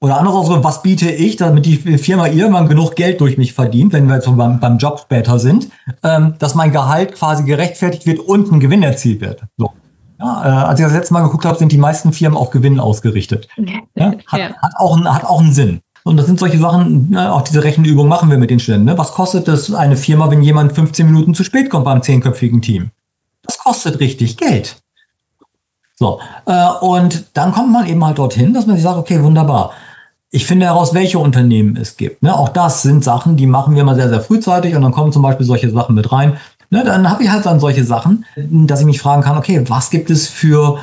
Oder 0.00 0.18
andererseits, 0.18 0.62
was 0.62 0.82
biete 0.82 1.10
ich, 1.10 1.36
damit 1.36 1.64
die 1.64 1.76
Firma 1.76 2.26
irgendwann 2.26 2.68
genug 2.68 2.96
Geld 2.96 3.20
durch 3.20 3.38
mich 3.38 3.54
verdient, 3.54 3.92
wenn 3.92 4.06
wir 4.08 4.16
jetzt 4.16 4.26
beim, 4.36 4.60
beim 4.60 4.78
Job 4.78 5.00
später 5.00 5.38
sind, 5.38 5.68
ähm, 6.02 6.34
dass 6.38 6.54
mein 6.54 6.70
Gehalt 6.70 7.14
quasi 7.14 7.44
gerechtfertigt 7.44 8.04
wird 8.04 8.18
und 8.18 8.52
ein 8.52 8.60
Gewinn 8.60 8.82
erzielt 8.82 9.20
wird. 9.22 9.42
So. 9.56 9.70
Ja, 10.18 10.44
äh, 10.44 10.66
als 10.66 10.80
ich 10.80 10.86
das 10.86 10.94
letzte 10.94 11.14
Mal 11.14 11.22
geguckt 11.22 11.44
habe, 11.44 11.58
sind 11.58 11.72
die 11.72 11.78
meisten 11.78 12.12
Firmen 12.12 12.38
auf 12.38 12.50
Gewinn 12.50 12.80
ausgerichtet. 12.80 13.48
Ja, 13.98 14.12
hat, 14.26 14.38
ja. 14.38 14.54
hat, 14.60 14.72
auch, 14.76 15.02
hat 15.04 15.24
auch 15.24 15.40
einen 15.40 15.54
Sinn. 15.54 15.80
Und 16.04 16.18
das 16.18 16.26
sind 16.26 16.38
solche 16.38 16.58
Sachen, 16.58 17.10
ne, 17.10 17.32
auch 17.32 17.42
diese 17.42 17.64
Rechenübung 17.64 18.08
machen 18.08 18.30
wir 18.30 18.36
mit 18.36 18.50
den 18.50 18.60
Studenten. 18.60 18.84
Ne? 18.84 18.98
Was 18.98 19.12
kostet 19.12 19.48
das 19.48 19.72
eine 19.72 19.96
Firma, 19.96 20.30
wenn 20.30 20.42
jemand 20.42 20.72
15 20.72 21.06
Minuten 21.06 21.34
zu 21.34 21.44
spät 21.44 21.70
kommt 21.70 21.86
beim 21.86 22.02
zehnköpfigen 22.02 22.60
Team? 22.60 22.90
Das 23.42 23.58
kostet 23.58 23.98
richtig 23.98 24.36
Geld. 24.36 24.76
So, 25.96 26.20
äh, 26.44 26.68
und 26.80 27.24
dann 27.34 27.52
kommt 27.52 27.72
man 27.72 27.86
eben 27.86 28.04
halt 28.04 28.18
dorthin, 28.18 28.52
dass 28.52 28.66
man 28.66 28.76
sich 28.76 28.84
sagt, 28.84 28.98
okay, 28.98 29.22
wunderbar. 29.22 29.72
Ich 30.30 30.46
finde 30.46 30.66
heraus, 30.66 30.92
welche 30.92 31.18
Unternehmen 31.18 31.76
es 31.76 31.96
gibt. 31.96 32.22
Ne? 32.22 32.38
Auch 32.38 32.50
das 32.50 32.82
sind 32.82 33.02
Sachen, 33.02 33.36
die 33.36 33.46
machen 33.46 33.74
wir 33.74 33.82
mal 33.82 33.96
sehr, 33.96 34.10
sehr 34.10 34.20
frühzeitig 34.20 34.76
und 34.76 34.82
dann 34.82 34.92
kommen 34.92 35.10
zum 35.10 35.22
Beispiel 35.22 35.46
solche 35.46 35.70
Sachen 35.70 35.94
mit 35.94 36.12
rein. 36.12 36.36
Ne, 36.70 36.82
dann 36.84 37.08
habe 37.08 37.22
ich 37.22 37.30
halt 37.30 37.46
dann 37.46 37.60
solche 37.60 37.84
Sachen, 37.84 38.24
dass 38.36 38.80
ich 38.80 38.86
mich 38.86 39.00
fragen 39.00 39.22
kann, 39.22 39.38
okay, 39.38 39.62
was 39.68 39.90
gibt 39.90 40.10
es 40.10 40.26
für 40.28 40.78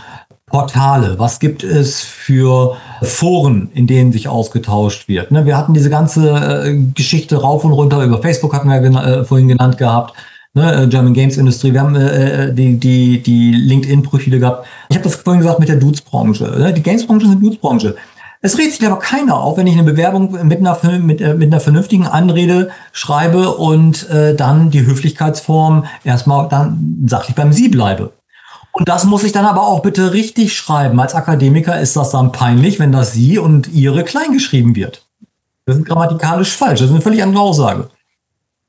Portale, 0.46 1.18
was 1.18 1.40
gibt 1.40 1.64
es 1.64 2.02
für 2.02 2.78
Foren, 3.02 3.70
in 3.74 3.88
denen 3.88 4.12
sich 4.14 4.28
ausgetauscht 4.28 5.08
wird. 5.08 5.32
Ne, 5.32 5.46
wir 5.46 5.58
hatten 5.58 5.74
diese 5.74 5.90
ganze 5.90 6.30
äh, 6.30 6.78
Geschichte 6.94 7.42
rauf 7.42 7.66
und 7.66 7.74
runter, 7.74 8.04
über 8.04 8.22
Facebook 8.22 8.54
hatten 8.54 8.70
wir 8.70 8.82
äh, 8.82 9.26
vorhin 9.26 9.48
genannt 9.48 9.78
gehabt, 9.78 10.14
ne, 10.54 10.84
äh, 10.84 10.88
German 10.88 11.14
Games 11.14 11.38
Industry, 11.38 11.74
wir 11.74 11.82
haben 11.82 11.96
äh, 11.96 12.54
die, 12.54 12.78
die, 12.78 13.22
die 13.22 13.52
LinkedIn-Profile 13.52 14.40
gehabt. 14.40 14.68
Ich 14.90 14.96
habe 14.96 15.04
das 15.04 15.16
vorhin 15.16 15.42
gesagt 15.42 15.60
mit 15.60 15.70
der 15.70 15.78
Dudes-Branche. 15.78 16.44
Ne? 16.44 16.74
Die 16.74 16.84
Games-Branche 16.84 17.26
ist 17.26 17.32
eine 17.32 17.42
Dudes-Branche. 17.42 17.96
Es 18.46 18.58
regt 18.58 18.74
sich 18.74 18.86
aber 18.86 19.00
keiner 19.00 19.38
auf, 19.38 19.56
wenn 19.56 19.68
ich 19.68 19.74
eine 19.74 19.90
Bewerbung 19.90 20.34
mit 20.46 20.60
einer, 20.60 20.78
mit, 21.00 21.22
äh, 21.22 21.34
mit 21.34 21.48
einer 21.48 21.62
vernünftigen 21.62 22.06
Anrede 22.06 22.72
schreibe 22.92 23.52
und 23.52 24.10
äh, 24.10 24.36
dann 24.36 24.70
die 24.70 24.86
Höflichkeitsform 24.86 25.86
erstmal 26.04 26.50
dann 26.50 27.06
sachlich 27.08 27.38
beim 27.38 27.54
Sie 27.54 27.70
bleibe. 27.70 28.12
Und 28.74 28.90
das 28.90 29.06
muss 29.06 29.24
ich 29.24 29.32
dann 29.32 29.46
aber 29.46 29.66
auch 29.66 29.82
bitte 29.82 30.12
richtig 30.12 30.58
schreiben. 30.58 31.00
Als 31.00 31.16
Akademiker 31.16 31.80
ist 31.80 31.96
das 31.96 32.10
dann 32.10 32.34
peinlich, 32.34 32.80
wenn 32.80 32.92
das 32.92 33.14
Sie 33.14 33.40
und 33.40 33.70
Ihre 33.70 34.04
klein 34.04 34.34
geschrieben 34.34 34.76
wird. 34.76 35.06
Das 35.66 35.78
ist 35.78 35.86
grammatikalisch 35.86 36.52
falsch. 36.52 36.82
Das 36.82 36.90
ist 36.90 36.94
eine 36.94 37.02
völlig 37.02 37.24
andere 37.24 37.44
Aussage. 37.44 37.92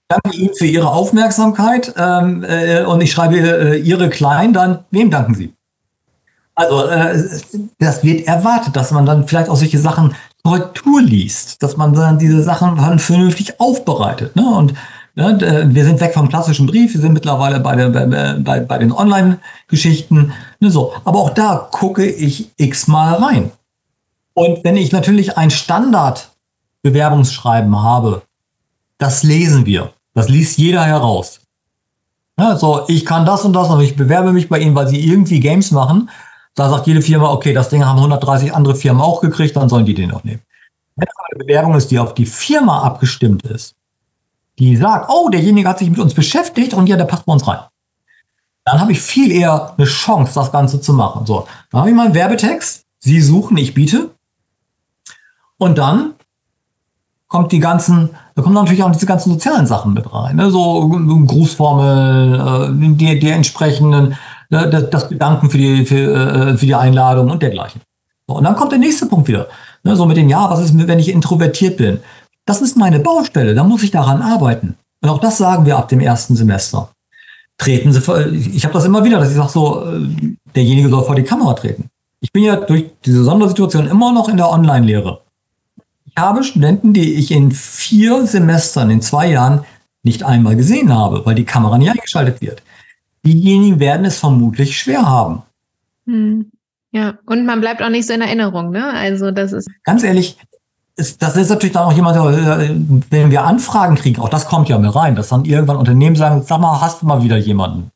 Danke 0.07 0.37
Ihnen 0.37 0.55
für 0.55 0.67
Ihre 0.67 0.93
Aufmerksamkeit 0.93 1.93
ähm, 1.97 2.45
äh, 2.45 2.85
und 2.85 3.01
ich 3.01 3.11
schreibe 3.11 3.39
äh, 3.39 3.77
Ihre 3.81 4.09
klein, 4.09 4.53
dann 4.53 4.85
wem 4.93 5.11
danken 5.11 5.35
Sie? 5.35 5.53
Also 6.55 6.87
äh, 6.87 7.19
das 7.79 8.05
wird 8.05 8.27
erwartet, 8.27 8.77
dass 8.77 8.93
man 8.93 9.07
dann 9.07 9.27
vielleicht 9.27 9.49
auch 9.49 9.57
solche 9.57 9.79
Sachen 9.79 10.15
Korrektur 10.45 11.03
liest, 11.03 11.63
dass 11.63 11.77
man 11.77 11.95
dann 11.95 12.19
diese 12.19 12.43
Sachen 12.43 12.77
dann 12.77 12.99
vernünftig 12.99 13.61
aufbereitet. 13.61 14.37
Ne? 14.37 14.47
Und 14.47 14.75
Ne, 15.17 15.69
wir 15.69 15.85
sind 15.85 16.01
weg 16.01 16.13
vom 16.13 16.29
klassischen 16.29 16.67
Brief, 16.67 16.93
wir 16.93 17.01
sind 17.01 17.13
mittlerweile 17.13 17.61
bei, 17.61 17.77
der, 17.77 17.91
bei, 17.91 18.35
bei, 18.41 18.59
bei 18.59 18.79
den 18.79 18.91
Online-Geschichten. 18.91 20.33
Ne, 20.59 20.73
so. 20.73 20.93
Aber 21.05 21.21
auch 21.21 21.31
da 21.31 21.69
gucke 21.71 22.05
ich 22.05 22.51
x-mal 22.57 23.15
rein. 23.15 23.53
Und 24.33 24.65
wenn 24.65 24.77
ich 24.77 24.91
natürlich 24.91 25.39
ein 25.39 25.53
Standard-Bewerbungsschreiben 25.53 27.81
habe, 27.81 28.23
das 28.99 29.23
lesen 29.23 29.67
wir. 29.67 29.93
Das 30.15 30.29
liest 30.29 30.59
jeder 30.59 30.85
heraus. 30.85 31.39
Ja, 32.37 32.57
so, 32.57 32.83
ich 32.89 33.07
kann 33.07 33.25
das 33.25 33.45
und 33.45 33.53
das 33.53 33.71
und 33.71 33.83
ich 33.83 33.95
bewerbe 33.95 34.33
mich 34.33 34.49
bei 34.49 34.59
Ihnen, 34.59 34.75
weil 34.75 34.89
Sie 34.89 34.99
irgendwie 34.99 35.39
Games 35.39 35.71
machen. 35.71 36.11
Da 36.55 36.71
sagt 36.71 36.87
jede 36.87 37.03
Firma, 37.03 37.31
okay, 37.31 37.53
das 37.53 37.69
Ding 37.69 37.85
haben 37.85 37.99
130 37.99 38.55
andere 38.55 38.75
Firmen 38.75 39.03
auch 39.03 39.21
gekriegt, 39.21 39.57
dann 39.57 39.69
sollen 39.69 39.87
die 39.87 39.95
den 39.95 40.13
auch 40.13 40.23
nehmen. 40.23 40.43
Wenn 40.97 41.09
es 41.09 41.15
eine 41.31 41.45
Bewerbung 41.45 41.75
ist, 41.75 41.91
die 41.91 41.99
auf 41.99 42.15
die 42.15 42.27
Firma 42.27 42.83
abgestimmt 42.83 43.45
ist, 43.45 43.75
die 44.59 44.77
sagt, 44.77 45.11
oh, 45.11 45.29
derjenige 45.29 45.69
hat 45.69 45.81
sich 45.81 45.91
mit 45.91 45.99
uns 45.99 46.15
beschäftigt 46.15 46.75
und 46.75 46.87
ja, 46.87 46.97
der 46.97 47.07
passt 47.07 47.27
bei 47.27 47.33
uns 47.33 47.47
rein. 47.47 47.59
Dann 48.65 48.81
habe 48.81 48.93
ich 48.93 49.01
viel 49.01 49.33
eher 49.33 49.75
eine 49.77 49.87
Chance, 49.87 50.33
das 50.35 50.53
Ganze 50.53 50.81
zu 50.81 50.95
machen. 50.95 51.27
So, 51.27 51.47
dann 51.71 51.81
habe 51.81 51.91
ich 51.91 51.97
meinen 51.97 52.15
Werbetext. 52.15 52.85
Sie 53.01 53.21
suchen, 53.21 53.57
ich 53.57 53.75
biete. 53.75 54.11
Und 55.59 55.77
dann 55.77 56.15
kommt 57.29 57.53
die 57.53 57.59
ganzen, 57.59 58.11
da 58.35 58.43
kommen 58.43 58.55
natürlich 58.55 58.83
auch 58.83 58.93
diese 58.93 59.07
ganzen 59.07 59.33
sozialen 59.33 59.67
Sachen 59.67 59.93
mit 59.93 60.11
rein. 60.13 60.37
Ne? 60.37 60.51
So 60.51 60.89
Grußformeln, 60.89 62.35
äh, 62.35 62.97
die, 62.97 63.19
die 63.19 63.31
entsprechenden, 63.31 64.17
ne? 64.55 64.71
das, 64.71 64.91
das 64.91 65.09
Bedanken 65.09 65.51
für 65.51 65.59
die, 65.59 65.85
für, 65.85 66.53
äh, 66.53 66.57
für 66.57 66.67
die 66.67 66.75
Einladung 66.75 67.31
und 67.31 67.43
dergleichen. 67.43 67.81
So, 68.27 68.37
und 68.37 68.45
dann 68.45 68.57
kommt 68.57 68.73
der 68.73 68.79
nächste 68.79 69.07
Punkt 69.07 69.29
wieder. 69.29 69.49
Ne? 69.83 69.97
So 69.97 70.07
mit 70.07 70.17
dem, 70.17 70.29
ja, 70.29 70.49
was 70.51 70.61
ist, 70.61 70.89
wenn 70.89 70.99
ich 70.99 71.11
introvertiert 71.11 71.77
bin? 71.77 72.01
Das 72.47 72.63
ist 72.63 72.77
meine 72.77 73.01
Baustelle, 73.01 73.55
da 73.55 73.65
muss 73.65 73.83
ich 73.83 73.91
daran 73.91 74.23
arbeiten. 74.23 74.77
Und 75.03 75.11
auch 75.11 75.19
das 75.19 75.39
sagen 75.39 75.67
wir 75.67 75.77
ab 75.77 75.89
dem 75.89 76.01
ersten 76.01 76.37
Semester. 76.37 76.91
Treten 77.59 77.93
Sie 77.93 78.01
vor, 78.01 78.19
ich 78.27 78.65
habe 78.65 78.75
das 78.75 78.85
immer 78.85 79.05
wieder, 79.05 79.19
dass 79.19 79.31
ich 79.31 79.37
sage 79.37 79.51
so, 79.51 79.85
äh, 79.85 80.37
derjenige 80.55 80.89
soll 80.89 81.05
vor 81.05 81.15
die 81.15 81.23
Kamera 81.23 81.55
treten. 81.55 81.89
Ich 82.21 82.33
bin 82.33 82.45
ja 82.45 82.57
durch 82.57 82.87
diese 83.05 83.23
Sondersituation 83.23 83.87
immer 83.87 84.13
noch 84.13 84.29
in 84.29 84.37
der 84.37 84.51
Online-Lehre. 84.51 85.21
Ich 86.07 86.15
habe 86.17 86.43
Studenten, 86.43 86.93
die 86.95 87.15
ich 87.15 87.31
in 87.31 87.53
vier 87.53 88.27
Semestern, 88.27 88.91
in 88.91 89.03
zwei 89.03 89.31
Jahren 89.31 89.65
nicht 90.05 90.23
einmal 90.23 90.57
gesehen 90.57 90.93
habe, 90.93 91.27
weil 91.27 91.35
die 91.35 91.45
Kamera 91.45 91.77
nicht 91.77 91.91
eingeschaltet 91.91 92.41
wird. 92.41 92.63
Diejenigen 93.25 93.81
werden 93.81 94.05
es 94.05 94.19
vermutlich 94.19 94.79
schwer 94.79 95.09
haben. 95.09 95.43
Hm. 96.07 96.51
Ja, 96.93 97.15
und 97.27 97.45
man 97.45 97.61
bleibt 97.61 97.83
auch 97.83 97.89
nicht 97.89 98.07
so 98.07 98.13
in 98.13 98.21
Erinnerung, 98.21 98.71
ne? 98.71 98.93
Also 98.93 99.31
das 99.31 99.53
ist. 99.53 99.69
Ganz 99.83 100.05
ehrlich, 100.05 100.39
ist, 100.97 101.21
das 101.23 101.37
ist 101.37 101.51
natürlich 101.51 101.73
dann 101.73 101.85
auch 101.85 101.93
jemand, 101.93 102.17
der, 102.17 102.71
wenn 103.11 103.31
wir 103.31 103.45
Anfragen 103.45 103.97
kriegen, 103.97 104.21
auch 104.21 104.29
das 104.29 104.47
kommt 104.47 104.69
ja 104.69 104.79
mit 104.79 104.95
rein, 104.95 105.17
dass 105.17 105.29
dann 105.29 105.45
irgendwann 105.45 105.77
Unternehmen 105.77 106.15
sagen, 106.15 106.43
sag 106.47 106.61
mal, 106.61 106.81
hast 106.81 107.03
du 107.03 107.07
mal 107.07 107.23
wieder 107.23 107.37
jemanden? 107.37 107.91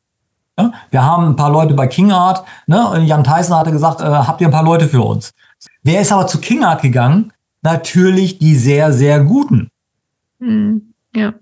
Ja? 0.57 0.73
Wir 0.91 1.03
haben 1.03 1.27
ein 1.27 1.35
paar 1.37 1.51
Leute 1.51 1.73
bei 1.75 1.87
KingArt, 1.87 2.43
ne? 2.67 3.01
Jan 3.05 3.23
Tyson 3.23 3.55
hatte 3.55 3.71
gesagt, 3.71 4.01
äh, 4.01 4.03
habt 4.03 4.41
ihr 4.41 4.47
ein 4.47 4.51
paar 4.51 4.63
Leute 4.63 4.87
für 4.87 5.01
uns? 5.01 5.31
Wer 5.83 6.01
ist 6.01 6.11
aber 6.11 6.27
zu 6.27 6.39
KingArt 6.39 6.81
gegangen? 6.81 7.31
Natürlich 7.61 8.37
die 8.37 8.55
sehr, 8.55 8.91
sehr 8.91 9.21
guten. 9.21 9.69
Hm, 10.39 10.93
ja. 11.15 11.33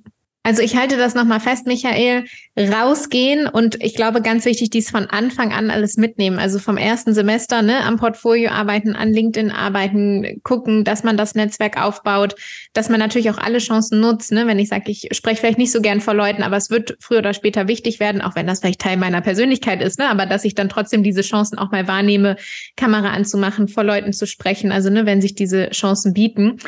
Also 0.48 0.62
ich 0.62 0.78
halte 0.78 0.96
das 0.96 1.14
nochmal 1.14 1.42
fest, 1.42 1.68
Michael, 1.68 2.24
rausgehen 2.58 3.48
und 3.48 3.84
ich 3.84 3.96
glaube 3.96 4.22
ganz 4.22 4.46
wichtig, 4.46 4.70
dies 4.70 4.90
von 4.90 5.06
Anfang 5.08 5.52
an 5.52 5.70
alles 5.70 5.98
mitnehmen. 5.98 6.40
Also 6.40 6.58
vom 6.58 6.78
ersten 6.78 7.14
Semester 7.14 7.62
ne, 7.62 7.84
am 7.84 7.98
Portfolio 7.98 8.52
arbeiten, 8.52 8.96
an 8.96 9.12
LinkedIn 9.12 9.52
arbeiten, 9.52 10.40
gucken, 10.44 10.86
dass 10.86 11.04
man 11.04 11.18
das 11.18 11.36
Netzwerk 11.36 11.76
aufbaut, 11.84 12.36
dass 12.72 12.88
man 12.88 12.98
natürlich 12.98 13.30
auch 13.30 13.38
alle 13.38 13.58
Chancen 13.58 14.00
nutzt. 14.00 14.32
Ne? 14.32 14.48
Wenn 14.48 14.58
ich 14.58 14.70
sage, 14.70 14.90
ich 14.90 15.10
spreche 15.12 15.42
vielleicht 15.42 15.58
nicht 15.58 15.74
so 15.74 15.82
gern 15.82 16.00
vor 16.00 16.14
Leuten, 16.14 16.44
aber 16.44 16.56
es 16.56 16.70
wird 16.70 16.96
früher 17.02 17.20
oder 17.20 17.34
später 17.34 17.68
wichtig 17.68 18.00
werden, 18.00 18.22
auch 18.22 18.36
wenn 18.36 18.48
das 18.48 18.62
vielleicht 18.62 18.80
Teil 18.80 18.96
meiner 18.96 19.20
Persönlichkeit 19.20 19.82
ist, 19.82 20.00
ne? 20.00 20.08
aber 20.08 20.26
dass 20.26 20.46
ich 20.46 20.56
dann 20.56 20.70
trotzdem 20.70 21.04
diese 21.04 21.24
Chancen 21.24 21.58
auch 21.58 21.72
mal 21.72 21.90
wahrnehme, 21.90 22.38
Kamera 22.78 23.10
anzumachen, 23.10 23.68
vor 23.68 23.84
Leuten 23.84 24.14
zu 24.14 24.26
sprechen, 24.26 24.72
also 24.72 24.90
ne, 24.90 25.06
wenn 25.06 25.20
sich 25.20 25.36
diese 25.36 25.72
Chancen 25.72 26.14
bieten. 26.14 26.60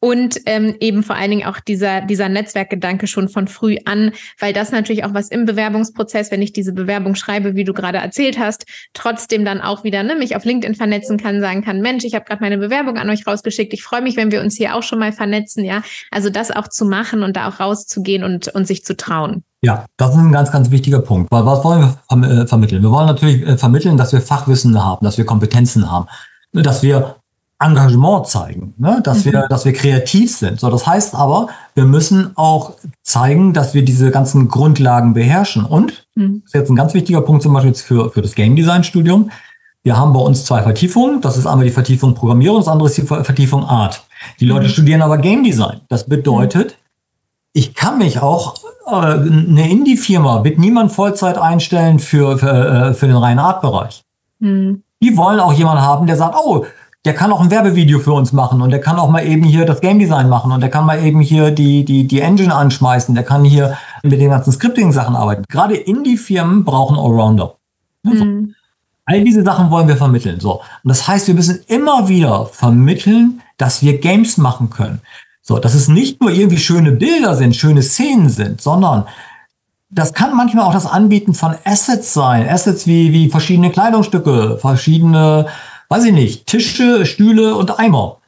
Und 0.00 0.40
ähm, 0.46 0.74
eben 0.80 1.02
vor 1.02 1.16
allen 1.16 1.32
Dingen 1.32 1.46
auch 1.46 1.60
dieser, 1.60 2.00
dieser 2.00 2.30
Netzwerkgedanke 2.30 3.06
schon 3.06 3.25
von 3.28 3.48
früh 3.48 3.76
an, 3.84 4.12
weil 4.38 4.52
das 4.52 4.72
natürlich 4.72 5.04
auch 5.04 5.14
was 5.14 5.28
im 5.28 5.44
Bewerbungsprozess, 5.44 6.30
wenn 6.30 6.42
ich 6.42 6.52
diese 6.52 6.72
Bewerbung 6.72 7.14
schreibe, 7.14 7.54
wie 7.54 7.64
du 7.64 7.72
gerade 7.72 7.98
erzählt 7.98 8.38
hast, 8.38 8.66
trotzdem 8.94 9.44
dann 9.44 9.60
auch 9.60 9.84
wieder 9.84 10.02
ne, 10.02 10.14
mich 10.16 10.36
auf 10.36 10.44
LinkedIn 10.44 10.74
vernetzen 10.74 11.16
kann, 11.18 11.40
sagen 11.40 11.62
kann, 11.62 11.80
Mensch, 11.80 12.04
ich 12.04 12.14
habe 12.14 12.24
gerade 12.24 12.42
meine 12.42 12.58
Bewerbung 12.58 12.96
an 12.96 13.10
euch 13.10 13.26
rausgeschickt. 13.26 13.72
Ich 13.72 13.82
freue 13.82 14.02
mich, 14.02 14.16
wenn 14.16 14.30
wir 14.30 14.40
uns 14.40 14.56
hier 14.56 14.74
auch 14.74 14.82
schon 14.82 14.98
mal 14.98 15.12
vernetzen, 15.12 15.64
ja. 15.64 15.82
Also 16.10 16.30
das 16.30 16.50
auch 16.50 16.68
zu 16.68 16.84
machen 16.84 17.22
und 17.22 17.36
da 17.36 17.48
auch 17.48 17.60
rauszugehen 17.60 18.24
und, 18.24 18.48
und 18.48 18.66
sich 18.66 18.84
zu 18.84 18.96
trauen. 18.96 19.44
Ja, 19.62 19.86
das 19.96 20.10
ist 20.10 20.18
ein 20.18 20.32
ganz, 20.32 20.52
ganz 20.52 20.70
wichtiger 20.70 21.00
Punkt. 21.00 21.30
Weil 21.32 21.44
was 21.46 21.64
wollen 21.64 21.80
wir 22.10 22.42
äh, 22.42 22.46
vermitteln? 22.46 22.82
Wir 22.82 22.90
wollen 22.90 23.06
natürlich 23.06 23.42
äh, 23.42 23.56
vermitteln, 23.56 23.96
dass 23.96 24.12
wir 24.12 24.20
Fachwissen 24.20 24.82
haben, 24.82 25.04
dass 25.04 25.18
wir 25.18 25.24
Kompetenzen 25.24 25.90
haben, 25.90 26.06
dass 26.52 26.82
wir 26.82 27.16
Engagement 27.58 28.26
zeigen, 28.26 28.74
ne? 28.76 29.00
dass, 29.02 29.24
mhm. 29.24 29.32
wir, 29.32 29.46
dass 29.48 29.64
wir 29.64 29.72
kreativ 29.72 30.36
sind. 30.36 30.60
So, 30.60 30.70
das 30.70 30.86
heißt 30.86 31.14
aber, 31.14 31.48
wir 31.74 31.84
müssen 31.84 32.32
auch 32.36 32.74
zeigen, 33.02 33.54
dass 33.54 33.72
wir 33.72 33.82
diese 33.82 34.10
ganzen 34.10 34.48
Grundlagen 34.48 35.14
beherrschen. 35.14 35.64
Und, 35.64 36.06
mhm. 36.14 36.42
das 36.42 36.52
ist 36.52 36.54
jetzt 36.54 36.70
ein 36.70 36.76
ganz 36.76 36.92
wichtiger 36.92 37.22
Punkt 37.22 37.42
zum 37.42 37.54
Beispiel 37.54 37.74
für, 37.74 38.10
für 38.10 38.22
das 38.22 38.34
Game 38.34 38.56
Design 38.56 38.84
Studium, 38.84 39.30
wir 39.86 39.96
haben 39.96 40.12
bei 40.12 40.18
uns 40.18 40.44
zwei 40.44 40.62
Vertiefungen. 40.62 41.20
Das 41.20 41.36
ist 41.36 41.46
einmal 41.46 41.64
die 41.64 41.70
Vertiefung 41.70 42.14
Programmierung, 42.14 42.58
das 42.58 42.66
andere 42.66 42.88
ist 42.88 42.98
die 42.98 43.02
Vertiefung 43.02 43.62
Art. 43.62 44.02
Die 44.40 44.44
Leute 44.44 44.64
mhm. 44.64 44.70
studieren 44.70 45.00
aber 45.00 45.16
Game 45.16 45.44
Design. 45.44 45.80
Das 45.88 46.08
bedeutet, 46.08 46.76
ich 47.52 47.72
kann 47.72 47.98
mich 47.98 48.20
auch, 48.20 48.56
äh, 48.88 48.90
eine 48.90 49.70
Indie-Firma 49.70 50.42
wird 50.42 50.58
niemand 50.58 50.90
Vollzeit 50.90 51.38
einstellen 51.38 52.00
für, 52.00 52.36
für, 52.36 52.48
äh, 52.48 52.94
für 52.94 53.06
den 53.06 53.16
reinen 53.16 53.38
Art-Bereich. 53.38 54.02
Mhm. 54.40 54.82
Die 55.00 55.16
wollen 55.16 55.38
auch 55.38 55.52
jemanden 55.52 55.82
haben, 55.82 56.08
der 56.08 56.16
sagt, 56.16 56.34
oh, 56.36 56.66
der 57.06 57.14
kann 57.14 57.32
auch 57.32 57.40
ein 57.40 57.52
Werbevideo 57.52 58.00
für 58.00 58.12
uns 58.12 58.32
machen 58.32 58.60
und 58.60 58.70
der 58.70 58.80
kann 58.80 58.98
auch 58.98 59.08
mal 59.08 59.24
eben 59.24 59.44
hier 59.44 59.64
das 59.64 59.80
Game 59.80 60.00
Design 60.00 60.28
machen 60.28 60.50
und 60.50 60.60
der 60.60 60.70
kann 60.70 60.84
mal 60.84 61.02
eben 61.04 61.20
hier 61.20 61.52
die, 61.52 61.84
die, 61.84 62.04
die 62.08 62.20
Engine 62.20 62.52
anschmeißen, 62.52 63.14
der 63.14 63.22
kann 63.22 63.44
hier 63.44 63.78
mit 64.02 64.20
den 64.20 64.30
ganzen 64.30 64.52
Scripting-Sachen 64.52 65.14
arbeiten. 65.14 65.44
Gerade 65.48 65.76
Indie-Firmen 65.76 66.64
brauchen 66.64 66.98
Allrounder. 66.98 67.54
Mhm. 68.02 68.56
All 69.04 69.22
diese 69.22 69.44
Sachen 69.44 69.70
wollen 69.70 69.86
wir 69.86 69.96
vermitteln. 69.96 70.40
So. 70.40 70.54
Und 70.54 70.88
das 70.88 71.06
heißt, 71.06 71.28
wir 71.28 71.34
müssen 71.34 71.60
immer 71.68 72.08
wieder 72.08 72.46
vermitteln, 72.46 73.40
dass 73.56 73.82
wir 73.82 73.98
Games 73.98 74.36
machen 74.36 74.68
können. 74.70 75.00
So, 75.42 75.60
dass 75.60 75.74
es 75.74 75.86
nicht 75.86 76.20
nur 76.20 76.32
irgendwie 76.32 76.58
schöne 76.58 76.90
Bilder 76.90 77.36
sind, 77.36 77.54
schöne 77.54 77.82
Szenen 77.82 78.30
sind, 78.30 78.60
sondern 78.60 79.06
das 79.90 80.12
kann 80.12 80.36
manchmal 80.36 80.64
auch 80.64 80.72
das 80.72 80.86
Anbieten 80.86 81.34
von 81.34 81.54
Assets 81.64 82.12
sein. 82.12 82.48
Assets 82.48 82.88
wie, 82.88 83.12
wie 83.12 83.30
verschiedene 83.30 83.70
Kleidungsstücke, 83.70 84.58
verschiedene 84.60 85.46
weiß 85.88 86.04
ich 86.04 86.12
nicht, 86.12 86.46
Tische, 86.46 87.06
Stühle 87.06 87.54
und 87.54 87.78
Eimer. 87.78 88.18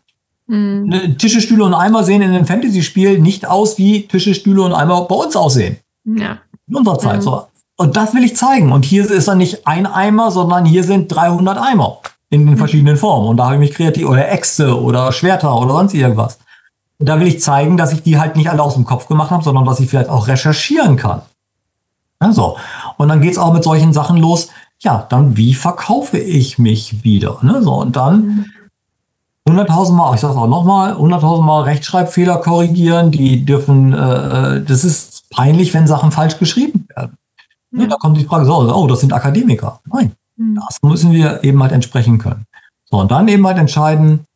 Mhm. 0.46 1.16
Tische, 1.18 1.40
Stühle 1.40 1.64
und 1.64 1.74
Eimer 1.74 2.04
sehen 2.04 2.22
in 2.22 2.30
einem 2.30 2.46
Fantasy-Spiel 2.46 3.20
nicht 3.20 3.46
aus, 3.46 3.78
wie 3.78 4.06
Tische, 4.06 4.34
Stühle 4.34 4.62
und 4.62 4.72
Eimer 4.72 5.02
bei 5.02 5.14
uns 5.14 5.36
aussehen. 5.36 5.76
Ja. 6.04 6.38
In 6.68 6.76
unserer 6.76 6.98
Zeit. 6.98 7.16
Mhm. 7.18 7.22
So. 7.22 7.46
Und 7.76 7.96
das 7.96 8.14
will 8.14 8.24
ich 8.24 8.36
zeigen. 8.36 8.72
Und 8.72 8.84
hier 8.84 9.08
ist 9.10 9.28
dann 9.28 9.38
nicht 9.38 9.66
ein 9.66 9.86
Eimer, 9.86 10.30
sondern 10.30 10.64
hier 10.64 10.84
sind 10.84 11.08
300 11.08 11.58
Eimer 11.58 11.98
in 12.30 12.44
den 12.44 12.54
mhm. 12.54 12.58
verschiedenen 12.58 12.96
Formen. 12.96 13.28
Und 13.28 13.36
da 13.36 13.44
habe 13.44 13.54
ich 13.54 13.60
mich 13.60 13.72
kreativ, 13.72 14.08
oder 14.08 14.30
Äxte 14.30 14.80
oder 14.80 15.12
Schwerter 15.12 15.56
oder 15.60 15.72
sonst 15.72 15.94
irgendwas. 15.94 16.38
Und 16.98 17.08
da 17.08 17.20
will 17.20 17.28
ich 17.28 17.40
zeigen, 17.40 17.76
dass 17.76 17.92
ich 17.92 18.02
die 18.02 18.18
halt 18.18 18.36
nicht 18.36 18.50
alle 18.50 18.62
aus 18.62 18.74
dem 18.74 18.84
Kopf 18.84 19.06
gemacht 19.06 19.30
habe, 19.30 19.44
sondern 19.44 19.64
dass 19.64 19.80
ich 19.80 19.88
vielleicht 19.88 20.08
auch 20.08 20.26
recherchieren 20.26 20.96
kann. 20.96 21.22
Also, 22.18 22.56
und 22.96 23.08
dann 23.08 23.20
geht's 23.20 23.38
auch 23.38 23.52
mit 23.52 23.62
solchen 23.62 23.92
Sachen 23.92 24.16
los, 24.16 24.48
ja, 24.80 25.06
dann 25.08 25.36
wie 25.36 25.54
verkaufe 25.54 26.18
ich 26.18 26.58
mich 26.58 27.04
wieder? 27.04 27.38
Ne? 27.42 27.62
So, 27.62 27.74
und 27.74 27.96
dann 27.96 28.46
100.000 29.48 29.92
Mal, 29.92 30.14
ich 30.14 30.20
sage 30.20 30.34
es 30.34 30.38
auch 30.38 30.46
nochmal, 30.46 30.92
100.000 30.92 31.42
Mal 31.42 31.62
Rechtschreibfehler 31.62 32.36
korrigieren, 32.38 33.10
die 33.10 33.44
dürfen, 33.44 33.92
äh, 33.92 33.96
äh, 34.56 34.64
das 34.64 34.84
ist 34.84 35.30
peinlich, 35.30 35.72
wenn 35.74 35.86
Sachen 35.86 36.12
falsch 36.12 36.38
geschrieben 36.38 36.86
werden. 36.94 37.16
Ne? 37.70 37.82
Ja. 37.82 37.88
Da 37.88 37.96
kommt 37.96 38.16
die 38.16 38.24
Frage, 38.24 38.44
so, 38.44 38.74
oh, 38.74 38.86
das 38.86 39.00
sind 39.00 39.12
Akademiker. 39.12 39.80
Nein, 39.92 40.12
mhm. 40.36 40.60
das 40.68 40.78
müssen 40.82 41.12
wir 41.12 41.42
eben 41.44 41.62
halt 41.62 41.72
entsprechen 41.72 42.18
können. 42.18 42.44
So, 42.84 42.98
und 42.98 43.10
dann 43.10 43.28
eben 43.28 43.46
halt 43.46 43.58
entscheiden, 43.58 44.26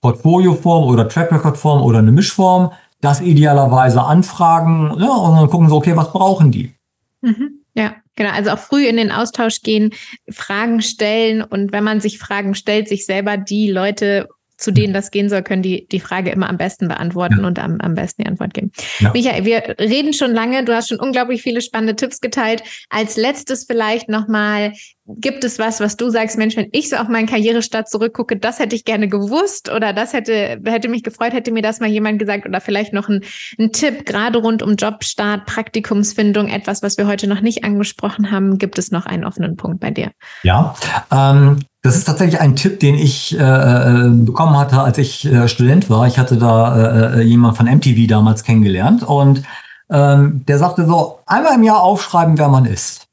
Portfolioform 0.00 0.84
oder 0.84 1.08
Track 1.08 1.32
Record 1.32 1.56
Form 1.56 1.82
oder 1.82 1.98
eine 1.98 2.12
Mischform, 2.12 2.70
das 3.00 3.20
idealerweise 3.20 4.02
anfragen 4.02 4.94
ja, 4.98 5.10
und 5.10 5.36
dann 5.36 5.50
gucken 5.50 5.68
so, 5.68 5.76
okay, 5.76 5.96
was 5.96 6.12
brauchen 6.12 6.50
die? 6.50 6.74
Mhm. 7.22 7.60
Ja. 7.74 7.92
Genau, 8.16 8.30
also 8.30 8.50
auch 8.50 8.58
früh 8.58 8.86
in 8.86 8.96
den 8.96 9.12
Austausch 9.12 9.62
gehen, 9.62 9.92
Fragen 10.28 10.82
stellen 10.82 11.42
und 11.42 11.72
wenn 11.72 11.84
man 11.84 12.00
sich 12.00 12.18
Fragen 12.18 12.54
stellt, 12.54 12.88
sich 12.88 13.06
selber 13.06 13.36
die 13.36 13.70
Leute, 13.70 14.28
zu 14.56 14.70
denen 14.70 14.94
das 14.94 15.10
gehen 15.10 15.28
soll, 15.28 15.42
können 15.42 15.62
die 15.62 15.86
die 15.88 16.00
Frage 16.00 16.30
immer 16.30 16.48
am 16.48 16.56
besten 16.56 16.88
beantworten 16.88 17.40
ja. 17.40 17.46
und 17.46 17.58
am, 17.58 17.78
am 17.80 17.94
besten 17.94 18.22
die 18.22 18.28
Antwort 18.28 18.54
geben. 18.54 18.72
Ja. 19.00 19.12
Michael, 19.12 19.44
wir 19.44 19.76
reden 19.78 20.14
schon 20.14 20.32
lange, 20.32 20.64
du 20.64 20.74
hast 20.74 20.88
schon 20.88 20.98
unglaublich 20.98 21.42
viele 21.42 21.60
spannende 21.60 21.94
Tipps 21.94 22.20
geteilt. 22.20 22.62
Als 22.88 23.16
letztes 23.16 23.64
vielleicht 23.64 24.08
nochmal 24.08 24.72
gibt 25.08 25.44
es 25.44 25.58
was, 25.58 25.80
was 25.80 25.96
du 25.96 26.10
sagst, 26.10 26.36
Mensch, 26.36 26.56
wenn 26.56 26.68
ich 26.72 26.88
so 26.88 26.96
auf 26.96 27.08
meinen 27.08 27.26
Karrierestart 27.26 27.88
zurückgucke, 27.88 28.36
das 28.36 28.58
hätte 28.58 28.74
ich 28.74 28.84
gerne 28.84 29.08
gewusst 29.08 29.70
oder 29.72 29.92
das 29.92 30.12
hätte, 30.12 30.60
hätte 30.64 30.88
mich 30.88 31.04
gefreut, 31.04 31.32
hätte 31.32 31.52
mir 31.52 31.62
das 31.62 31.80
mal 31.80 31.88
jemand 31.88 32.18
gesagt 32.18 32.46
oder 32.46 32.60
vielleicht 32.60 32.92
noch 32.92 33.08
ein, 33.08 33.22
ein 33.58 33.72
Tipp, 33.72 34.04
gerade 34.04 34.38
rund 34.38 34.62
um 34.62 34.74
Jobstart, 34.74 35.46
Praktikumsfindung, 35.46 36.48
etwas, 36.48 36.82
was 36.82 36.98
wir 36.98 37.06
heute 37.06 37.28
noch 37.28 37.40
nicht 37.40 37.64
angesprochen 37.64 38.32
haben. 38.32 38.58
Gibt 38.58 38.78
es 38.78 38.90
noch 38.90 39.06
einen 39.06 39.24
offenen 39.24 39.56
Punkt 39.56 39.80
bei 39.80 39.90
dir? 39.90 40.10
Ja, 40.42 40.74
ähm, 41.12 41.60
das 41.82 41.96
ist 41.96 42.04
tatsächlich 42.04 42.40
ein 42.40 42.56
Tipp, 42.56 42.80
den 42.80 42.96
ich 42.96 43.38
äh, 43.38 43.42
äh 43.42 44.10
bekommen 44.10 44.58
hatte, 44.58 44.80
als 44.80 44.98
ich 44.98 45.24
äh, 45.24 45.46
Student 45.46 45.88
war. 45.88 46.06
Ich 46.08 46.18
hatte 46.18 46.36
da 46.36 47.12
äh, 47.14 47.20
äh 47.20 47.22
jemand 47.22 47.56
von 47.56 47.66
MTV 47.66 48.08
damals 48.08 48.42
kennengelernt 48.42 49.04
und 49.04 49.42
ähm, 49.88 50.44
der 50.48 50.58
sagte 50.58 50.84
so, 50.84 51.20
einmal 51.26 51.54
im 51.54 51.62
Jahr 51.62 51.80
aufschreiben, 51.80 52.38
wer 52.38 52.48
man 52.48 52.64
ist. 52.64 53.05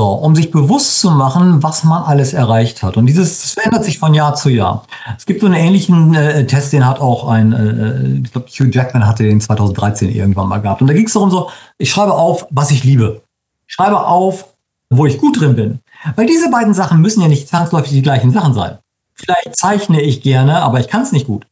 So, 0.00 0.12
um 0.12 0.34
sich 0.34 0.50
bewusst 0.50 0.98
zu 1.00 1.10
machen, 1.10 1.62
was 1.62 1.84
man 1.84 2.02
alles 2.02 2.32
erreicht 2.32 2.82
hat. 2.82 2.96
Und 2.96 3.04
dieses 3.04 3.52
verändert 3.52 3.84
sich 3.84 3.98
von 3.98 4.14
Jahr 4.14 4.34
zu 4.34 4.48
Jahr. 4.48 4.86
Es 5.18 5.26
gibt 5.26 5.42
so 5.42 5.46
einen 5.46 5.56
ähnlichen 5.56 6.14
äh, 6.14 6.46
Test, 6.46 6.72
den 6.72 6.86
hat 6.86 7.00
auch 7.00 7.28
ein, 7.28 7.52
äh, 7.52 8.24
ich 8.24 8.32
glaube, 8.32 8.48
Hugh 8.48 8.70
Jackman 8.70 9.06
hatte 9.06 9.24
den 9.24 9.42
2013 9.42 10.08
irgendwann 10.08 10.48
mal 10.48 10.56
gehabt. 10.56 10.80
Und 10.80 10.88
da 10.88 10.94
ging 10.94 11.04
es 11.04 11.12
darum 11.12 11.30
so, 11.30 11.50
ich 11.76 11.90
schreibe 11.90 12.14
auf, 12.14 12.46
was 12.48 12.70
ich 12.70 12.82
liebe. 12.82 13.20
Ich 13.68 13.74
schreibe 13.74 14.06
auf, 14.06 14.54
wo 14.88 15.04
ich 15.04 15.18
gut 15.18 15.38
drin 15.38 15.54
bin. 15.54 15.80
Weil 16.16 16.24
diese 16.24 16.50
beiden 16.50 16.72
Sachen 16.72 17.02
müssen 17.02 17.20
ja 17.20 17.28
nicht 17.28 17.50
zwangsläufig 17.50 17.92
die 17.92 18.00
gleichen 18.00 18.30
Sachen 18.30 18.54
sein. 18.54 18.78
Vielleicht 19.12 19.54
zeichne 19.54 20.00
ich 20.00 20.22
gerne, 20.22 20.62
aber 20.62 20.80
ich 20.80 20.88
kann 20.88 21.02
es 21.02 21.12
nicht 21.12 21.26
gut. 21.26 21.46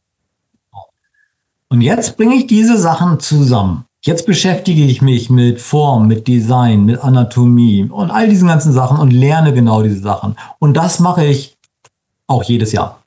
Und 1.67 1.81
jetzt 1.81 2.17
bringe 2.17 2.33
ich 2.33 2.47
diese 2.47 2.79
Sachen 2.79 3.19
zusammen. 3.19 3.85
Jetzt 4.01 4.25
beschäftige 4.25 4.83
ich 4.83 5.01
mich 5.01 5.29
mit 5.29 5.59
Form, 5.59 6.07
mit 6.07 6.27
Design, 6.27 6.85
mit 6.85 7.03
Anatomie 7.03 7.83
und 7.83 8.11
all 8.11 8.29
diesen 8.29 8.47
ganzen 8.47 8.71
Sachen 8.71 8.97
und 8.97 9.11
lerne 9.11 9.53
genau 9.53 9.83
diese 9.83 9.99
Sachen. 9.99 10.35
Und 10.59 10.75
das 10.75 10.99
mache 10.99 11.25
ich 11.25 11.57
auch 12.25 12.43
jedes 12.43 12.71
Jahr. 12.71 13.03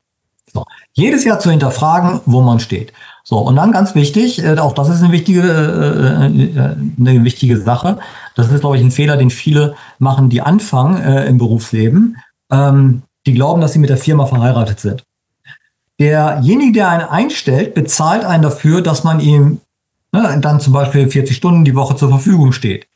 So. 0.52 0.64
Jedes 0.92 1.24
Jahr 1.24 1.38
zu 1.38 1.50
hinterfragen, 1.50 2.20
wo 2.26 2.42
man 2.42 2.60
steht. 2.60 2.92
So, 3.24 3.38
und 3.38 3.56
dann 3.56 3.72
ganz 3.72 3.94
wichtig, 3.94 4.44
äh, 4.44 4.58
auch 4.58 4.74
das 4.74 4.90
ist 4.90 5.02
eine 5.02 5.12
wichtige, 5.12 5.40
äh, 5.40 6.26
äh, 6.26 6.76
eine 7.00 7.24
wichtige 7.24 7.58
Sache. 7.58 7.98
Das 8.34 8.50
ist, 8.50 8.60
glaube 8.60 8.76
ich, 8.76 8.82
ein 8.82 8.90
Fehler, 8.90 9.16
den 9.16 9.30
viele 9.30 9.74
machen, 9.98 10.28
die 10.28 10.42
anfangen 10.42 11.02
im 11.26 11.38
Berufsleben. 11.38 12.18
Ähm, 12.50 13.02
die 13.26 13.32
glauben, 13.32 13.62
dass 13.62 13.72
sie 13.72 13.78
mit 13.78 13.88
der 13.88 13.96
Firma 13.96 14.26
verheiratet 14.26 14.80
sind. 14.80 15.04
Derjenige, 15.98 16.72
der 16.72 16.88
einen 16.90 17.08
einstellt, 17.08 17.74
bezahlt 17.74 18.24
einen 18.24 18.42
dafür, 18.42 18.82
dass 18.82 19.04
man 19.04 19.20
ihm 19.20 19.60
ne, 20.12 20.38
dann 20.40 20.60
zum 20.60 20.72
Beispiel 20.72 21.10
40 21.10 21.36
Stunden 21.36 21.64
die 21.64 21.74
Woche 21.74 21.96
zur 21.96 22.08
Verfügung 22.08 22.52
steht. 22.52 22.86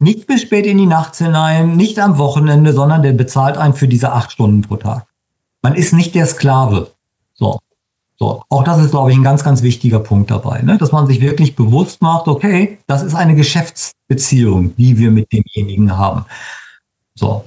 Nicht 0.00 0.26
bis 0.26 0.42
spät 0.42 0.66
in 0.66 0.78
die 0.78 0.86
Nacht 0.86 1.16
hinein, 1.16 1.76
nicht 1.76 1.98
am 1.98 2.18
Wochenende, 2.18 2.72
sondern 2.72 3.02
der 3.02 3.12
bezahlt 3.12 3.56
einen 3.56 3.74
für 3.74 3.88
diese 3.88 4.12
acht 4.12 4.32
Stunden 4.32 4.62
pro 4.62 4.76
Tag. 4.76 5.06
Man 5.62 5.74
ist 5.74 5.92
nicht 5.92 6.14
der 6.14 6.26
Sklave. 6.26 6.92
So. 7.34 7.58
So, 8.20 8.42
auch 8.48 8.64
das 8.64 8.80
ist, 8.80 8.90
glaube 8.90 9.12
ich, 9.12 9.16
ein 9.16 9.22
ganz, 9.22 9.44
ganz 9.44 9.62
wichtiger 9.62 10.00
Punkt 10.00 10.32
dabei, 10.32 10.60
ne? 10.62 10.76
dass 10.76 10.90
man 10.90 11.06
sich 11.06 11.20
wirklich 11.20 11.54
bewusst 11.54 12.02
macht, 12.02 12.26
okay, 12.26 12.78
das 12.88 13.04
ist 13.04 13.14
eine 13.14 13.36
Geschäftsbeziehung, 13.36 14.74
die 14.74 14.98
wir 14.98 15.12
mit 15.12 15.32
demjenigen 15.32 15.96
haben. 15.96 16.24
So. 17.14 17.44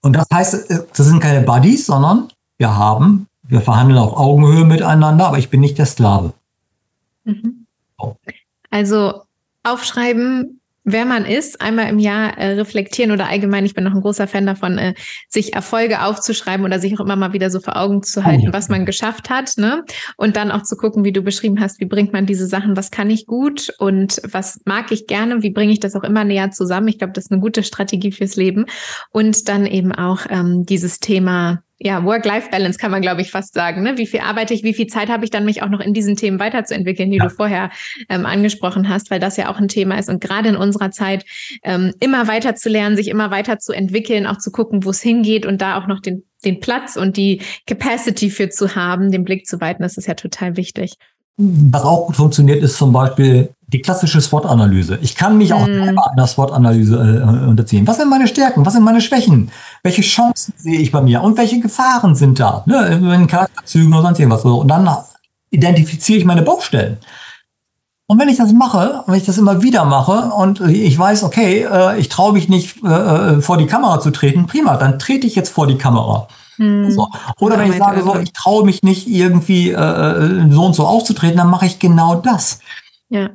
Und 0.00 0.14
das 0.14 0.26
heißt, 0.32 0.70
das 0.70 1.06
sind 1.06 1.20
keine 1.20 1.42
Buddies, 1.42 1.84
sondern 1.84 2.28
wir 2.56 2.74
haben, 2.74 3.26
wir 3.42 3.60
verhandeln 3.60 3.98
auf 3.98 4.16
Augenhöhe 4.16 4.64
miteinander, 4.64 5.26
aber 5.26 5.38
ich 5.38 5.50
bin 5.50 5.60
nicht 5.60 5.76
der 5.76 5.84
Sklave. 5.84 6.32
Mhm. 7.24 7.59
Also 8.70 9.22
aufschreiben, 9.62 10.60
wer 10.84 11.04
man 11.04 11.24
ist, 11.24 11.60
einmal 11.60 11.88
im 11.88 11.98
Jahr 11.98 12.38
äh, 12.38 12.52
reflektieren 12.52 13.12
oder 13.12 13.28
allgemein, 13.28 13.66
ich 13.66 13.74
bin 13.74 13.84
noch 13.84 13.94
ein 13.94 14.00
großer 14.00 14.26
Fan 14.26 14.46
davon, 14.46 14.78
äh, 14.78 14.94
sich 15.28 15.54
Erfolge 15.54 16.02
aufzuschreiben 16.02 16.64
oder 16.64 16.78
sich 16.78 16.94
auch 16.94 17.04
immer 17.04 17.16
mal 17.16 17.32
wieder 17.32 17.50
so 17.50 17.60
vor 17.60 17.76
Augen 17.76 18.02
zu 18.02 18.24
halten, 18.24 18.48
oh, 18.48 18.52
was 18.52 18.68
man 18.68 18.86
geschafft 18.86 19.28
hat, 19.28 19.58
ne? 19.58 19.84
Und 20.16 20.36
dann 20.36 20.50
auch 20.50 20.62
zu 20.62 20.76
gucken, 20.76 21.04
wie 21.04 21.12
du 21.12 21.22
beschrieben 21.22 21.60
hast, 21.60 21.80
wie 21.80 21.86
bringt 21.86 22.12
man 22.12 22.26
diese 22.26 22.46
Sachen, 22.46 22.76
was 22.76 22.90
kann 22.90 23.10
ich 23.10 23.26
gut 23.26 23.72
und 23.78 24.20
was 24.30 24.60
mag 24.64 24.90
ich 24.90 25.06
gerne, 25.06 25.42
wie 25.42 25.50
bringe 25.50 25.72
ich 25.72 25.80
das 25.80 25.94
auch 25.94 26.04
immer 26.04 26.24
näher 26.24 26.50
zusammen. 26.50 26.88
Ich 26.88 26.98
glaube, 26.98 27.12
das 27.12 27.24
ist 27.24 27.32
eine 27.32 27.40
gute 27.40 27.62
Strategie 27.62 28.12
fürs 28.12 28.36
Leben. 28.36 28.66
Und 29.10 29.48
dann 29.48 29.66
eben 29.66 29.92
auch 29.92 30.20
ähm, 30.30 30.64
dieses 30.64 30.98
Thema 31.00 31.62
ja, 31.82 32.04
Work-Life-Balance 32.04 32.78
kann 32.78 32.90
man, 32.90 33.00
glaube 33.00 33.22
ich, 33.22 33.30
fast 33.30 33.54
sagen. 33.54 33.82
Ne? 33.82 33.96
Wie 33.96 34.06
viel 34.06 34.20
arbeite 34.20 34.52
ich, 34.52 34.62
wie 34.62 34.74
viel 34.74 34.86
Zeit 34.86 35.08
habe 35.08 35.24
ich 35.24 35.30
dann, 35.30 35.46
mich 35.46 35.62
auch 35.62 35.70
noch 35.70 35.80
in 35.80 35.94
diesen 35.94 36.14
Themen 36.14 36.38
weiterzuentwickeln, 36.38 37.10
die 37.10 37.16
ja. 37.16 37.24
du 37.24 37.30
vorher 37.30 37.70
ähm, 38.10 38.26
angesprochen 38.26 38.90
hast, 38.90 39.10
weil 39.10 39.18
das 39.18 39.38
ja 39.38 39.50
auch 39.50 39.58
ein 39.58 39.68
Thema 39.68 39.98
ist. 39.98 40.10
Und 40.10 40.20
gerade 40.20 40.50
in 40.50 40.56
unserer 40.56 40.90
Zeit 40.90 41.24
ähm, 41.62 41.94
immer 41.98 42.28
weiter 42.28 42.54
zu 42.54 42.68
lernen, 42.68 42.96
sich 42.96 43.08
immer 43.08 43.30
weiter 43.30 43.58
zu 43.58 43.72
entwickeln, 43.72 44.26
auch 44.26 44.36
zu 44.36 44.50
gucken, 44.50 44.84
wo 44.84 44.90
es 44.90 45.00
hingeht 45.00 45.46
und 45.46 45.62
da 45.62 45.78
auch 45.78 45.86
noch 45.86 46.00
den, 46.00 46.24
den 46.44 46.60
Platz 46.60 46.96
und 46.96 47.16
die 47.16 47.40
Capacity 47.66 48.28
für 48.28 48.50
zu 48.50 48.74
haben, 48.74 49.10
den 49.10 49.24
Blick 49.24 49.46
zu 49.46 49.58
weiten, 49.62 49.82
das 49.82 49.96
ist 49.96 50.06
ja 50.06 50.14
total 50.14 50.58
wichtig. 50.58 50.96
Was 51.38 51.82
auch 51.82 52.08
gut 52.08 52.16
funktioniert, 52.16 52.62
ist 52.62 52.76
zum 52.76 52.92
Beispiel 52.92 53.48
die 53.72 53.80
klassische 53.80 54.20
SWOT-Analyse. 54.20 54.98
Ich 55.00 55.14
kann 55.14 55.38
mich 55.38 55.52
auch 55.52 55.66
mm. 55.66 55.98
einer 56.12 56.26
SWOT-Analyse 56.26 56.96
äh, 56.96 57.48
unterziehen. 57.48 57.86
Was 57.86 57.98
sind 57.98 58.10
meine 58.10 58.26
Stärken? 58.26 58.66
Was 58.66 58.72
sind 58.72 58.82
meine 58.82 59.00
Schwächen? 59.00 59.50
Welche 59.82 60.02
Chancen 60.02 60.54
sehe 60.56 60.80
ich 60.80 60.90
bei 60.90 61.00
mir? 61.00 61.22
Und 61.22 61.38
welche 61.38 61.60
Gefahren 61.60 62.14
sind 62.14 62.40
da? 62.40 62.64
Ne, 62.66 63.00
in 63.14 63.26
Charakterzügen 63.26 63.92
oder 63.92 64.02
sonst 64.02 64.18
irgendwas. 64.18 64.44
Und 64.44 64.68
dann 64.68 64.88
identifiziere 65.50 66.18
ich 66.18 66.24
meine 66.24 66.42
Baustellen. 66.42 66.98
Und 68.06 68.18
wenn 68.18 68.28
ich 68.28 68.38
das 68.38 68.52
mache, 68.52 69.04
wenn 69.06 69.14
ich 69.14 69.24
das 69.24 69.38
immer 69.38 69.62
wieder 69.62 69.84
mache 69.84 70.34
und 70.34 70.60
ich 70.62 70.98
weiß, 70.98 71.22
okay, 71.22 71.62
äh, 71.62 71.96
ich 71.96 72.08
traue 72.08 72.32
mich 72.32 72.48
nicht 72.48 72.82
äh, 72.82 72.88
äh, 72.88 73.40
vor 73.40 73.56
die 73.56 73.66
Kamera 73.66 74.00
zu 74.00 74.10
treten, 74.10 74.46
prima, 74.46 74.76
dann 74.76 74.98
trete 74.98 75.28
ich 75.28 75.36
jetzt 75.36 75.50
vor 75.50 75.68
die 75.68 75.78
Kamera. 75.78 76.26
Hm. 76.56 76.90
So. 76.90 77.06
Oder 77.38 77.56
wenn 77.56 77.70
ich 77.70 77.78
sage, 77.78 78.02
so, 78.02 78.16
ich 78.16 78.32
traue 78.32 78.64
mich 78.64 78.82
nicht 78.82 79.06
irgendwie 79.06 79.70
äh, 79.70 80.50
so 80.50 80.64
und 80.64 80.74
so 80.74 80.86
aufzutreten, 80.86 81.36
dann 81.36 81.50
mache 81.50 81.66
ich 81.66 81.78
genau 81.78 82.16
das. 82.16 82.58
Ja. 83.10 83.30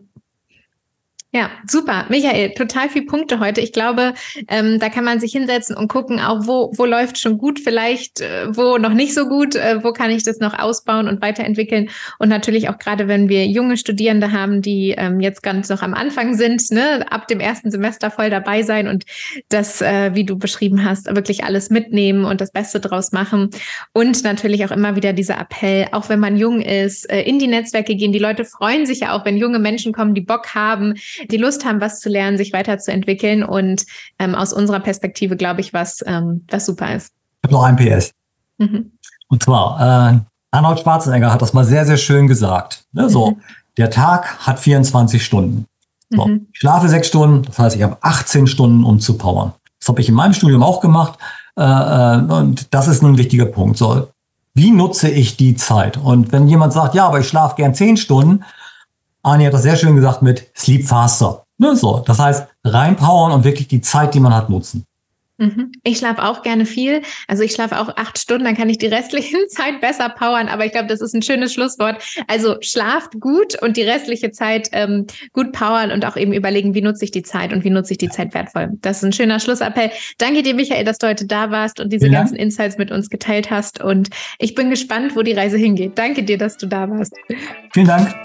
Ja, 1.36 1.50
super. 1.68 2.06
Michael, 2.08 2.52
total 2.52 2.88
viele 2.88 3.08
Punkte 3.08 3.42
heute. 3.42 3.60
Ich 3.60 3.74
glaube, 3.74 4.14
ähm, 4.48 4.80
da 4.80 4.88
kann 4.88 5.04
man 5.04 5.20
sich 5.20 5.34
hinsetzen 5.34 5.76
und 5.76 5.90
gucken, 5.90 6.22
auch 6.22 6.48
wo, 6.48 6.72
wo 6.78 6.86
läuft 6.86 7.18
schon 7.18 7.38
gut, 7.38 7.60
vielleicht 7.60 8.22
äh, 8.22 8.56
wo 8.56 8.78
noch 8.78 8.94
nicht 8.94 9.14
so 9.14 9.28
gut, 9.28 9.54
äh, 9.54 9.84
wo 9.84 9.92
kann 9.92 10.12
ich 10.12 10.24
das 10.24 10.40
noch 10.40 10.58
ausbauen 10.58 11.10
und 11.10 11.22
weiterentwickeln. 11.22 11.90
Und 12.20 12.30
natürlich 12.30 12.70
auch 12.70 12.78
gerade, 12.78 13.10
wenn 13.10 13.28
wir 13.28 13.48
junge 13.48 13.76
Studierende 13.76 14.32
haben, 14.32 14.62
die 14.62 14.96
ähm, 14.98 15.20
jetzt 15.20 15.44
ganz 15.44 15.68
noch 15.68 15.82
am 15.82 15.94
Anfang 15.94 16.36
sind, 16.36 16.72
ne, 16.72 17.06
ab 17.12 17.28
dem 17.28 17.42
ersten 17.42 17.70
Semester 17.70 18.12
voll 18.12 18.30
dabei 18.30 18.64
sein 18.64 18.88
und 18.88 19.04
das, 19.50 19.82
äh, 19.82 20.12
wie 20.14 20.24
du 20.24 20.38
beschrieben 20.38 20.86
hast, 20.86 21.14
wirklich 21.14 21.44
alles 21.44 21.70
mitnehmen 21.70 22.24
und 22.24 22.40
das 22.40 22.54
Beste 22.54 22.80
draus 22.80 23.12
machen. 23.12 23.50
Und 23.92 24.24
natürlich 24.24 24.64
auch 24.64 24.72
immer 24.72 24.96
wieder 24.96 25.12
dieser 25.12 25.38
Appell, 25.38 25.88
auch 25.92 26.08
wenn 26.08 26.22
man 26.22 26.38
jung 26.38 26.62
ist, 26.62 27.12
äh, 27.12 27.24
in 27.24 27.40
die 27.40 27.48
Netzwerke 27.48 27.98
gehen. 27.98 28.14
Die 28.14 28.20
Leute 28.20 28.46
freuen 28.46 28.86
sich 28.86 29.02
ja 29.02 29.12
auch, 29.12 29.26
wenn 29.26 29.36
junge 29.36 29.60
Menschen 29.60 29.92
kommen, 29.92 30.14
die 30.14 30.22
Bock 30.22 30.56
haben, 30.56 30.94
die 31.32 31.38
Lust 31.38 31.66
haben, 31.66 31.82
was 31.82 32.00
zu 32.00 32.10
lernen, 32.10 32.38
sich 32.38 32.54
weiterzuentwickeln 32.54 33.44
und 33.44 33.86
ähm, 34.20 34.36
aus 34.36 34.54
unserer 34.54 34.80
Perspektive, 34.80 35.36
glaube 35.36 35.62
ich, 35.62 35.74
was, 35.74 36.04
ähm, 36.06 36.46
was 36.50 36.66
super 36.66 36.96
ist. 36.96 37.14
Ich 37.42 37.48
habe 37.50 37.54
noch 37.54 37.64
ein 37.64 37.76
PS. 37.76 38.12
Mhm. 38.58 38.92
Und 39.28 39.44
zwar, 39.44 40.14
äh, 40.14 40.20
Arnold 40.52 40.80
Schwarzenegger 40.80 41.32
hat 41.32 41.42
das 41.42 41.54
mal 41.54 41.66
sehr, 41.66 41.86
sehr 41.86 41.98
schön 41.98 42.28
gesagt. 42.28 42.86
Ne, 42.94 43.10
so, 43.10 43.32
mhm. 43.32 43.42
der 43.78 43.90
Tag 43.90 44.38
hat 44.46 44.60
24 44.60 45.24
Stunden. 45.24 45.66
So, 46.10 46.26
mhm. 46.26 46.48
Ich 46.54 46.60
schlafe 46.60 46.88
sechs 46.88 47.08
Stunden, 47.08 47.44
das 47.44 47.60
heißt, 47.60 47.76
ich 47.76 47.84
habe 47.84 47.98
18 48.02 48.48
Stunden, 48.48 48.84
um 48.84 49.00
zu 49.00 49.18
powern. 49.18 49.54
Das 49.80 49.90
habe 49.90 50.02
ich 50.02 50.10
in 50.10 50.16
meinem 50.16 50.34
Studium 50.34 50.64
auch 50.64 50.82
gemacht. 50.82 51.20
Äh, 51.58 51.64
äh, 51.64 52.18
und 52.18 52.74
das 52.74 52.88
ist 52.88 53.04
ein 53.04 53.18
wichtiger 53.18 53.46
Punkt. 53.46 53.78
So, 53.78 54.08
wie 54.54 54.72
nutze 54.72 55.10
ich 55.10 55.38
die 55.38 55.56
Zeit? 55.56 55.98
Und 55.98 56.32
wenn 56.32 56.48
jemand 56.48 56.74
sagt, 56.74 56.96
ja, 56.96 57.06
aber 57.08 57.20
ich 57.20 57.28
schlafe 57.28 57.56
gern 57.56 57.74
zehn 57.74 57.98
Stunden, 57.98 58.44
Arnie 59.26 59.48
hat 59.48 59.54
das 59.54 59.64
sehr 59.64 59.76
schön 59.76 59.96
gesagt 59.96 60.22
mit 60.22 60.52
Sleep 60.56 60.86
Faster. 60.86 61.46
Ne, 61.58 61.76
so. 61.76 62.04
Das 62.06 62.20
heißt, 62.20 62.48
reinpowern 62.64 63.32
und 63.32 63.44
wirklich 63.44 63.68
die 63.68 63.82
Zeit, 63.82 64.14
die 64.14 64.20
man 64.20 64.34
hat, 64.34 64.50
nutzen. 64.50 64.86
Mhm. 65.38 65.74
Ich 65.84 65.98
schlafe 65.98 66.24
auch 66.24 66.44
gerne 66.44 66.66
viel. 66.66 67.02
Also 67.28 67.44
ich 67.44 67.52
schlafe 67.52 67.80
auch 67.80 67.90
acht 67.98 68.18
Stunden, 68.18 68.46
dann 68.46 68.56
kann 68.56 68.70
ich 68.70 68.78
die 68.78 68.86
restliche 68.86 69.48
Zeit 69.50 69.82
besser 69.82 70.10
powern. 70.10 70.48
Aber 70.48 70.66
ich 70.66 70.72
glaube, 70.72 70.88
das 70.88 71.02
ist 71.02 71.14
ein 71.14 71.22
schönes 71.22 71.54
Schlusswort. 71.54 72.02
Also 72.28 72.56
schlaft 72.62 73.20
gut 73.20 73.62
und 73.62 73.76
die 73.76 73.82
restliche 73.82 74.32
Zeit 74.32 74.70
ähm, 74.72 75.08
gut 75.34 75.52
powern 75.52 75.92
und 75.92 76.06
auch 76.06 76.16
eben 76.16 76.32
überlegen, 76.32 76.74
wie 76.74 76.82
nutze 76.82 77.04
ich 77.04 77.12
die 77.12 77.24
Zeit 77.24 77.52
und 77.52 77.64
wie 77.64 77.70
nutze 77.70 77.94
ich 77.94 77.98
die 77.98 78.10
Zeit 78.10 78.34
wertvoll. 78.34 78.70
Das 78.82 78.98
ist 78.98 79.04
ein 79.04 79.14
schöner 79.14 79.40
Schlussappell. 79.40 79.92
Danke 80.20 80.42
dir, 80.42 80.54
Michael, 80.54 80.86
dass 80.86 81.00
du 81.00 81.08
heute 81.08 81.26
da 81.26 81.52
warst 81.52 81.82
und 81.82 81.92
diese 81.92 82.08
ja. 82.08 82.14
ganzen 82.14 82.36
Insights 82.36 82.78
mit 82.78 82.92
uns 82.92 83.10
geteilt 83.10 83.52
hast. 83.52 83.84
Und 83.84 84.10
ich 84.40 84.56
bin 84.56 84.70
gespannt, 84.70 85.16
wo 85.16 85.22
die 85.22 85.34
Reise 85.34 85.58
hingeht. 85.58 85.98
Danke 85.98 86.24
dir, 86.24 86.38
dass 86.38 86.58
du 86.58 86.66
da 86.66 86.90
warst. 86.90 87.14
Vielen 87.74 87.88
Dank. 87.88 88.16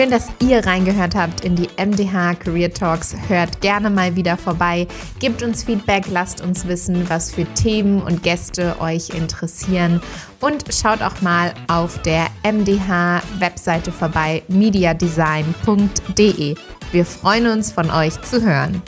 Schön, 0.00 0.10
dass 0.10 0.30
ihr 0.40 0.64
reingehört 0.64 1.14
habt 1.14 1.44
in 1.44 1.56
die 1.56 1.68
MDH 1.76 2.36
Career 2.36 2.72
Talks. 2.72 3.14
Hört 3.28 3.60
gerne 3.60 3.90
mal 3.90 4.16
wieder 4.16 4.38
vorbei. 4.38 4.88
Gebt 5.18 5.42
uns 5.42 5.62
Feedback, 5.62 6.06
lasst 6.10 6.40
uns 6.40 6.66
wissen, 6.66 7.10
was 7.10 7.30
für 7.30 7.44
Themen 7.44 8.00
und 8.00 8.22
Gäste 8.22 8.80
euch 8.80 9.10
interessieren. 9.10 10.00
Und 10.40 10.64
schaut 10.72 11.02
auch 11.02 11.20
mal 11.20 11.52
auf 11.68 12.00
der 12.00 12.28
MDH-Webseite 12.50 13.92
vorbei, 13.92 14.42
mediadesign.de. 14.48 16.54
Wir 16.92 17.04
freuen 17.04 17.46
uns, 17.48 17.70
von 17.70 17.90
euch 17.90 18.18
zu 18.22 18.42
hören. 18.42 18.80